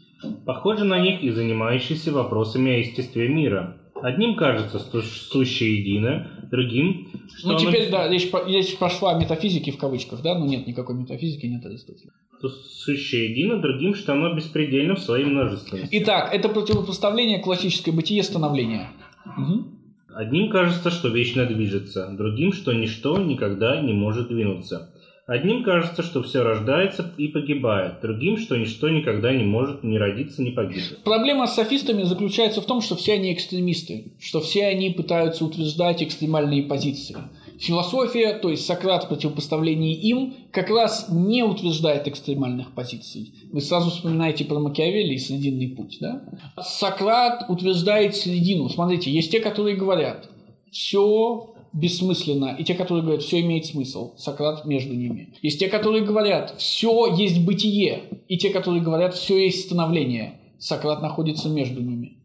Похожи 0.45 0.84
на 0.86 0.99
них 0.99 1.22
и 1.22 1.30
занимающиеся 1.30 2.11
вопросами 2.11 2.72
о 2.72 2.78
естестве 2.78 3.28
мира. 3.28 3.78
Одним 4.01 4.35
кажется 4.35 4.79
что 4.79 5.01
сущее 5.01 5.79
единое, 5.79 6.27
другим, 6.49 7.07
что 7.35 7.49
Ну, 7.49 7.55
оно 7.55 7.59
теперь, 7.59 7.89
да, 7.89 8.07
речь, 8.07 8.29
речь 8.47 8.77
пошла 8.77 9.15
о 9.15 9.19
метафизике 9.19 9.71
в 9.71 9.77
кавычках, 9.77 10.21
да, 10.21 10.37
но 10.37 10.45
нет 10.45 10.67
никакой 10.67 10.95
метафизики, 10.95 11.45
нет 11.45 11.65
Аристотеля. 11.65 12.11
сущее 12.49 13.31
едино, 13.31 13.61
другим, 13.61 13.95
что 13.95 14.13
оно 14.13 14.33
беспредельно 14.33 14.95
в 14.95 14.99
своей 14.99 15.25
множественности. 15.25 15.97
Итак, 16.01 16.33
это 16.33 16.49
противопоставление 16.49 17.39
классическое 17.39 17.93
бытие 17.93 18.23
становления. 18.23 18.89
Мгм. 19.25 19.79
Одним 20.13 20.49
кажется, 20.49 20.89
что 20.89 21.09
вечно 21.09 21.45
движется, 21.45 22.09
другим, 22.17 22.51
что 22.51 22.73
ничто 22.73 23.17
никогда 23.17 23.79
не 23.81 23.93
может 23.93 24.27
двинуться. 24.27 24.93
Одним 25.30 25.63
кажется, 25.63 26.01
что 26.01 26.23
все 26.23 26.41
рождается 26.41 27.13
и 27.15 27.27
погибает, 27.27 28.01
другим, 28.01 28.39
что 28.39 28.57
ничто 28.57 28.89
никогда 28.89 29.32
не 29.32 29.43
может 29.43 29.84
ни 29.84 29.95
родиться, 29.95 30.41
ни 30.41 30.49
погибнуть. 30.49 31.03
Проблема 31.03 31.45
с 31.45 31.53
софистами 31.53 32.01
заключается 32.01 32.61
в 32.61 32.65
том, 32.65 32.82
что 32.82 32.95
все 32.95 33.13
они 33.13 33.32
экстремисты, 33.32 34.13
что 34.19 34.41
все 34.41 34.65
они 34.65 34.89
пытаются 34.89 35.45
утверждать 35.45 36.01
экстремальные 36.01 36.63
позиции. 36.63 37.15
Философия, 37.59 38.39
то 38.39 38.49
есть 38.49 38.65
Сократ 38.65 39.03
в 39.03 39.09
противопоставлении 39.09 39.93
им, 39.93 40.34
как 40.51 40.71
раз 40.71 41.09
не 41.11 41.43
утверждает 41.43 42.07
экстремальных 42.07 42.73
позиций. 42.73 43.32
Вы 43.51 43.61
сразу 43.61 43.91
вспоминаете 43.91 44.45
про 44.45 44.57
Макиавелли 44.57 45.13
и 45.13 45.19
Срединный 45.19 45.67
путь, 45.67 45.99
да? 46.01 46.23
Сократ 46.59 47.47
утверждает 47.49 48.15
середину. 48.15 48.67
Смотрите, 48.67 49.11
есть 49.11 49.30
те, 49.30 49.41
которые 49.41 49.75
говорят, 49.75 50.27
все 50.71 51.48
бессмысленно, 51.74 52.55
и 52.57 52.63
те, 52.63 52.74
которые 52.74 53.03
говорят, 53.03 53.24
все 53.24 53.41
имеет 53.41 53.65
смысл. 53.65 54.15
Сократ 54.17 54.65
между 54.65 54.93
ними. 54.93 55.34
Есть 55.41 55.59
те, 55.59 55.67
которые 55.67 56.03
говорят, 56.03 56.55
все 56.57 57.13
есть 57.15 57.45
бытие, 57.45 58.03
и 58.28 58.38
те, 58.38 58.49
которые 58.49 58.82
говорят, 58.82 59.13
все 59.13 59.43
есть 59.43 59.65
становление. 59.65 60.39
Сократ 60.57 61.01
находится 61.01 61.49
между 61.49 61.82
ними. 61.82 62.17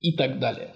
И 0.00 0.12
так 0.12 0.38
далее. 0.38 0.74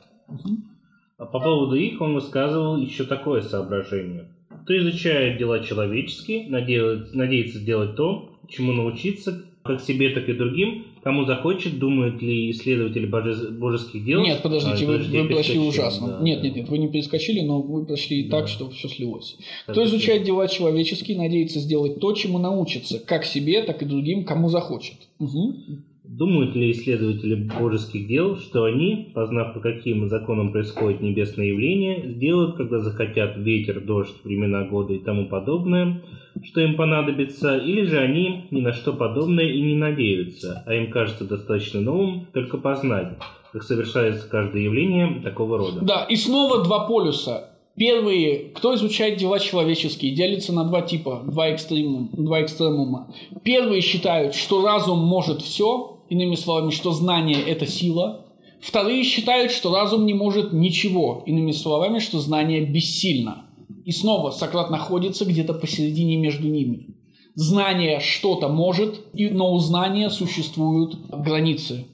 А 1.18 1.26
по 1.26 1.40
поводу 1.40 1.76
их 1.76 2.00
он 2.00 2.14
высказывал 2.14 2.76
еще 2.76 3.04
такое 3.04 3.42
соображение. 3.42 4.28
Кто 4.64 4.78
изучает 4.78 5.38
дела 5.38 5.60
человеческие, 5.60 6.48
надеется 6.48 7.58
сделать 7.58 7.96
то, 7.96 8.30
чему 8.48 8.72
научиться 8.72 9.44
как 9.62 9.80
себе, 9.80 10.10
так 10.10 10.28
и 10.28 10.32
другим, 10.32 10.86
кому 11.02 11.24
захочет, 11.24 11.78
думает 11.78 12.22
ли 12.22 12.50
исследователь 12.52 13.06
боже- 13.06 13.50
божеских 13.50 14.04
дел. 14.04 14.22
Нет, 14.22 14.40
подождите, 14.42 14.84
А, 14.84 14.86
вы, 14.86 14.98
вы 14.98 15.28
перескочил, 15.28 15.66
ужасно. 15.66 16.06
да. 16.08 16.18
Нет, 16.22 16.42
нет, 16.42 16.56
нет, 16.56 16.68
вы 16.68 16.78
не 16.78 16.88
перескочили, 16.88 17.40
но 17.40 17.60
вы 17.60 17.84
прочли 17.84 18.24
Да. 18.24 18.38
так, 18.40 18.48
что 18.48 18.70
все 18.70 18.88
слилось. 18.88 19.36
Так, 19.66 19.74
Кто 19.74 19.84
изучает 19.84 20.22
дела 20.24 20.46
человеческие, 20.48 21.16
надеется 21.18 21.58
сделать 21.58 21.98
то, 22.00 22.12
чему 22.12 22.38
научится, 22.38 22.98
как 23.00 23.24
себе, 23.24 23.62
так 23.62 23.82
и 23.82 23.84
другим, 23.84 24.24
кому 24.24 24.48
захочет. 24.48 24.96
Мгм. 25.18 25.84
Думают 26.12 26.54
ли 26.54 26.72
исследователи 26.72 27.48
божеских 27.58 28.06
дел, 28.06 28.36
что 28.36 28.64
они, 28.64 29.10
познав, 29.14 29.54
по 29.54 29.60
каким 29.60 30.10
законам 30.10 30.52
происходит 30.52 31.00
небесное 31.00 31.46
явление, 31.46 32.06
сделают, 32.06 32.56
когда 32.56 32.80
захотят 32.80 33.38
ветер, 33.38 33.80
дождь, 33.80 34.12
времена 34.22 34.64
года 34.64 34.92
и 34.92 34.98
тому 34.98 35.26
подобное, 35.26 36.02
что 36.44 36.60
им 36.60 36.76
понадобится, 36.76 37.56
или 37.56 37.84
же 37.86 37.98
они 37.98 38.44
ни 38.50 38.60
на 38.60 38.74
что 38.74 38.92
подобное 38.92 39.48
и 39.48 39.62
не 39.62 39.74
надеются, 39.74 40.62
а 40.66 40.74
им 40.74 40.90
кажется 40.90 41.24
достаточно 41.24 41.80
новым 41.80 42.26
только 42.34 42.58
познать, 42.58 43.16
как 43.50 43.62
совершается 43.62 44.28
каждое 44.28 44.64
явление 44.64 45.22
такого 45.22 45.56
рода. 45.56 45.80
Да, 45.80 46.04
и 46.04 46.16
снова 46.16 46.62
два 46.62 46.86
полюса. 46.86 47.48
Первые, 47.74 48.50
кто 48.54 48.74
изучает 48.74 49.16
дела 49.16 49.38
человеческие, 49.38 50.14
делится 50.14 50.52
на 50.52 50.64
два 50.64 50.82
типа, 50.82 51.22
два 51.24 51.54
экстремума. 51.54 52.10
Два 52.12 52.42
экстремума. 52.42 53.08
Первые 53.44 53.80
считают, 53.80 54.34
что 54.34 54.62
разум 54.62 54.98
может 54.98 55.40
все, 55.40 55.91
иными 56.08 56.34
словами, 56.34 56.70
что 56.70 56.92
знание– 56.92 57.40
это 57.46 57.66
сила. 57.66 58.26
Вторые 58.60 59.02
считают, 59.02 59.50
что 59.50 59.74
разум 59.74 60.06
не 60.06 60.14
может 60.14 60.52
ничего, 60.52 61.22
иными 61.26 61.52
словами, 61.52 61.98
что 61.98 62.20
знание 62.20 62.64
бессильно. 62.64 63.46
И 63.84 63.90
снова 63.90 64.30
Сократ 64.30 64.70
находится 64.70 65.24
где-то 65.24 65.54
посередине 65.54 66.16
между 66.16 66.48
ними. 66.48 66.96
Знание 67.34 68.00
что-то 68.00 68.48
может, 68.48 69.00
но 69.14 69.52
у 69.52 69.58
знания 69.58 70.10
существуют 70.10 70.96
границы. 71.10 71.86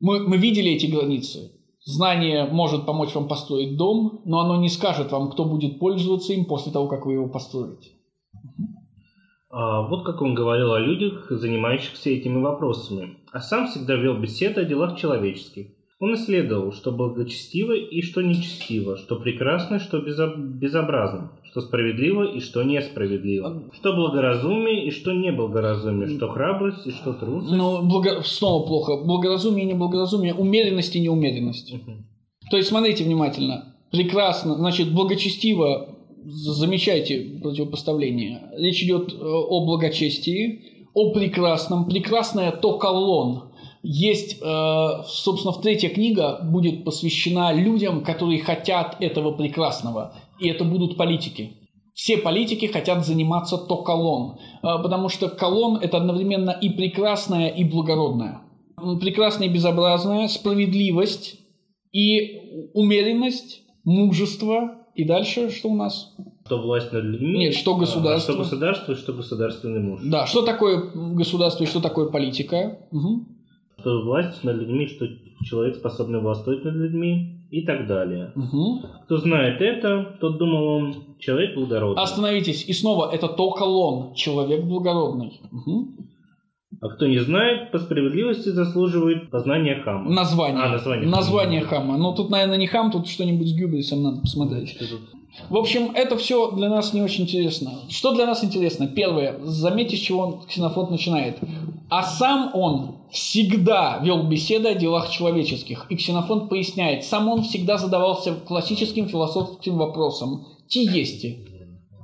Мы, 0.00 0.26
мы 0.26 0.36
видели 0.36 0.72
эти 0.72 0.86
границы. 0.86 1.52
Знание 1.84 2.44
может 2.44 2.84
помочь 2.84 3.14
вам 3.14 3.28
построить 3.28 3.76
дом, 3.76 4.20
но 4.24 4.40
оно 4.40 4.56
не 4.60 4.68
скажет 4.68 5.12
вам, 5.12 5.30
кто 5.30 5.44
будет 5.44 5.78
пользоваться 5.78 6.32
им 6.32 6.44
после 6.44 6.72
того, 6.72 6.88
как 6.88 7.06
вы 7.06 7.14
его 7.14 7.28
построите. 7.28 7.90
А 9.50 9.82
вот 9.82 10.04
как 10.04 10.22
он 10.22 10.34
говорил 10.34 10.72
о 10.72 10.78
людях, 10.78 11.26
занимающихся 11.28 12.10
этими 12.10 12.40
вопросами, 12.40 13.16
а 13.32 13.40
сам 13.40 13.66
всегда 13.66 13.96
вел 13.96 14.16
беседы 14.16 14.60
о 14.60 14.64
делах 14.64 14.96
человеческих. 14.96 15.66
Он 15.98 16.14
исследовал, 16.14 16.72
что 16.72 16.92
благочестиво 16.92 17.72
и 17.72 18.00
что 18.00 18.22
нечестиво, 18.22 18.96
что 18.96 19.16
прекрасно, 19.16 19.78
что 19.78 20.00
безобразно, 20.00 21.32
что 21.44 21.60
справедливо 21.60 22.22
и 22.32 22.40
что 22.40 22.62
несправедливо, 22.62 23.64
что 23.74 23.92
благоразумие 23.92 24.86
и 24.86 24.90
что 24.92 25.12
неблагоразумие, 25.12 26.16
что 26.16 26.28
храбрость 26.28 26.86
и 26.86 26.90
что 26.92 27.12
трусость. 27.12 27.52
Ну, 27.52 27.82
благо... 27.82 28.22
снова 28.22 28.66
плохо. 28.66 29.04
Благоразумие 29.04 29.66
и 29.66 29.72
неблагоразумие, 29.74 30.32
умеренность 30.32 30.96
и 30.96 31.00
неумеренность. 31.00 31.74
Угу. 31.74 31.92
То 32.50 32.56
есть, 32.56 32.70
смотрите 32.70 33.04
внимательно. 33.04 33.74
Прекрасно, 33.90 34.54
значит, 34.54 34.94
благочестиво 34.94 35.96
замечайте 36.24 37.38
противопоставление. 37.42 38.50
Речь 38.56 38.82
идет 38.82 39.12
э, 39.12 39.16
о 39.20 39.64
благочестии, 39.64 40.88
о 40.94 41.12
прекрасном. 41.12 41.86
Прекрасное 41.88 42.52
то 42.52 42.78
колонн. 42.78 43.52
Есть, 43.82 44.38
э, 44.42 44.88
собственно, 45.06 45.52
в 45.52 45.60
третья 45.60 45.88
книга 45.88 46.40
будет 46.42 46.84
посвящена 46.84 47.52
людям, 47.52 48.02
которые 48.04 48.40
хотят 48.40 48.96
этого 49.00 49.32
прекрасного. 49.32 50.14
И 50.38 50.48
это 50.48 50.64
будут 50.64 50.96
политики. 50.96 51.52
Все 51.94 52.16
политики 52.16 52.66
хотят 52.66 53.04
заниматься 53.04 53.58
то 53.58 53.78
колонн, 53.82 54.38
э, 54.38 54.82
потому 54.82 55.08
что 55.08 55.28
колонн– 55.28 55.76
это 55.82 55.96
одновременно 55.96 56.50
и 56.50 56.68
прекрасное, 56.70 57.48
и 57.48 57.64
благородное. 57.64 58.42
Прекрасное 59.00 59.48
и 59.48 59.52
безобразное, 59.52 60.28
справедливость 60.28 61.36
и 61.92 62.70
умеренность, 62.72 63.62
мужество 63.84 64.79
и 65.00 65.04
дальше 65.04 65.50
что 65.50 65.70
у 65.70 65.76
нас? 65.76 66.14
Что 66.44 66.60
власть 66.60 66.92
над 66.92 67.04
людьми? 67.04 67.38
Нет, 67.38 67.54
что 67.54 67.76
государство. 67.76 68.34
А, 68.34 68.36
что 68.36 68.42
государство 68.42 68.92
и 68.92 68.94
что 68.96 69.12
государственный 69.14 69.80
муж. 69.80 70.00
Да, 70.04 70.26
что 70.26 70.42
такое 70.42 70.90
государство 70.94 71.64
и 71.64 71.66
что 71.66 71.80
такое 71.80 72.10
политика. 72.10 72.78
Угу. 72.90 73.24
Что 73.78 74.02
власть 74.02 74.44
над 74.44 74.56
людьми, 74.58 74.86
что 74.88 75.06
человек 75.42 75.76
способный 75.76 76.20
властвовать 76.20 76.64
над 76.64 76.74
людьми 76.74 77.46
и 77.50 77.62
так 77.62 77.86
далее. 77.86 78.32
Угу. 78.36 78.82
Кто 79.04 79.16
знает 79.16 79.62
это, 79.62 80.18
тот 80.20 80.36
думал 80.36 80.64
он 80.64 80.94
человек 81.18 81.54
благородный. 81.54 82.02
Остановитесь. 82.02 82.68
И 82.68 82.72
снова, 82.74 83.10
это 83.10 83.28
то 83.28 83.50
колонн, 83.52 84.14
человек 84.14 84.64
благородный. 84.64 85.40
Угу. 85.50 85.88
А 86.80 86.88
кто 86.88 87.06
не 87.06 87.18
знает, 87.18 87.72
по 87.72 87.78
справедливости 87.78 88.48
заслуживает 88.48 89.30
познания 89.30 89.82
хама. 89.84 90.10
Название. 90.10 90.62
А, 90.62 90.68
название. 90.70 91.08
Название 91.08 91.60
хама. 91.60 91.98
Ну, 91.98 92.14
тут, 92.14 92.30
наверное, 92.30 92.56
не 92.56 92.66
хам, 92.66 92.90
тут 92.90 93.06
что-нибудь 93.06 93.48
с 93.48 93.52
Гюбрисом 93.52 94.02
надо 94.02 94.22
посмотреть. 94.22 94.78
В 95.50 95.56
общем, 95.56 95.90
это 95.94 96.16
все 96.16 96.50
для 96.52 96.70
нас 96.70 96.94
не 96.94 97.02
очень 97.02 97.24
интересно. 97.24 97.72
Что 97.90 98.14
для 98.14 98.26
нас 98.26 98.42
интересно? 98.42 98.86
Первое. 98.88 99.38
Заметьте, 99.42 99.96
с 99.96 100.00
чего 100.00 100.20
он, 100.20 100.40
Ксенофонт 100.48 100.90
начинает. 100.90 101.38
А 101.90 102.02
сам 102.02 102.50
он 102.54 102.96
всегда 103.10 104.00
вел 104.02 104.22
беседы 104.22 104.68
о 104.68 104.74
делах 104.74 105.10
человеческих. 105.10 105.86
И 105.90 105.96
Ксенофонт 105.96 106.48
поясняет, 106.48 107.04
сам 107.04 107.28
он 107.28 107.42
всегда 107.42 107.76
задавался 107.76 108.34
классическим 108.34 109.06
философским 109.06 109.76
вопросом. 109.76 110.46
Тиести. 110.66 111.49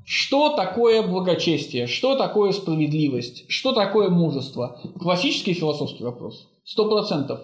Что 0.08 0.50
такое 0.50 1.02
благочестие? 1.02 1.88
Что 1.88 2.14
такое 2.14 2.52
справедливость? 2.52 3.50
Что 3.50 3.72
такое 3.72 4.08
мужество? 4.08 4.80
Классический 5.00 5.52
философский 5.52 6.04
вопрос. 6.04 6.48
Сто 6.64 6.88
процентов. 6.88 7.40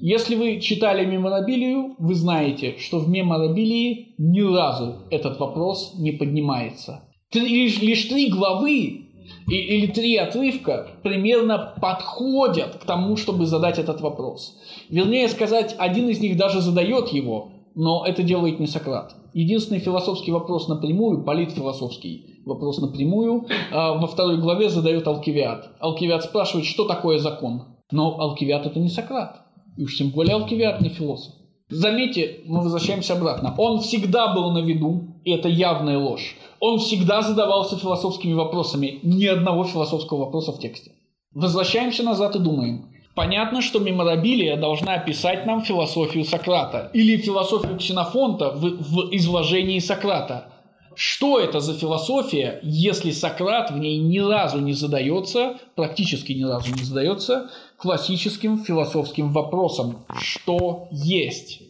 Если 0.00 0.34
вы 0.34 0.60
читали 0.60 1.04
меморабилию, 1.04 1.96
вы 1.98 2.14
знаете, 2.14 2.76
что 2.78 3.00
в 3.00 3.10
меморабилии 3.10 4.14
ни 4.16 4.40
разу 4.40 5.00
этот 5.10 5.38
вопрос 5.38 5.92
не 5.98 6.12
поднимается. 6.12 7.04
Три, 7.30 7.64
лишь, 7.64 7.82
лишь 7.82 8.06
три 8.06 8.30
главы 8.30 9.10
или 9.46 9.86
три 9.86 10.16
отрывка 10.16 10.88
примерно 11.02 11.74
подходят 11.82 12.76
к 12.76 12.84
тому, 12.86 13.18
чтобы 13.18 13.44
задать 13.44 13.78
этот 13.78 14.00
вопрос. 14.00 14.56
Вернее 14.88 15.28
сказать, 15.28 15.74
один 15.76 16.08
из 16.08 16.18
них 16.20 16.38
даже 16.38 16.62
задает 16.62 17.08
его, 17.08 17.52
но 17.74 18.06
это 18.06 18.22
делает 18.22 18.58
не 18.58 18.66
Сократ. 18.66 19.19
Единственный 19.32 19.80
философский 19.80 20.32
вопрос 20.32 20.68
напрямую, 20.68 21.24
политфилософский 21.24 22.40
вопрос 22.44 22.78
напрямую, 22.78 23.46
а, 23.72 23.94
во 23.94 24.06
второй 24.06 24.38
главе 24.38 24.68
задает 24.68 25.06
Алкивиад. 25.06 25.70
Алкивиад 25.80 26.24
спрашивает, 26.24 26.66
что 26.66 26.84
такое 26.84 27.18
закон. 27.18 27.64
Но 27.90 28.20
Алкивиад 28.20 28.66
это 28.66 28.78
не 28.78 28.88
Сократ. 28.88 29.42
И 29.76 29.82
уж 29.82 29.96
тем 29.96 30.10
более 30.10 30.34
Алкивиад 30.34 30.80
не 30.80 30.88
философ. 30.88 31.34
Заметьте, 31.68 32.40
мы 32.46 32.62
возвращаемся 32.62 33.14
обратно. 33.14 33.54
Он 33.56 33.80
всегда 33.80 34.34
был 34.34 34.50
на 34.50 34.58
виду, 34.58 35.14
и 35.24 35.30
это 35.30 35.48
явная 35.48 35.98
ложь. 35.98 36.36
Он 36.58 36.78
всегда 36.80 37.22
задавался 37.22 37.76
философскими 37.76 38.32
вопросами. 38.32 38.98
Ни 39.04 39.26
одного 39.26 39.64
философского 39.64 40.24
вопроса 40.24 40.52
в 40.52 40.58
тексте. 40.58 40.92
Возвращаемся 41.32 42.02
назад 42.02 42.34
и 42.34 42.40
думаем. 42.40 42.89
Понятно, 43.20 43.60
что 43.60 43.80
меморабилия 43.80 44.56
должна 44.56 44.94
описать 44.94 45.44
нам 45.44 45.62
философию 45.62 46.24
Сократа 46.24 46.90
или 46.94 47.18
философию 47.18 47.76
Ксенофонта 47.76 48.48
в, 48.48 48.62
в 48.62 49.14
изложении 49.14 49.78
Сократа. 49.78 50.54
Что 50.94 51.38
это 51.38 51.60
за 51.60 51.74
философия, 51.74 52.60
если 52.62 53.10
Сократ 53.10 53.72
в 53.72 53.78
ней 53.78 53.98
ни 53.98 54.20
разу 54.20 54.60
не 54.60 54.72
задается, 54.72 55.58
практически 55.74 56.32
ни 56.32 56.44
разу 56.44 56.74
не 56.74 56.82
задается, 56.82 57.50
классическим 57.76 58.64
философским 58.64 59.34
вопросом 59.34 60.06
«что 60.18 60.88
есть?». 60.90 61.60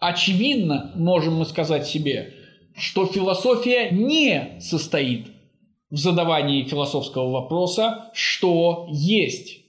Очевидно, 0.00 0.90
можем 0.96 1.36
мы 1.36 1.44
сказать 1.44 1.86
себе, 1.86 2.34
что 2.76 3.06
философия 3.06 3.90
не 3.92 4.58
состоит 4.60 5.28
в 5.90 5.96
задавании 5.96 6.64
философского 6.64 7.30
вопроса 7.30 8.10
«что 8.14 8.88
есть?». 8.90 9.63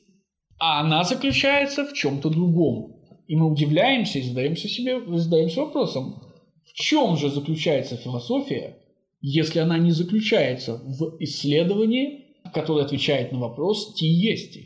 А 0.58 0.82
она 0.82 1.04
заключается 1.04 1.86
в 1.86 1.94
чем-то 1.94 2.30
другом. 2.30 2.96
И 3.28 3.36
мы 3.36 3.52
удивляемся 3.52 4.20
и 4.20 4.24
задаемся 4.24 4.68
себе, 4.68 5.02
задаемся 5.18 5.62
вопросом, 5.62 6.22
в 6.64 6.74
чем 6.74 7.18
же 7.18 7.30
заключается 7.30 7.98
философия, 7.98 8.78
если 9.22 9.60
она 9.60 9.78
не 9.78 9.92
заключается 9.92 10.82
в 10.84 11.18
исследовании, 11.20 12.26
которое 12.54 12.86
отвечает 12.86 13.32
на 13.32 13.40
вопрос 13.40 13.96
«ти-есть». 13.96 14.60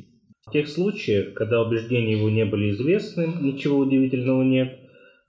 В 0.45 0.51
тех 0.51 0.67
случаях, 0.67 1.33
когда 1.35 1.61
убеждения 1.61 2.13
его 2.13 2.29
не 2.29 2.43
были 2.43 2.71
известны, 2.71 3.27
ничего 3.39 3.77
удивительного 3.77 4.43
нет, 4.43 4.79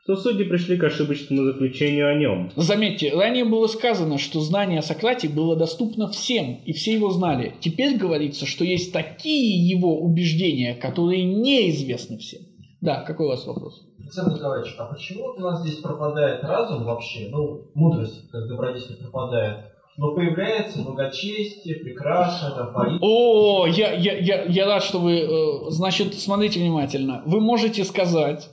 то 0.07 0.17
судьи 0.17 0.45
пришли 0.45 0.77
к 0.77 0.85
ошибочному 0.85 1.45
заключению 1.45 2.09
о 2.09 2.15
нем. 2.15 2.51
Заметьте, 2.57 3.13
ранее 3.15 3.45
было 3.45 3.67
сказано, 3.67 4.19
что 4.19 4.41
знание 4.41 4.79
о 4.79 4.83
Сократе 4.83 5.29
было 5.29 5.57
доступно 5.57 6.09
всем, 6.09 6.61
и 6.65 6.73
все 6.73 6.95
его 6.95 7.11
знали. 7.11 7.55
Теперь 7.61 7.97
говорится, 7.97 8.47
что 8.47 8.65
есть 8.65 8.93
такие 8.93 9.69
его 9.69 10.01
убеждения, 10.01 10.75
которые 10.75 11.25
неизвестны 11.25 12.19
всем. 12.19 12.43
Да, 12.81 13.03
какой 13.03 13.27
у 13.27 13.29
вас 13.29 13.47
вопрос? 13.47 13.87
Александр 14.01 14.37
Николаевич, 14.37 14.75
а 14.79 14.87
почему 14.87 15.35
у 15.37 15.41
нас 15.41 15.61
здесь 15.61 15.77
пропадает 15.77 16.43
разум 16.43 16.85
вообще? 16.85 17.29
Ну, 17.31 17.67
мудрость, 17.75 18.29
как 18.31 18.49
добродетель 18.49 18.97
пропадает. 18.97 19.67
Но 19.97 20.15
появляется 20.15 20.83
благочестие, 20.83 21.77
прекрасно, 21.77 22.51
там, 22.53 22.73
политика. 22.73 23.05
О, 23.05 23.67
я, 23.67 23.93
я, 23.93 24.19
я, 24.19 24.45
я 24.45 24.67
рад, 24.67 24.83
что 24.83 24.99
вы... 24.99 25.21
Э, 25.21 25.71
значит, 25.71 26.15
смотрите 26.15 26.59
внимательно. 26.59 27.23
Вы 27.27 27.41
можете 27.41 27.85
сказать, 27.85 28.49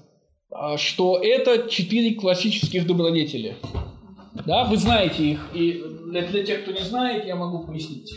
что 0.78 1.20
это 1.22 1.70
четыре 1.70 2.16
классических 2.16 2.88
добродетели. 2.88 3.58
Да, 4.46 4.66
вы 4.66 4.78
знаете 4.78 5.32
их, 5.32 5.48
и 5.54 5.84
для, 6.08 6.28
для 6.28 6.46
тех, 6.46 6.64
кто 6.64 6.72
не 6.72 6.82
знает, 6.82 7.26
я 7.26 7.36
могу 7.36 7.66
пояснить. 7.66 8.14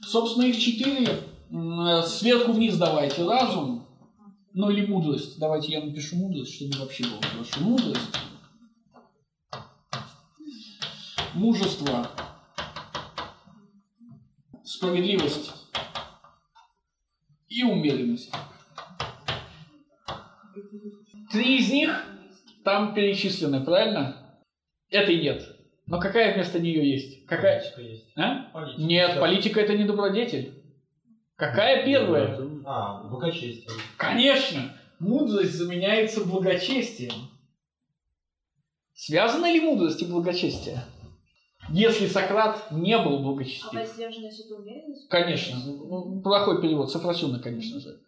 Собственно, 0.00 0.44
их 0.44 0.58
четыре, 0.58 1.08
э, 1.50 2.02
Сверху 2.06 2.52
вниз 2.52 2.76
давайте 2.76 3.24
разум. 3.24 3.86
Ну 4.54 4.68
или 4.70 4.84
мудрость. 4.84 5.38
Давайте 5.38 5.72
я 5.72 5.82
напишу 5.82 6.16
мудрость, 6.16 6.56
чтобы 6.56 6.76
вообще 6.78 7.04
было 7.04 7.22
хорошо. 7.22 7.60
Мудрость. 7.60 8.00
Мужество. 11.34 12.10
Справедливость. 14.62 15.52
И 17.48 17.64
умеренность. 17.64 18.30
Три 21.30 21.58
из 21.58 21.70
них 21.70 22.04
там 22.64 22.94
перечислены, 22.94 23.64
правильно? 23.64 24.40
Этой 24.90 25.20
нет. 25.20 25.46
Но 25.86 26.00
какая 26.00 26.34
вместо 26.34 26.60
нее 26.60 26.88
есть? 26.90 27.26
Какая? 27.26 27.60
Политика 27.60 27.80
есть. 27.82 28.12
А? 28.16 28.50
Политика. 28.52 28.82
Нет, 28.82 29.20
политика 29.20 29.60
это 29.60 29.76
не 29.76 29.84
добродетель. 29.84 30.62
Какая 31.36 31.84
первая? 31.84 32.38
А, 32.64 33.02
благочестие. 33.04 33.68
Конечно, 33.96 34.72
мудрость 35.00 35.54
заменяется 35.54 36.24
благочестием. 36.24 37.12
Связаны 38.94 39.46
ли 39.46 39.60
мудрость 39.60 40.02
и 40.02 40.06
благочестие? 40.06 40.84
Если 41.70 42.06
Сократ 42.06 42.70
не 42.70 42.96
был 42.98 43.16
А 43.16 43.18
благочестив. 43.22 43.72
воздержанность 43.72 44.44
это 44.46 44.54
умеренность? 44.56 45.08
Конечно, 45.08 45.56
ну, 45.64 46.20
плохой 46.22 46.60
перевод, 46.60 46.90
Сафросюна, 46.90 47.38
конечно 47.38 47.80
же. 47.80 48.00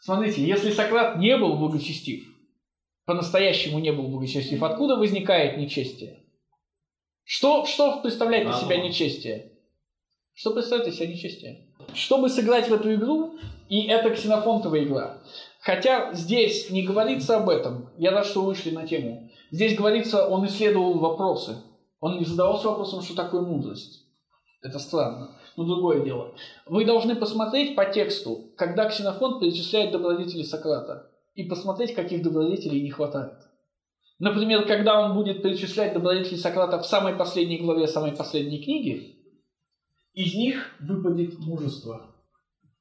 Смотрите, 0.00 0.44
если 0.46 0.70
Сократ 0.70 1.16
не 1.18 1.36
был 1.36 1.56
благочестив, 1.56 2.24
по-настоящему 3.06 3.78
не 3.78 3.92
был 3.92 4.08
благочестив, 4.08 4.62
откуда 4.62 4.96
возникает 4.96 5.58
нечестие? 5.58 6.24
Что, 7.24 7.64
что 7.64 8.00
представляет 8.00 8.48
из 8.48 8.60
себя 8.60 8.76
нечестие? 8.76 9.52
Что 10.34 10.52
представляет 10.52 10.92
из 10.92 10.96
себя 10.96 11.06
нечестие? 11.06 11.68
Чтобы 11.94 12.28
сыграть 12.28 12.68
в 12.68 12.74
эту 12.74 12.94
игру, 12.94 13.38
и 13.68 13.86
это 13.86 14.10
ксенофонтовая 14.10 14.84
игра. 14.84 15.22
Хотя 15.60 16.12
здесь 16.12 16.70
не 16.70 16.82
говорится 16.82 17.38
об 17.38 17.48
этом, 17.48 17.90
я 17.96 18.10
рад, 18.10 18.26
что 18.26 18.40
вы 18.40 18.48
вышли 18.48 18.70
на 18.70 18.86
тему. 18.86 19.30
Здесь 19.50 19.76
говорится, 19.76 20.28
он 20.28 20.46
исследовал 20.46 20.98
вопросы. 20.98 21.56
Он 22.00 22.18
не 22.18 22.24
задавался 22.24 22.68
вопросом, 22.68 23.00
что 23.02 23.14
такое 23.14 23.40
мудрость. 23.40 24.04
Это 24.60 24.78
странно. 24.78 25.38
Но 25.56 25.64
другое 25.64 26.04
дело. 26.04 26.34
Вы 26.66 26.84
должны 26.84 27.14
посмотреть 27.14 27.76
по 27.76 27.84
тексту, 27.86 28.50
когда 28.56 28.88
Ксенофонт 28.88 29.40
перечисляет 29.40 29.92
добродетели 29.92 30.42
Сократа, 30.42 31.10
и 31.34 31.44
посмотреть, 31.44 31.94
каких 31.94 32.22
добродетелей 32.22 32.82
не 32.82 32.90
хватает. 32.90 33.34
Например, 34.18 34.66
когда 34.66 35.04
он 35.04 35.14
будет 35.14 35.42
перечислять 35.42 35.92
добродетели 35.92 36.36
Сократа 36.36 36.78
в 36.78 36.86
самой 36.86 37.14
последней 37.14 37.58
главе 37.58 37.88
самой 37.88 38.12
последней 38.12 38.62
книги, 38.62 39.16
из 40.12 40.34
них 40.34 40.76
выпадет 40.80 41.38
мужество, 41.40 42.14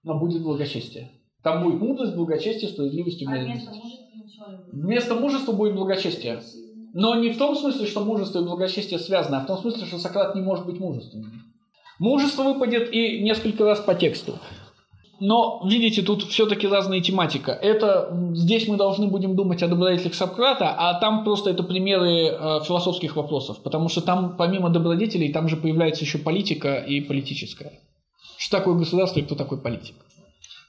но 0.04 0.20
будет 0.20 0.44
благочестие. 0.44 1.12
Там 1.42 1.64
будет 1.64 1.82
мудрость, 1.82 2.16
благочестие, 2.16 2.70
справедливость 2.70 3.22
и 3.22 3.26
А 3.26 3.32
будет. 3.32 3.62
Вместо 4.72 5.16
мужества 5.16 5.52
будет 5.52 5.76
благочестие. 5.76 6.42
Но 6.94 7.16
не 7.16 7.32
в 7.32 7.38
том 7.40 7.56
смысле, 7.56 7.88
что 7.88 8.06
мужество 8.06 8.40
и 8.40 8.46
благочестие 8.46 9.00
связаны, 9.00 9.36
а 9.36 9.40
в 9.40 9.48
том 9.48 9.58
смысле, 9.58 9.88
что 9.88 9.98
Сократ 9.98 10.36
не 10.36 10.42
может 10.42 10.68
быть 10.68 10.80
мужественным. 10.80 11.32
Мужество 11.98 12.44
выпадет 12.44 12.94
и 12.94 13.22
несколько 13.22 13.66
раз 13.66 13.80
по 13.80 13.96
тексту. 13.96 14.34
Но, 15.26 15.62
видите, 15.64 16.02
тут 16.02 16.24
все-таки 16.24 16.68
разная 16.68 17.00
тематика. 17.00 17.54
Это 17.54 18.10
здесь 18.34 18.68
мы 18.68 18.76
должны 18.76 19.08
будем 19.08 19.38
думать 19.38 19.64
о 19.64 19.70
добродетелях 19.70 20.16
Сократа, 20.16 20.76
а 20.78 21.00
там 21.00 21.24
просто 21.24 21.50
это 21.50 21.64
примеры 21.64 22.26
э, 22.26 22.60
философских 22.66 23.16
вопросов, 23.16 23.64
потому 23.64 23.88
что 23.88 24.02
там 24.02 24.36
помимо 24.38 24.70
добродетелей 24.70 25.32
там 25.32 25.48
же 25.48 25.56
появляется 25.56 26.04
еще 26.04 26.18
политика 26.18 26.76
и 26.76 27.00
политическая. 27.00 27.80
Что 28.38 28.58
такое 28.58 28.76
государство 28.76 29.22
и 29.22 29.24
кто 29.24 29.36
такой 29.36 29.62
политик? 29.62 29.96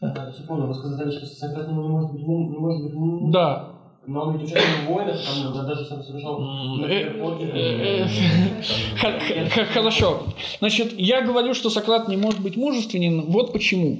Да, 0.00 0.30
все 0.30 0.44
понял. 0.44 0.68
Вы 0.68 0.74
сказали, 0.74 1.10
что 1.10 1.26
Сократ 1.26 1.66
не 1.66 1.74
может 1.74 2.12
быть 2.12 2.22
не 2.22 2.56
может 2.56 2.84
быть 2.84 2.94
умным, 2.94 3.32
Да, 3.32 3.70
но 4.06 4.20
он 4.20 4.36
ведь 4.36 4.52
участвовал 4.52 4.84
в 4.84 4.86
войнах, 4.86 5.20
там 5.24 5.52
да, 5.52 5.64
даже 5.64 5.84
сам 5.86 6.02
совершал 6.02 6.38
Хорошо. 9.72 10.22
Значит, 10.60 10.94
я 10.98 11.22
говорю, 11.22 11.54
что 11.54 11.70
Сократ 11.70 12.06
не 12.06 12.16
может 12.16 12.40
быть 12.40 12.56
мужественен. 12.56 13.22
Вот 13.22 13.52
почему. 13.52 13.98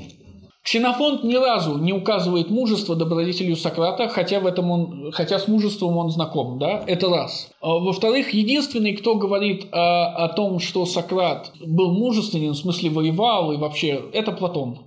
Ксенофонт 0.64 1.24
ни 1.24 1.34
разу 1.34 1.76
не 1.76 1.92
указывает 1.92 2.48
мужество 2.50 2.96
добродетелью 2.96 3.54
Сократа, 3.54 4.08
хотя, 4.08 4.40
в 4.40 4.46
этом 4.46 4.70
он, 4.70 5.12
хотя 5.12 5.38
с 5.38 5.46
мужеством 5.46 5.98
он 5.98 6.08
знаком. 6.10 6.58
Да? 6.58 6.82
Это 6.86 7.10
раз. 7.10 7.50
А, 7.60 7.78
Во-вторых, 7.78 8.32
единственный, 8.32 8.96
кто 8.96 9.16
говорит 9.16 9.66
о, 9.72 10.24
о 10.24 10.28
том, 10.30 10.60
что 10.60 10.86
Сократ 10.86 11.52
был 11.60 11.92
мужественен, 11.92 12.52
в 12.52 12.56
смысле 12.56 12.88
воевал 12.88 13.52
и 13.52 13.58
вообще, 13.58 14.04
это 14.14 14.32
Платон. 14.32 14.78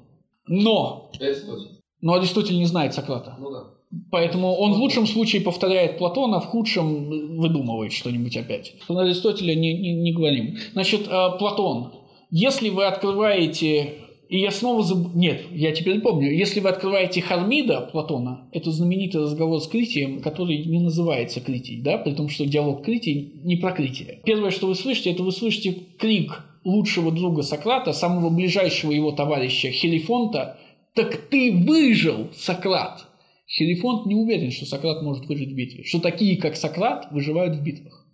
Но, 0.48 1.12
Аристотель. 1.20 1.78
но 2.02 2.14
Аристотель 2.16 2.58
не 2.58 2.66
знает 2.66 2.96
Сократа. 2.96 3.36
Ну 3.40 3.52
да. 3.52 3.64
Поэтому 4.10 4.56
он 4.56 4.74
в 4.74 4.78
лучшем 4.78 5.06
случае 5.06 5.44
повторяет 5.44 6.00
Платона, 6.00 6.40
в 6.40 6.48
худшем 6.48 7.38
выдумывает 7.38 7.94
что-нибудь 7.94 8.36
опять. 8.36 8.74
Про 8.88 8.98
Аристотеля 8.98 9.54
не, 9.54 9.78
не, 9.78 9.94
не 9.94 10.12
говорим. 10.12 10.58
Значит, 10.74 11.08
э, 11.08 11.30
Платон. 11.38 11.94
Если 12.32 12.70
вы 12.70 12.86
открываете... 12.86 13.94
И 14.30 14.40
я 14.40 14.52
снова 14.52 14.84
заб... 14.84 15.16
Нет, 15.16 15.44
я 15.52 15.72
теперь 15.72 16.02
помню. 16.02 16.32
Если 16.32 16.60
вы 16.60 16.70
открываете 16.70 17.22
Хармида 17.22 17.90
Платона, 17.92 18.50
это 18.52 18.72
знаменитый 18.72 19.22
разговор 19.22 19.62
с 19.62 19.68
Критием, 19.68 20.22
который 20.22 20.66
не 20.66 20.80
называется 20.80 21.40
Критий, 21.40 21.82
да, 21.82 21.98
при 21.98 22.14
том, 22.14 22.28
что 22.28 22.46
диалог 22.46 22.84
Критий 22.84 23.40
не 23.44 23.56
про 23.56 23.72
Крития. 23.72 24.20
Первое, 24.26 24.52
что 24.52 24.68
вы 24.68 24.76
слышите, 24.76 25.12
это 25.12 25.24
вы 25.24 25.32
слышите 25.32 25.78
крик 25.98 26.44
лучшего 26.66 27.12
друга 27.12 27.44
Сократа, 27.44 27.94
самого 27.94 28.30
ближайшего 28.30 28.92
его 28.92 29.12
товарища 29.12 29.72
Хелифонта, 29.72 30.58
«Так 30.98 31.16
ты 31.30 31.54
выжил, 31.54 32.30
Сократ!» 32.34 33.06
Хелифонт 33.48 34.08
не 34.08 34.16
уверен, 34.16 34.50
что 34.52 34.66
Сократ 34.66 35.04
может 35.04 35.28
выжить 35.28 35.52
в 35.52 35.56
битве, 35.56 35.84
что 35.84 36.00
такие, 36.00 36.38
как 36.38 36.56
Сократ, 36.56 37.12
выживают 37.12 37.56
в 37.56 37.62
битвах. 37.62 38.07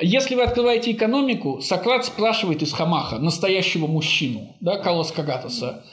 Если 0.00 0.34
вы 0.34 0.42
открываете 0.42 0.92
экономику, 0.92 1.60
Сократ 1.62 2.04
спрашивает 2.04 2.62
из 2.62 2.72
Хамаха, 2.72 3.18
настоящего 3.18 3.86
мужчину, 3.86 4.54
да, 4.60 4.78
Каллас 4.78 5.10
Кагатаса, 5.10 5.84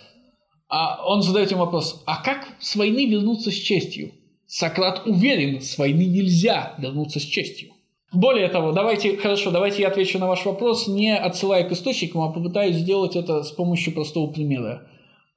а 0.68 1.06
он 1.06 1.22
задает 1.22 1.52
ему 1.52 1.62
вопрос, 1.62 2.04
а 2.06 2.22
как 2.22 2.48
с 2.60 2.76
войны 2.76 3.06
вернуться 3.06 3.50
с 3.50 3.54
честью? 3.54 4.12
Сократ 4.46 5.04
уверен, 5.06 5.62
с 5.62 5.78
войны 5.78 6.06
нельзя 6.06 6.76
вернуться 6.80 7.20
с 7.20 7.24
честью. 7.24 7.72
Более 8.12 8.48
того, 8.50 8.74
давайте, 8.74 9.18
хорошо, 9.18 9.52
давайте 9.52 9.82
я 9.82 9.88
отвечу 9.88 10.20
на 10.20 10.28
ваш 10.28 10.46
вопрос, 10.46 10.88
не 10.88 11.16
отсылая 11.16 11.64
к 11.64 11.72
источникам, 11.72 12.22
а 12.22 12.32
попытаюсь 12.32 12.76
сделать 12.76 13.16
это 13.16 13.44
с 13.44 13.52
помощью 13.52 13.94
простого 13.94 14.32
примера. 14.32 14.88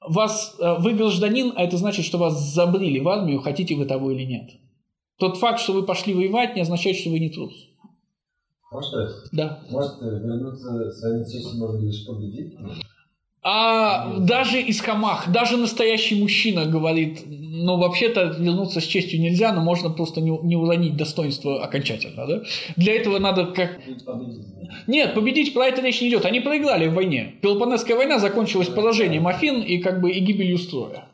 Вас, 0.01 0.57
э, 0.59 0.77
вы 0.81 0.93
гражданин, 0.93 1.53
а 1.57 1.65
это 1.65 1.77
значит, 1.77 2.05
что 2.05 2.19
вас 2.19 2.39
забрили 2.39 2.99
в 2.99 3.09
армию, 3.09 3.41
хотите 3.41 3.77
вы 3.77 3.87
того 3.87 4.11
или 4.11 4.25
нет. 4.25 4.51
Тот 5.19 5.39
факт, 5.39 5.61
что 5.61 5.73
вы 5.73 5.85
пошли 5.85 6.13
воевать, 6.13 6.57
не 6.57 6.63
означает, 6.63 6.97
что 6.97 7.11
вы 7.11 7.19
не 7.19 7.31
трус. 7.31 7.66
Может? 8.71 9.11
Да. 9.33 9.61
может 9.71 10.01
вернуться 10.01 10.91
с 10.91 11.03
вами 11.03 11.25
честью 11.25 11.59
можно 11.59 11.85
лишь 11.85 12.05
победить? 12.05 12.55
А 13.49 14.19
даже 14.19 14.61
из 14.61 14.81
Хамах, 14.81 15.31
даже 15.31 15.57
настоящий 15.57 16.21
мужчина 16.21 16.67
говорит, 16.67 17.23
ну, 17.27 17.77
вообще-то 17.77 18.35
вернуться 18.37 18.81
с 18.81 18.85
честью 18.85 19.21
нельзя, 19.21 19.53
но 19.53 19.61
можно 19.61 19.89
просто 19.89 20.21
не, 20.21 20.37
не 20.43 20.57
уронить 20.57 20.97
достоинство 20.97 21.63
окончательно, 21.63 22.27
да? 22.27 22.43
Для 22.75 22.97
этого 22.97 23.21
надо 23.21 23.47
как... 23.47 23.79
Нет, 24.89 25.15
победить 25.15 25.55
про 25.55 25.67
это 25.67 25.81
речь 25.81 26.01
не 26.01 26.09
идет. 26.09 26.25
Они 26.25 26.41
проиграли 26.41 26.89
в 26.89 26.95
войне. 26.95 27.37
Пелопонесская 27.41 27.97
война 27.97 28.19
закончилась 28.19 28.67
поражением 28.67 29.29
Афин 29.29 29.63
и 29.63 29.79
как 29.79 30.01
бы 30.01 30.11
и 30.11 30.19
гибелью 30.19 30.59
строя. 30.59 31.09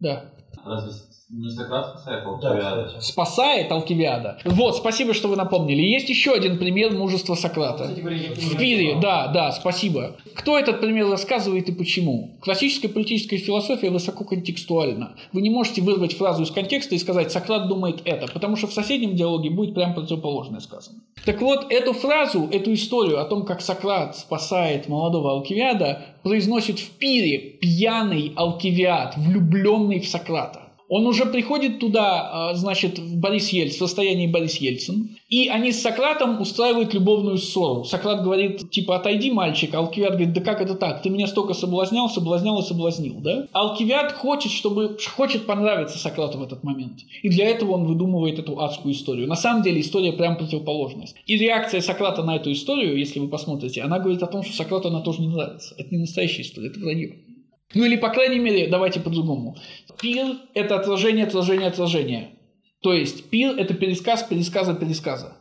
Да. 0.00 0.32
Разве 0.64 0.92
не 1.30 1.48
Сократ 1.48 1.98
спасает 1.98 2.24
Да, 2.24 2.30
Алкивиада? 2.30 2.84
кстати. 2.86 3.04
Спасает 3.04 3.72
Алкивиада. 3.72 4.38
Вот, 4.44 4.76
спасибо, 4.76 5.14
что 5.14 5.28
вы 5.28 5.36
напомнили. 5.36 5.80
Есть 5.80 6.08
еще 6.08 6.32
один 6.32 6.58
пример 6.58 6.92
мужества 6.92 7.34
Сократа. 7.34 7.84
Кстати 7.84 8.00
говоря, 8.00 8.16
я 8.16 8.34
В 8.34 8.56
Пире, 8.58 8.98
да, 9.00 9.28
да, 9.28 9.52
спасибо. 9.52 10.16
Кто 10.34 10.58
этот 10.58 10.80
пример 10.80 11.08
рассказывает 11.08 11.68
и 11.68 11.72
почему? 11.72 12.38
Классическая 12.42 12.88
политическая 12.88 13.38
философия 13.38 13.90
высоко 13.90 14.24
контекстуальна. 14.24 15.16
Вы 15.32 15.40
не 15.40 15.50
можете 15.50 15.80
вырвать 15.80 16.14
фразу 16.14 16.42
из 16.42 16.50
контекста 16.50 16.94
и 16.94 16.98
сказать 16.98 17.32
«Сократ 17.32 17.68
думает 17.68 18.02
это», 18.04 18.26
потому 18.32 18.56
что 18.56 18.66
в 18.66 18.72
соседнем 18.74 19.16
диалоге 19.16 19.50
будет 19.50 19.74
прям 19.74 19.94
противоположное 19.94 20.60
сказано. 20.60 21.00
Так 21.24 21.40
вот, 21.40 21.72
эту 21.72 21.94
фразу, 21.94 22.48
эту 22.52 22.74
историю 22.74 23.20
о 23.20 23.24
том, 23.24 23.46
как 23.46 23.62
Сократ 23.62 24.16
спасает 24.16 24.88
молодого 24.88 25.30
Алкивиада, 25.32 26.02
произносит 26.22 26.78
в 26.78 26.90
Пире 26.98 27.38
пьяный 27.38 28.32
Алкивиад, 28.36 29.16
влюбленный 29.16 30.00
в 30.00 30.06
Сократа. 30.08 30.63
Он 30.88 31.06
уже 31.06 31.26
приходит 31.26 31.78
туда, 31.78 32.50
а, 32.50 32.54
значит, 32.54 32.98
в 32.98 33.16
Борис 33.16 33.48
Ельцин, 33.48 33.76
в 33.76 33.78
состоянии 33.78 34.26
Борис 34.26 34.56
Ельцин, 34.56 35.16
и 35.28 35.48
они 35.48 35.72
с 35.72 35.80
Сократом 35.80 36.40
устраивают 36.40 36.92
любовную 36.94 37.38
ссору. 37.38 37.84
Сократ 37.84 38.22
говорит, 38.22 38.70
типа, 38.70 38.96
отойди, 38.96 39.30
мальчик, 39.30 39.74
Алкивиад 39.74 40.12
говорит, 40.12 40.34
да 40.34 40.40
как 40.42 40.60
это 40.60 40.74
так, 40.74 41.02
ты 41.02 41.10
меня 41.10 41.26
столько 41.26 41.54
соблазнял, 41.54 42.08
соблазнял 42.08 42.60
и 42.60 42.62
соблазнил, 42.62 43.16
да? 43.20 43.46
Алкивиад 43.52 44.12
хочет, 44.12 44.52
чтобы, 44.52 44.96
хочет 45.16 45.46
понравиться 45.46 45.98
Сократу 45.98 46.38
в 46.38 46.42
этот 46.42 46.62
момент, 46.62 47.00
и 47.22 47.28
для 47.28 47.46
этого 47.46 47.72
он 47.72 47.86
выдумывает 47.86 48.38
эту 48.38 48.60
адскую 48.60 48.94
историю. 48.94 49.26
На 49.26 49.36
самом 49.36 49.62
деле 49.62 49.80
история 49.80 50.12
прям 50.12 50.36
противоположность. 50.36 51.16
И 51.26 51.36
реакция 51.36 51.80
Сократа 51.80 52.22
на 52.22 52.36
эту 52.36 52.52
историю, 52.52 52.98
если 52.98 53.20
вы 53.20 53.28
посмотрите, 53.28 53.82
она 53.82 53.98
говорит 53.98 54.22
о 54.22 54.26
том, 54.26 54.42
что 54.42 54.54
Сократу 54.54 54.88
она 54.88 55.00
тоже 55.00 55.22
не 55.22 55.28
нравится. 55.28 55.74
Это 55.78 55.88
не 55.94 56.00
настоящая 56.00 56.42
история, 56.42 56.68
это 56.68 56.80
вранье. 56.80 57.16
Ну 57.74 57.84
или, 57.84 57.96
по 57.96 58.08
крайней 58.08 58.38
мере, 58.38 58.68
давайте 58.68 59.00
по-другому. 59.00 59.56
Пир– 60.00 60.36
это 60.54 60.76
отражение, 60.76 61.26
отражение, 61.26 61.68
отражение. 61.68 62.30
То 62.82 62.92
есть 62.92 63.30
пир– 63.30 63.56
это 63.58 63.74
пересказ 63.74 64.22
пересказа 64.22 64.74
пересказа. 64.74 65.36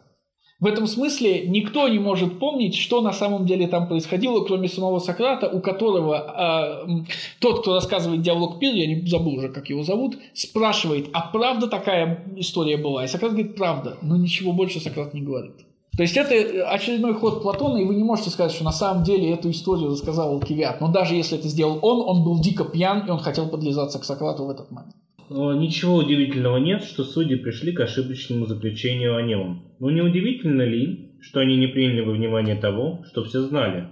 В 0.60 0.66
этом 0.66 0.88
смысле 0.88 1.46
никто 1.48 1.90
не 1.90 2.00
может 2.00 2.40
помнить, 2.40 2.76
что 2.76 3.02
на 3.02 3.12
самом 3.12 3.46
деле 3.46 3.68
там 3.68 3.90
происходило, 3.90 4.46
кроме 4.46 4.70
самого 4.70 5.00
Сократа, 5.00 5.50
у 5.50 5.60
которого 5.60 6.86
э, 6.88 7.04
тот, 7.40 7.62
кто 7.62 7.74
рассказывает 7.74 8.22
диалог 8.22 8.60
Пир, 8.60 8.74
я 8.74 8.88
не 8.88 9.06
забыл 9.06 9.34
уже, 9.34 9.50
как 9.50 9.70
его 9.70 9.84
зовут, 9.84 10.18
спрашивает, 10.34 11.10
а 11.12 11.20
правда 11.20 11.68
такая 11.68 12.34
история 12.38 12.78
была? 12.78 13.04
И 13.04 13.08
Сократ 13.10 13.34
говорит, 13.34 13.58
правда, 13.58 13.98
но 14.02 14.16
ничего 14.16 14.54
больше 14.54 14.80
Сократ 14.80 15.14
не 15.14 15.22
говорит. 15.22 15.66
То 15.96 16.02
есть 16.02 16.18
это 16.18 16.68
очередной 16.70 17.14
ход 17.14 17.44
Платона, 17.44 17.78
и 17.78 17.86
вы 17.86 17.94
не 17.96 18.04
можете 18.04 18.32
сказать, 18.32 18.52
что 18.52 18.64
на 18.64 18.72
самом 18.72 19.04
деле 19.04 19.32
эту 19.32 19.52
историю 19.52 19.92
рассказал 19.92 20.34
Алкивиад. 20.34 20.82
Но 20.82 20.92
даже 20.92 21.14
если 21.14 21.38
это 21.38 21.48
сделал 21.48 21.78
он, 21.84 22.02
он 22.02 22.24
был 22.24 22.42
дико 22.42 22.66
пьян, 22.66 23.06
и 23.06 23.12
он 23.12 23.20
хотел 23.20 23.48
подлизаться 23.48 24.00
к 24.00 24.04
Сократу 24.04 24.46
в 24.46 24.50
этот 24.50 24.72
момент. 24.72 24.96
Ничего 25.30 25.98
удивительного 25.98 26.58
нет, 26.58 26.84
что 26.84 27.04
судьи 27.04 27.36
пришли 27.36 27.74
к 27.74 27.80
ошибочному 27.80 28.46
заключению 28.48 29.16
о 29.16 29.22
нем. 29.22 29.64
Но 29.80 29.92
не 29.92 30.02
удивительно 30.02 30.64
ли, 30.64 31.18
что 31.22 31.40
они 31.40 31.58
не 31.58 31.68
приняли 31.68 32.02
во 32.02 32.14
внимание 32.14 32.56
того, 32.56 33.04
что 33.08 33.24
все 33.24 33.42
знали? 33.42 33.90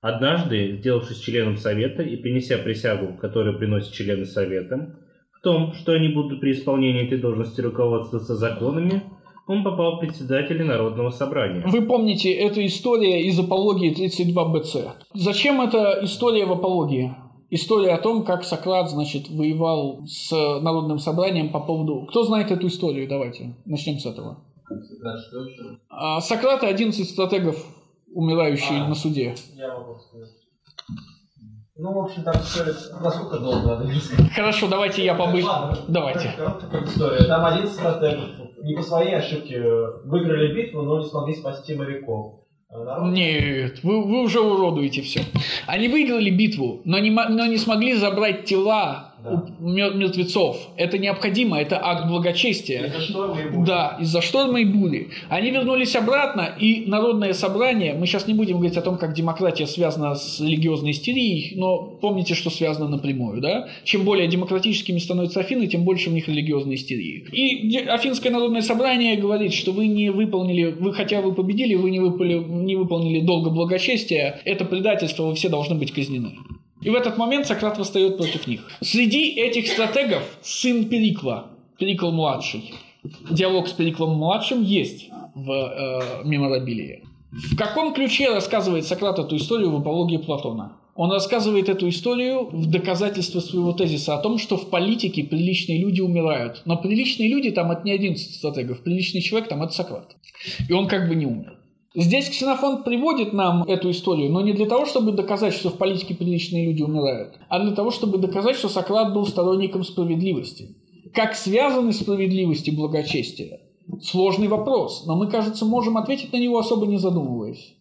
Однажды, 0.00 0.78
сделавшись 0.78 1.18
членом 1.18 1.56
Совета 1.56 2.02
и 2.02 2.16
принеся 2.16 2.56
присягу, 2.56 3.18
которую 3.18 3.58
приносят 3.58 3.92
члены 3.92 4.24
Совета, 4.24 4.98
в 5.32 5.40
том, 5.42 5.72
что 5.74 5.92
они 5.92 6.08
будут 6.08 6.40
при 6.40 6.52
исполнении 6.52 7.06
этой 7.06 7.18
должности 7.18 7.60
руководствоваться 7.60 8.34
законами, 8.34 9.02
он 9.48 9.64
попал 9.64 9.96
в 9.96 10.00
председателя 10.00 10.64
Народного 10.64 11.10
собрания. 11.10 11.64
Вы 11.66 11.82
помните, 11.82 12.30
это 12.30 12.64
история 12.64 13.22
из 13.22 13.38
апологии 13.38 13.96
32bc. 13.96 14.90
Зачем 15.14 15.60
эта 15.62 16.00
история 16.02 16.44
в 16.44 16.52
апологии? 16.52 17.16
История 17.50 17.94
о 17.94 17.98
том, 17.98 18.24
как 18.24 18.44
Сократ, 18.44 18.90
значит, 18.90 19.30
воевал 19.30 20.04
с 20.06 20.30
Народным 20.60 20.98
собранием 20.98 21.50
по 21.50 21.60
поводу... 21.60 22.06
Кто 22.10 22.24
знает 22.24 22.50
эту 22.50 22.66
историю? 22.66 23.08
Давайте 23.08 23.56
начнем 23.64 23.98
с 23.98 24.04
этого. 24.04 24.44
Сократ 24.68 25.18
что? 25.20 25.46
А, 25.88 26.20
Сократ 26.20 26.62
и 26.62 26.66
11 26.66 27.08
стратегов, 27.08 27.56
умирающие 28.12 28.82
А. 28.82 28.88
на 28.88 28.94
суде. 28.94 29.34
Я 29.56 29.72
могу 29.78 29.98
сказать. 29.98 30.28
Ну, 31.74 31.94
в 31.94 31.98
общем, 32.04 32.22
там 32.22 32.34
история... 32.34 32.74
Насколько 33.00 33.38
долго 33.38 33.66
надо? 33.66 33.90
Хорошо, 34.34 34.68
давайте 34.68 35.02
я 35.02 35.14
побыстрее. 35.14 35.76
Давайте. 35.88 36.34
Там 37.28 37.46
один 37.46 37.66
стратег 37.66 38.18
не 38.62 38.74
по 38.74 38.82
своей 38.82 39.14
ошибке 39.16 39.60
выиграли 40.04 40.54
битву, 40.54 40.82
но 40.82 40.98
не 41.00 41.06
смогли 41.06 41.34
спасти 41.34 41.74
моряков. 41.74 42.40
Народ- 42.70 43.12
Нет, 43.12 43.82
вы, 43.82 44.04
вы 44.04 44.22
уже 44.22 44.40
уродуете 44.40 45.00
все. 45.00 45.20
Они 45.66 45.88
выиграли 45.88 46.30
битву, 46.30 46.82
но 46.84 46.98
не, 46.98 47.10
но 47.10 47.46
не 47.46 47.56
смогли 47.56 47.94
забрать 47.94 48.44
тела 48.44 49.07
Да. 49.24 49.44
у 49.60 49.68
мер- 49.68 49.94
мертвецов. 49.94 50.56
Это 50.76 50.98
необходимо, 50.98 51.60
это 51.60 51.78
акт 51.82 52.08
благочестия. 52.08 52.92
Что 53.00 53.34
мы 53.34 53.40
и 53.42 53.44
будем. 53.48 53.64
Да, 53.64 53.96
из-за 54.00 54.20
шторма 54.20 54.60
и 54.60 54.64
бури. 54.64 55.08
Они 55.28 55.50
вернулись 55.50 55.96
обратно, 55.96 56.54
и 56.58 56.84
народное 56.86 57.32
собрание, 57.32 57.94
мы 57.94 58.06
сейчас 58.06 58.26
не 58.28 58.34
будем 58.34 58.56
говорить 58.58 58.76
о 58.76 58.82
том, 58.82 58.96
как 58.96 59.14
демократия 59.14 59.66
связана 59.66 60.14
с 60.14 60.40
религиозной 60.40 60.92
истерией, 60.92 61.52
но 61.56 61.78
помните, 61.78 62.34
что 62.34 62.50
связано 62.50 62.88
напрямую, 62.88 63.40
да? 63.40 63.68
Чем 63.84 64.04
более 64.04 64.28
демократическими 64.28 64.98
становятся 64.98 65.40
Афины, 65.40 65.66
тем 65.66 65.82
больше 65.84 66.10
в 66.10 66.12
них 66.12 66.28
религиозной 66.28 66.76
истерии. 66.76 67.24
И 67.32 67.76
Афинское 67.78 68.30
народное 68.30 68.62
собрание 68.62 69.16
говорит, 69.16 69.52
что 69.52 69.72
вы 69.72 69.86
не 69.88 70.10
выполнили, 70.10 70.64
вы 70.78 70.92
хотя 70.92 71.20
вы 71.20 71.34
победили, 71.34 71.74
вы 71.74 71.90
не, 71.90 71.98
выпали- 72.00 72.42
не 72.44 72.76
выполнили 72.76 73.20
долго 73.20 73.50
благочестия, 73.50 74.40
это 74.44 74.64
предательство, 74.64 75.24
вы 75.24 75.34
все 75.34 75.48
должны 75.48 75.74
быть 75.74 75.92
казнены. 75.92 76.32
И 76.82 76.90
в 76.90 76.94
этот 76.94 77.16
момент 77.18 77.46
Сократ 77.46 77.78
восстает 77.78 78.16
против 78.16 78.46
них. 78.46 78.60
Среди 78.80 79.30
этих 79.30 79.66
стратегов 79.68 80.22
сын 80.42 80.88
Перикла, 80.88 81.50
Перикл 81.78 82.10
младший. 82.10 82.74
Диалог 83.30 83.68
с 83.68 83.72
Периклом 83.72 84.16
младшим 84.16 84.62
есть 84.62 85.08
в 85.34 85.50
э, 85.50 86.24
меморабилии. 86.24 87.04
В 87.30 87.56
каком 87.56 87.94
ключе 87.94 88.32
рассказывает 88.32 88.86
Сократ 88.86 89.18
эту 89.18 89.36
историю 89.36 89.70
в 89.70 89.76
апологии 89.76 90.16
Платона? 90.16 90.72
Он 90.94 91.12
рассказывает 91.12 91.68
эту 91.68 91.88
историю 91.88 92.48
в 92.50 92.68
доказательство 92.68 93.38
своего 93.38 93.72
тезиса 93.72 94.14
о 94.14 94.18
том, 94.18 94.38
что 94.38 94.56
в 94.56 94.68
политике 94.68 95.22
приличные 95.22 95.78
люди 95.78 96.00
умирают. 96.00 96.62
Но 96.64 96.76
приличные 96.76 97.28
люди 97.28 97.52
там 97.52 97.70
это 97.70 97.82
не 97.84 97.92
11 97.92 98.34
стратегов, 98.34 98.80
приличный 98.82 99.20
человек 99.20 99.48
там 99.48 99.62
это 99.62 99.72
Сократ. 99.72 100.16
И 100.68 100.72
он 100.72 100.88
как 100.88 101.08
бы 101.08 101.14
не 101.14 101.26
умер. 101.26 101.57
Здесь 101.94 102.28
Ксенофонт 102.28 102.84
приводит 102.84 103.32
нам 103.32 103.62
эту 103.62 103.90
историю, 103.90 104.30
но 104.30 104.42
не 104.42 104.52
для 104.52 104.66
того, 104.66 104.84
чтобы 104.84 105.12
доказать, 105.12 105.54
что 105.54 105.70
в 105.70 105.78
политике 105.78 106.14
приличные 106.14 106.66
люди 106.66 106.82
умирают, 106.82 107.38
а 107.48 107.60
для 107.60 107.74
того, 107.74 107.90
чтобы 107.90 108.18
доказать, 108.18 108.56
что 108.56 108.68
Сократ 108.68 109.14
был 109.14 109.26
сторонником 109.26 109.84
справедливости. 109.84 110.76
Как 111.14 111.34
связаны 111.34 111.92
справедливость 111.92 112.68
и 112.68 112.76
благочестие? 112.76 113.60
Сложный 114.02 114.48
вопрос, 114.48 115.04
но 115.06 115.16
мы, 115.16 115.30
кажется, 115.30 115.64
можем 115.64 115.96
ответить 115.96 116.32
на 116.32 116.36
него, 116.36 116.58
особо 116.58 116.86
не 116.86 116.98
задумываясь. 116.98 117.74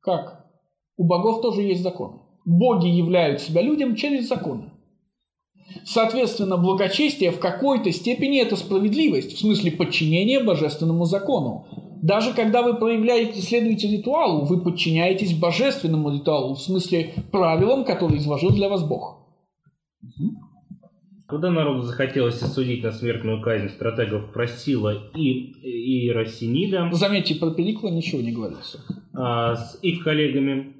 Как? 0.00 0.46
У 0.96 1.04
богов 1.04 1.42
тоже 1.42 1.60
есть 1.62 1.82
законы. 1.82 2.20
Боги 2.46 2.88
являют 2.88 3.42
себя 3.42 3.60
людям 3.60 3.96
через 3.96 4.28
законы. 4.28 4.72
Соответственно, 5.84 6.56
благочестие 6.56 7.30
в 7.30 7.38
какой-то 7.38 7.92
степени 7.92 8.40
это 8.40 8.56
справедливость, 8.56 9.34
в 9.34 9.38
смысле 9.38 9.72
подчинения 9.72 10.40
божественному 10.40 11.04
закону. 11.04 11.66
Даже 12.02 12.34
когда 12.34 12.62
вы 12.62 12.74
проявляете, 12.74 13.40
следуете 13.40 13.88
ритуалу, 13.96 14.44
вы 14.44 14.60
подчиняетесь 14.60 15.38
божественному 15.38 16.12
ритуалу, 16.12 16.54
в 16.54 16.60
смысле 16.60 17.14
правилам, 17.30 17.84
которые 17.84 18.18
изложил 18.18 18.50
для 18.50 18.68
вас 18.68 18.82
Бог. 18.86 19.20
Когда 21.28 21.50
народу 21.50 21.82
захотелось 21.82 22.42
осудить 22.42 22.82
на 22.82 22.90
смертную 22.90 23.40
казнь? 23.40 23.68
Стратегов 23.68 24.32
Просила 24.32 24.92
и 25.14 25.52
Иеросинида 25.62 26.90
Заметьте, 26.92 27.36
про 27.36 27.52
Перикла 27.52 27.88
ничего 27.88 28.20
не 28.20 28.32
говорится. 28.32 28.80
а, 29.14 29.54
с 29.54 29.78
их 29.80 30.02
коллегами, 30.02 30.74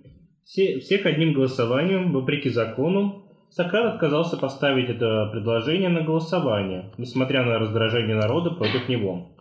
все, 0.44 0.80
всех 0.80 1.06
одним 1.06 1.32
голосованием, 1.34 2.12
вопреки 2.12 2.50
закону, 2.50 3.22
Сократ 3.48 3.94
отказался 3.94 4.36
поставить 4.36 4.88
это 4.88 5.28
предложение 5.30 5.88
на 5.88 6.02
голосование, 6.02 6.90
несмотря 6.98 7.44
на 7.44 7.58
раздражение 7.58 8.16
народа 8.16 8.50
против 8.50 8.88
него, 8.88 9.31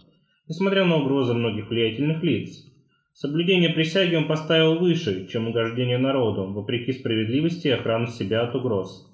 несмотря 0.52 0.84
на 0.84 0.98
угрозы 0.98 1.34
многих 1.34 1.70
влиятельных 1.70 2.22
лиц. 2.24 2.66
Соблюдение 3.14 3.70
присяги 3.70 4.16
он 4.16 4.28
поставил 4.28 4.80
выше, 4.80 5.30
чем 5.30 5.48
угождение 5.48 5.98
народу, 5.98 6.44
вопреки 6.52 6.92
справедливости 6.92 7.70
и 7.70 7.72
охрану 7.72 8.08
себя 8.08 8.42
от 8.42 8.54
угроз. 8.54 9.10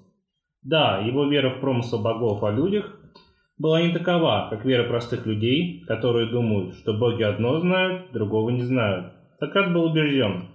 Да, 0.62 0.98
его 0.98 1.26
вера 1.26 1.50
в 1.50 1.60
промысел 1.60 2.02
богов 2.02 2.42
о 2.42 2.50
людях 2.50 2.92
была 3.56 3.80
не 3.80 3.92
такова, 3.92 4.48
как 4.50 4.64
вера 4.64 4.88
простых 4.88 5.26
людей, 5.26 5.84
которые 5.86 6.28
думают, 6.28 6.74
что 6.74 6.94
боги 6.94 7.22
одно 7.22 7.60
знают, 7.60 8.10
другого 8.12 8.50
не 8.50 8.62
знают. 8.62 9.12
Сократ 9.38 9.72
был 9.72 9.84
убежден, 9.84 10.48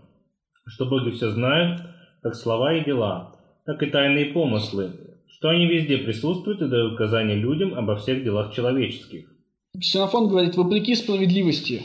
что 0.67 0.85
боги 0.85 1.11
все 1.11 1.29
знают, 1.29 1.79
как 2.21 2.35
слова 2.35 2.73
и 2.73 2.83
дела, 2.83 3.39
так 3.65 3.81
и 3.83 3.85
тайные 3.85 4.33
помыслы, 4.33 4.91
что 5.29 5.47
они 5.47 5.65
везде 5.65 5.99
присутствуют 5.99 6.61
и 6.61 6.67
дают 6.67 6.95
указания 6.95 7.35
людям 7.35 7.73
обо 7.73 7.95
всех 7.95 8.21
делах 8.21 8.53
человеческих. 8.53 9.32
Ксенофон 9.79 10.27
говорит, 10.29 10.55
вопреки 10.55 10.95
справедливости. 10.95 11.83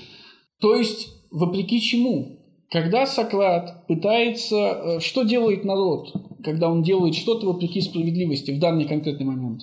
То 0.60 0.74
есть, 0.76 1.08
вопреки 1.30 1.80
чему? 1.80 2.38
Когда 2.70 3.06
Сократ 3.06 3.86
пытается... 3.86 4.56
э, 4.56 5.00
Что 5.00 5.22
делает 5.22 5.64
народ, 5.64 6.12
когда 6.44 6.70
он 6.70 6.82
делает 6.82 7.14
что-то 7.14 7.46
вопреки 7.46 7.80
справедливости 7.80 8.50
в 8.50 8.60
данный 8.60 8.84
конкретный 8.84 9.24
момент? 9.26 9.62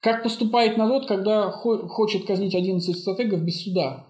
Как 0.00 0.22
поступает 0.22 0.76
народ, 0.78 1.06
когда 1.06 1.50
хо- 1.50 1.88
хочет 1.88 2.24
казнить 2.26 2.54
11 2.54 2.96
стратегов 2.96 3.42
без 3.42 3.62
суда? 3.64 4.06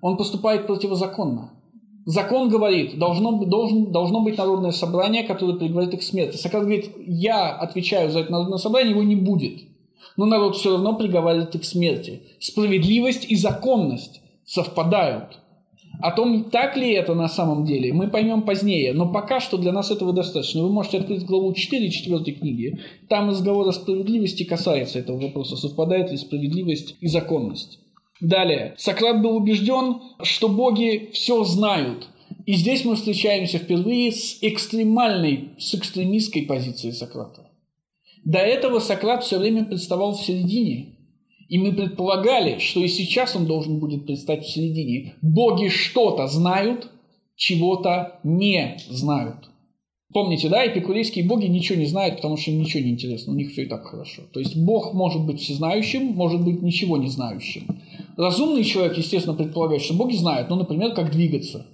Он 0.00 0.16
поступает 0.16 0.66
противозаконно. 0.66 1.50
Закон 2.06 2.48
говорит, 2.48 2.98
должно, 2.98 3.44
должен, 3.44 3.90
должно 3.90 4.22
быть 4.22 4.38
народное 4.38 4.70
собрание, 4.70 5.24
которое 5.24 5.56
приговорит 5.58 5.92
их 5.94 6.00
к 6.00 6.02
смерти. 6.02 6.36
Сократ 6.36 6.62
говорит, 6.62 6.90
я 7.06 7.50
отвечаю 7.52 8.10
за 8.10 8.20
это 8.20 8.32
народное 8.32 8.58
собрание, 8.58 8.92
его 8.92 9.02
не 9.02 9.16
будет. 9.16 9.62
Но 10.16 10.26
народ 10.26 10.56
все 10.56 10.72
равно 10.72 10.94
приговаривает 10.94 11.54
их 11.54 11.62
к 11.62 11.64
смерти. 11.64 12.22
Справедливость 12.38 13.26
и 13.28 13.36
законность 13.36 14.20
совпадают. 14.44 15.38
О 16.00 16.10
том, 16.10 16.50
так 16.50 16.76
ли 16.76 16.92
это 16.92 17.14
на 17.14 17.28
самом 17.28 17.64
деле, 17.64 17.92
мы 17.92 18.08
поймем 18.08 18.42
позднее, 18.42 18.92
но 18.92 19.12
пока 19.12 19.40
что 19.40 19.56
для 19.56 19.72
нас 19.72 19.90
этого 19.90 20.12
достаточно. 20.12 20.62
Вы 20.62 20.70
можете 20.70 20.98
открыть 20.98 21.24
главу 21.24 21.52
4 21.52 21.90
четвертой 21.90 22.34
книги. 22.34 22.80
Там 23.08 23.30
разговор 23.30 23.68
о 23.68 23.72
справедливости 23.72 24.42
касается 24.42 24.98
этого 24.98 25.20
вопроса, 25.20 25.56
совпадает 25.56 26.10
ли 26.10 26.16
справедливость 26.16 26.96
и 27.00 27.06
законность. 27.06 27.78
Далее. 28.20 28.74
Сократ 28.76 29.22
был 29.22 29.36
убежден, 29.36 30.00
что 30.22 30.48
боги 30.48 31.10
все 31.12 31.44
знают. 31.44 32.08
И 32.46 32.54
здесь 32.54 32.84
мы 32.84 32.96
встречаемся 32.96 33.58
впервые 33.58 34.12
с 34.12 34.38
экстремальной, 34.42 35.50
с 35.58 35.74
экстремистской 35.74 36.42
позицией 36.42 36.92
Сократа. 36.92 37.43
До 38.24 38.38
этого 38.38 38.78
Сократ 38.78 39.22
все 39.22 39.38
время 39.38 39.64
представал 39.64 40.14
в 40.14 40.22
середине. 40.22 40.96
И 41.48 41.58
мы 41.58 41.72
предполагали, 41.72 42.58
что 42.58 42.80
и 42.80 42.88
сейчас 42.88 43.36
он 43.36 43.46
должен 43.46 43.78
будет 43.78 44.06
предстать 44.06 44.44
в 44.44 44.50
середине. 44.50 45.14
Боги 45.20 45.68
что-то 45.68 46.26
знают, 46.26 46.90
чего-то 47.36 48.18
не 48.24 48.78
знают. 48.88 49.50
Помните, 50.14 50.48
да, 50.48 50.66
эпикурейские 50.66 51.24
боги 51.24 51.46
ничего 51.46 51.78
не 51.78 51.86
знают, 51.86 52.16
потому 52.16 52.36
что 52.36 52.52
им 52.52 52.60
ничего 52.60 52.84
не 52.84 52.90
интересно, 52.90 53.32
у 53.32 53.36
них 53.36 53.50
все 53.50 53.64
и 53.64 53.66
так 53.66 53.84
хорошо. 53.84 54.22
То 54.32 54.38
есть 54.38 54.56
Бог 54.56 54.94
может 54.94 55.26
быть 55.26 55.40
всезнающим, 55.40 56.06
может 56.06 56.42
быть 56.42 56.62
ничего 56.62 56.96
не 56.96 57.08
знающим. 57.08 57.66
Разумный 58.16 58.62
человек, 58.62 58.96
естественно, 58.96 59.34
предполагает, 59.34 59.82
что 59.82 59.94
боги 59.94 60.14
знают, 60.14 60.50
ну, 60.50 60.56
например, 60.56 60.94
как 60.94 61.10
двигаться. 61.10 61.66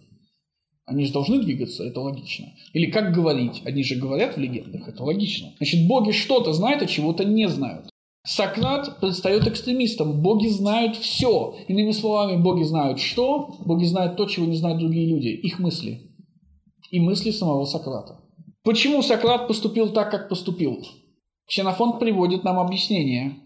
Они 0.91 1.05
же 1.05 1.13
должны 1.13 1.39
двигаться, 1.41 1.85
это 1.85 2.01
логично. 2.01 2.53
Или 2.73 2.91
как 2.91 3.15
говорить, 3.15 3.63
они 3.65 3.85
же 3.85 3.95
говорят 3.95 4.37
в 4.37 4.41
легендах, 4.41 4.89
это 4.89 5.05
логично. 5.05 5.53
Значит, 5.59 5.87
боги 5.87 6.11
что-то 6.11 6.53
знают, 6.53 6.83
а 6.83 6.87
чего-то 6.87 7.25
не 7.25 7.49
знают. 7.49 7.89
Сократ 8.27 9.01
предстает 9.01 9.47
экстремистом. 9.47 10.21
Боги 10.21 10.49
знают 10.49 10.97
все. 10.97 11.55
Иными 11.69 11.93
словами, 11.93 12.43
боги 12.43 12.65
знают 12.65 12.99
что? 12.99 13.55
Боги 13.65 13.85
знают 13.85 14.17
то, 14.17 14.27
чего 14.27 14.47
не 14.47 14.57
знают 14.57 14.81
другие 14.81 15.07
люди. 15.07 15.29
Их 15.29 15.61
мысли. 15.61 16.11
И 16.91 16.99
мысли 16.99 17.31
самого 17.31 17.67
Сократа. 17.67 18.21
Почему 18.65 19.01
Сократ 19.03 19.47
поступил 19.47 19.91
так, 19.91 20.11
как 20.11 20.29
поступил? 20.29 20.85
Ксенофонт 21.47 22.01
приводит 22.01 22.43
нам 22.43 22.59
объяснение. 22.59 23.37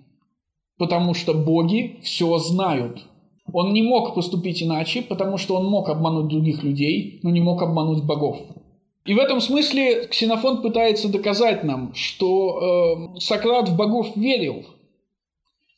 Потому 0.78 1.12
что 1.12 1.34
боги 1.34 2.00
все 2.02 2.38
знают. 2.38 3.04
Он 3.52 3.72
не 3.72 3.82
мог 3.82 4.14
поступить 4.14 4.62
иначе, 4.62 5.02
потому 5.02 5.36
что 5.36 5.56
он 5.56 5.66
мог 5.66 5.88
обмануть 5.88 6.28
других 6.28 6.62
людей, 6.62 7.20
но 7.22 7.30
не 7.30 7.40
мог 7.40 7.62
обмануть 7.62 8.02
богов. 8.04 8.38
И 9.04 9.12
в 9.12 9.18
этом 9.18 9.40
смысле 9.40 10.06
Ксенофонт 10.06 10.62
пытается 10.62 11.10
доказать 11.10 11.62
нам, 11.62 11.92
что 11.94 13.12
э, 13.16 13.20
Сократ 13.20 13.68
в 13.68 13.76
богов 13.76 14.16
верил. 14.16 14.64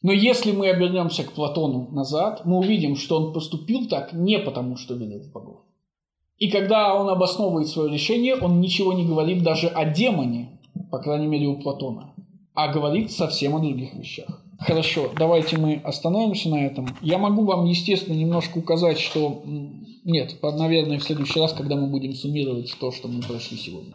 Но 0.03 0.13
если 0.13 0.53
мы 0.53 0.69
обернемся 0.69 1.25
к 1.25 1.33
Платону 1.33 1.89
назад, 1.91 2.43
мы 2.45 2.59
увидим, 2.59 2.95
что 2.95 3.17
он 3.17 3.33
поступил 3.33 3.89
так 3.89 4.13
не 4.13 4.39
потому, 4.39 4.77
что 4.77 4.95
верил 4.95 5.23
в 5.23 5.33
богов. 5.33 5.57
И 6.39 6.51
когда 6.51 6.95
он 6.95 7.09
обосновывает 7.09 7.67
свое 7.67 7.93
решение, 7.93 8.37
он 8.37 8.61
ничего 8.61 8.93
не 8.93 9.05
говорит 9.05 9.43
даже 9.43 9.67
о 9.67 9.85
демоне, 9.87 10.61
по 10.93 10.99
крайней 10.99 11.27
мере 11.27 11.49
у 11.49 11.57
Платона, 11.57 12.15
а 12.55 12.69
говорит 12.69 13.11
совсем 13.11 13.57
о 13.57 13.59
других 13.59 13.95
вещах. 13.95 14.46
Хорошо, 14.59 15.11
давайте 15.19 15.59
мы 15.59 15.81
остановимся 15.85 16.49
на 16.49 16.67
этом. 16.67 16.89
Я 17.03 17.19
могу 17.19 17.45
вам, 17.45 17.67
естественно, 17.67 18.15
немножко 18.15 18.59
указать, 18.59 18.99
что... 18.99 19.43
Нет, 20.05 20.37
наверное, 20.41 20.99
в 20.99 21.03
следующий 21.03 21.41
раз, 21.41 21.53
когда 21.53 21.75
мы 21.75 21.89
будем 21.89 22.15
суммировать 22.15 22.73
то, 22.79 22.93
что 22.93 23.09
мы 23.09 23.23
прошли 23.23 23.59
сегодня. 23.59 23.93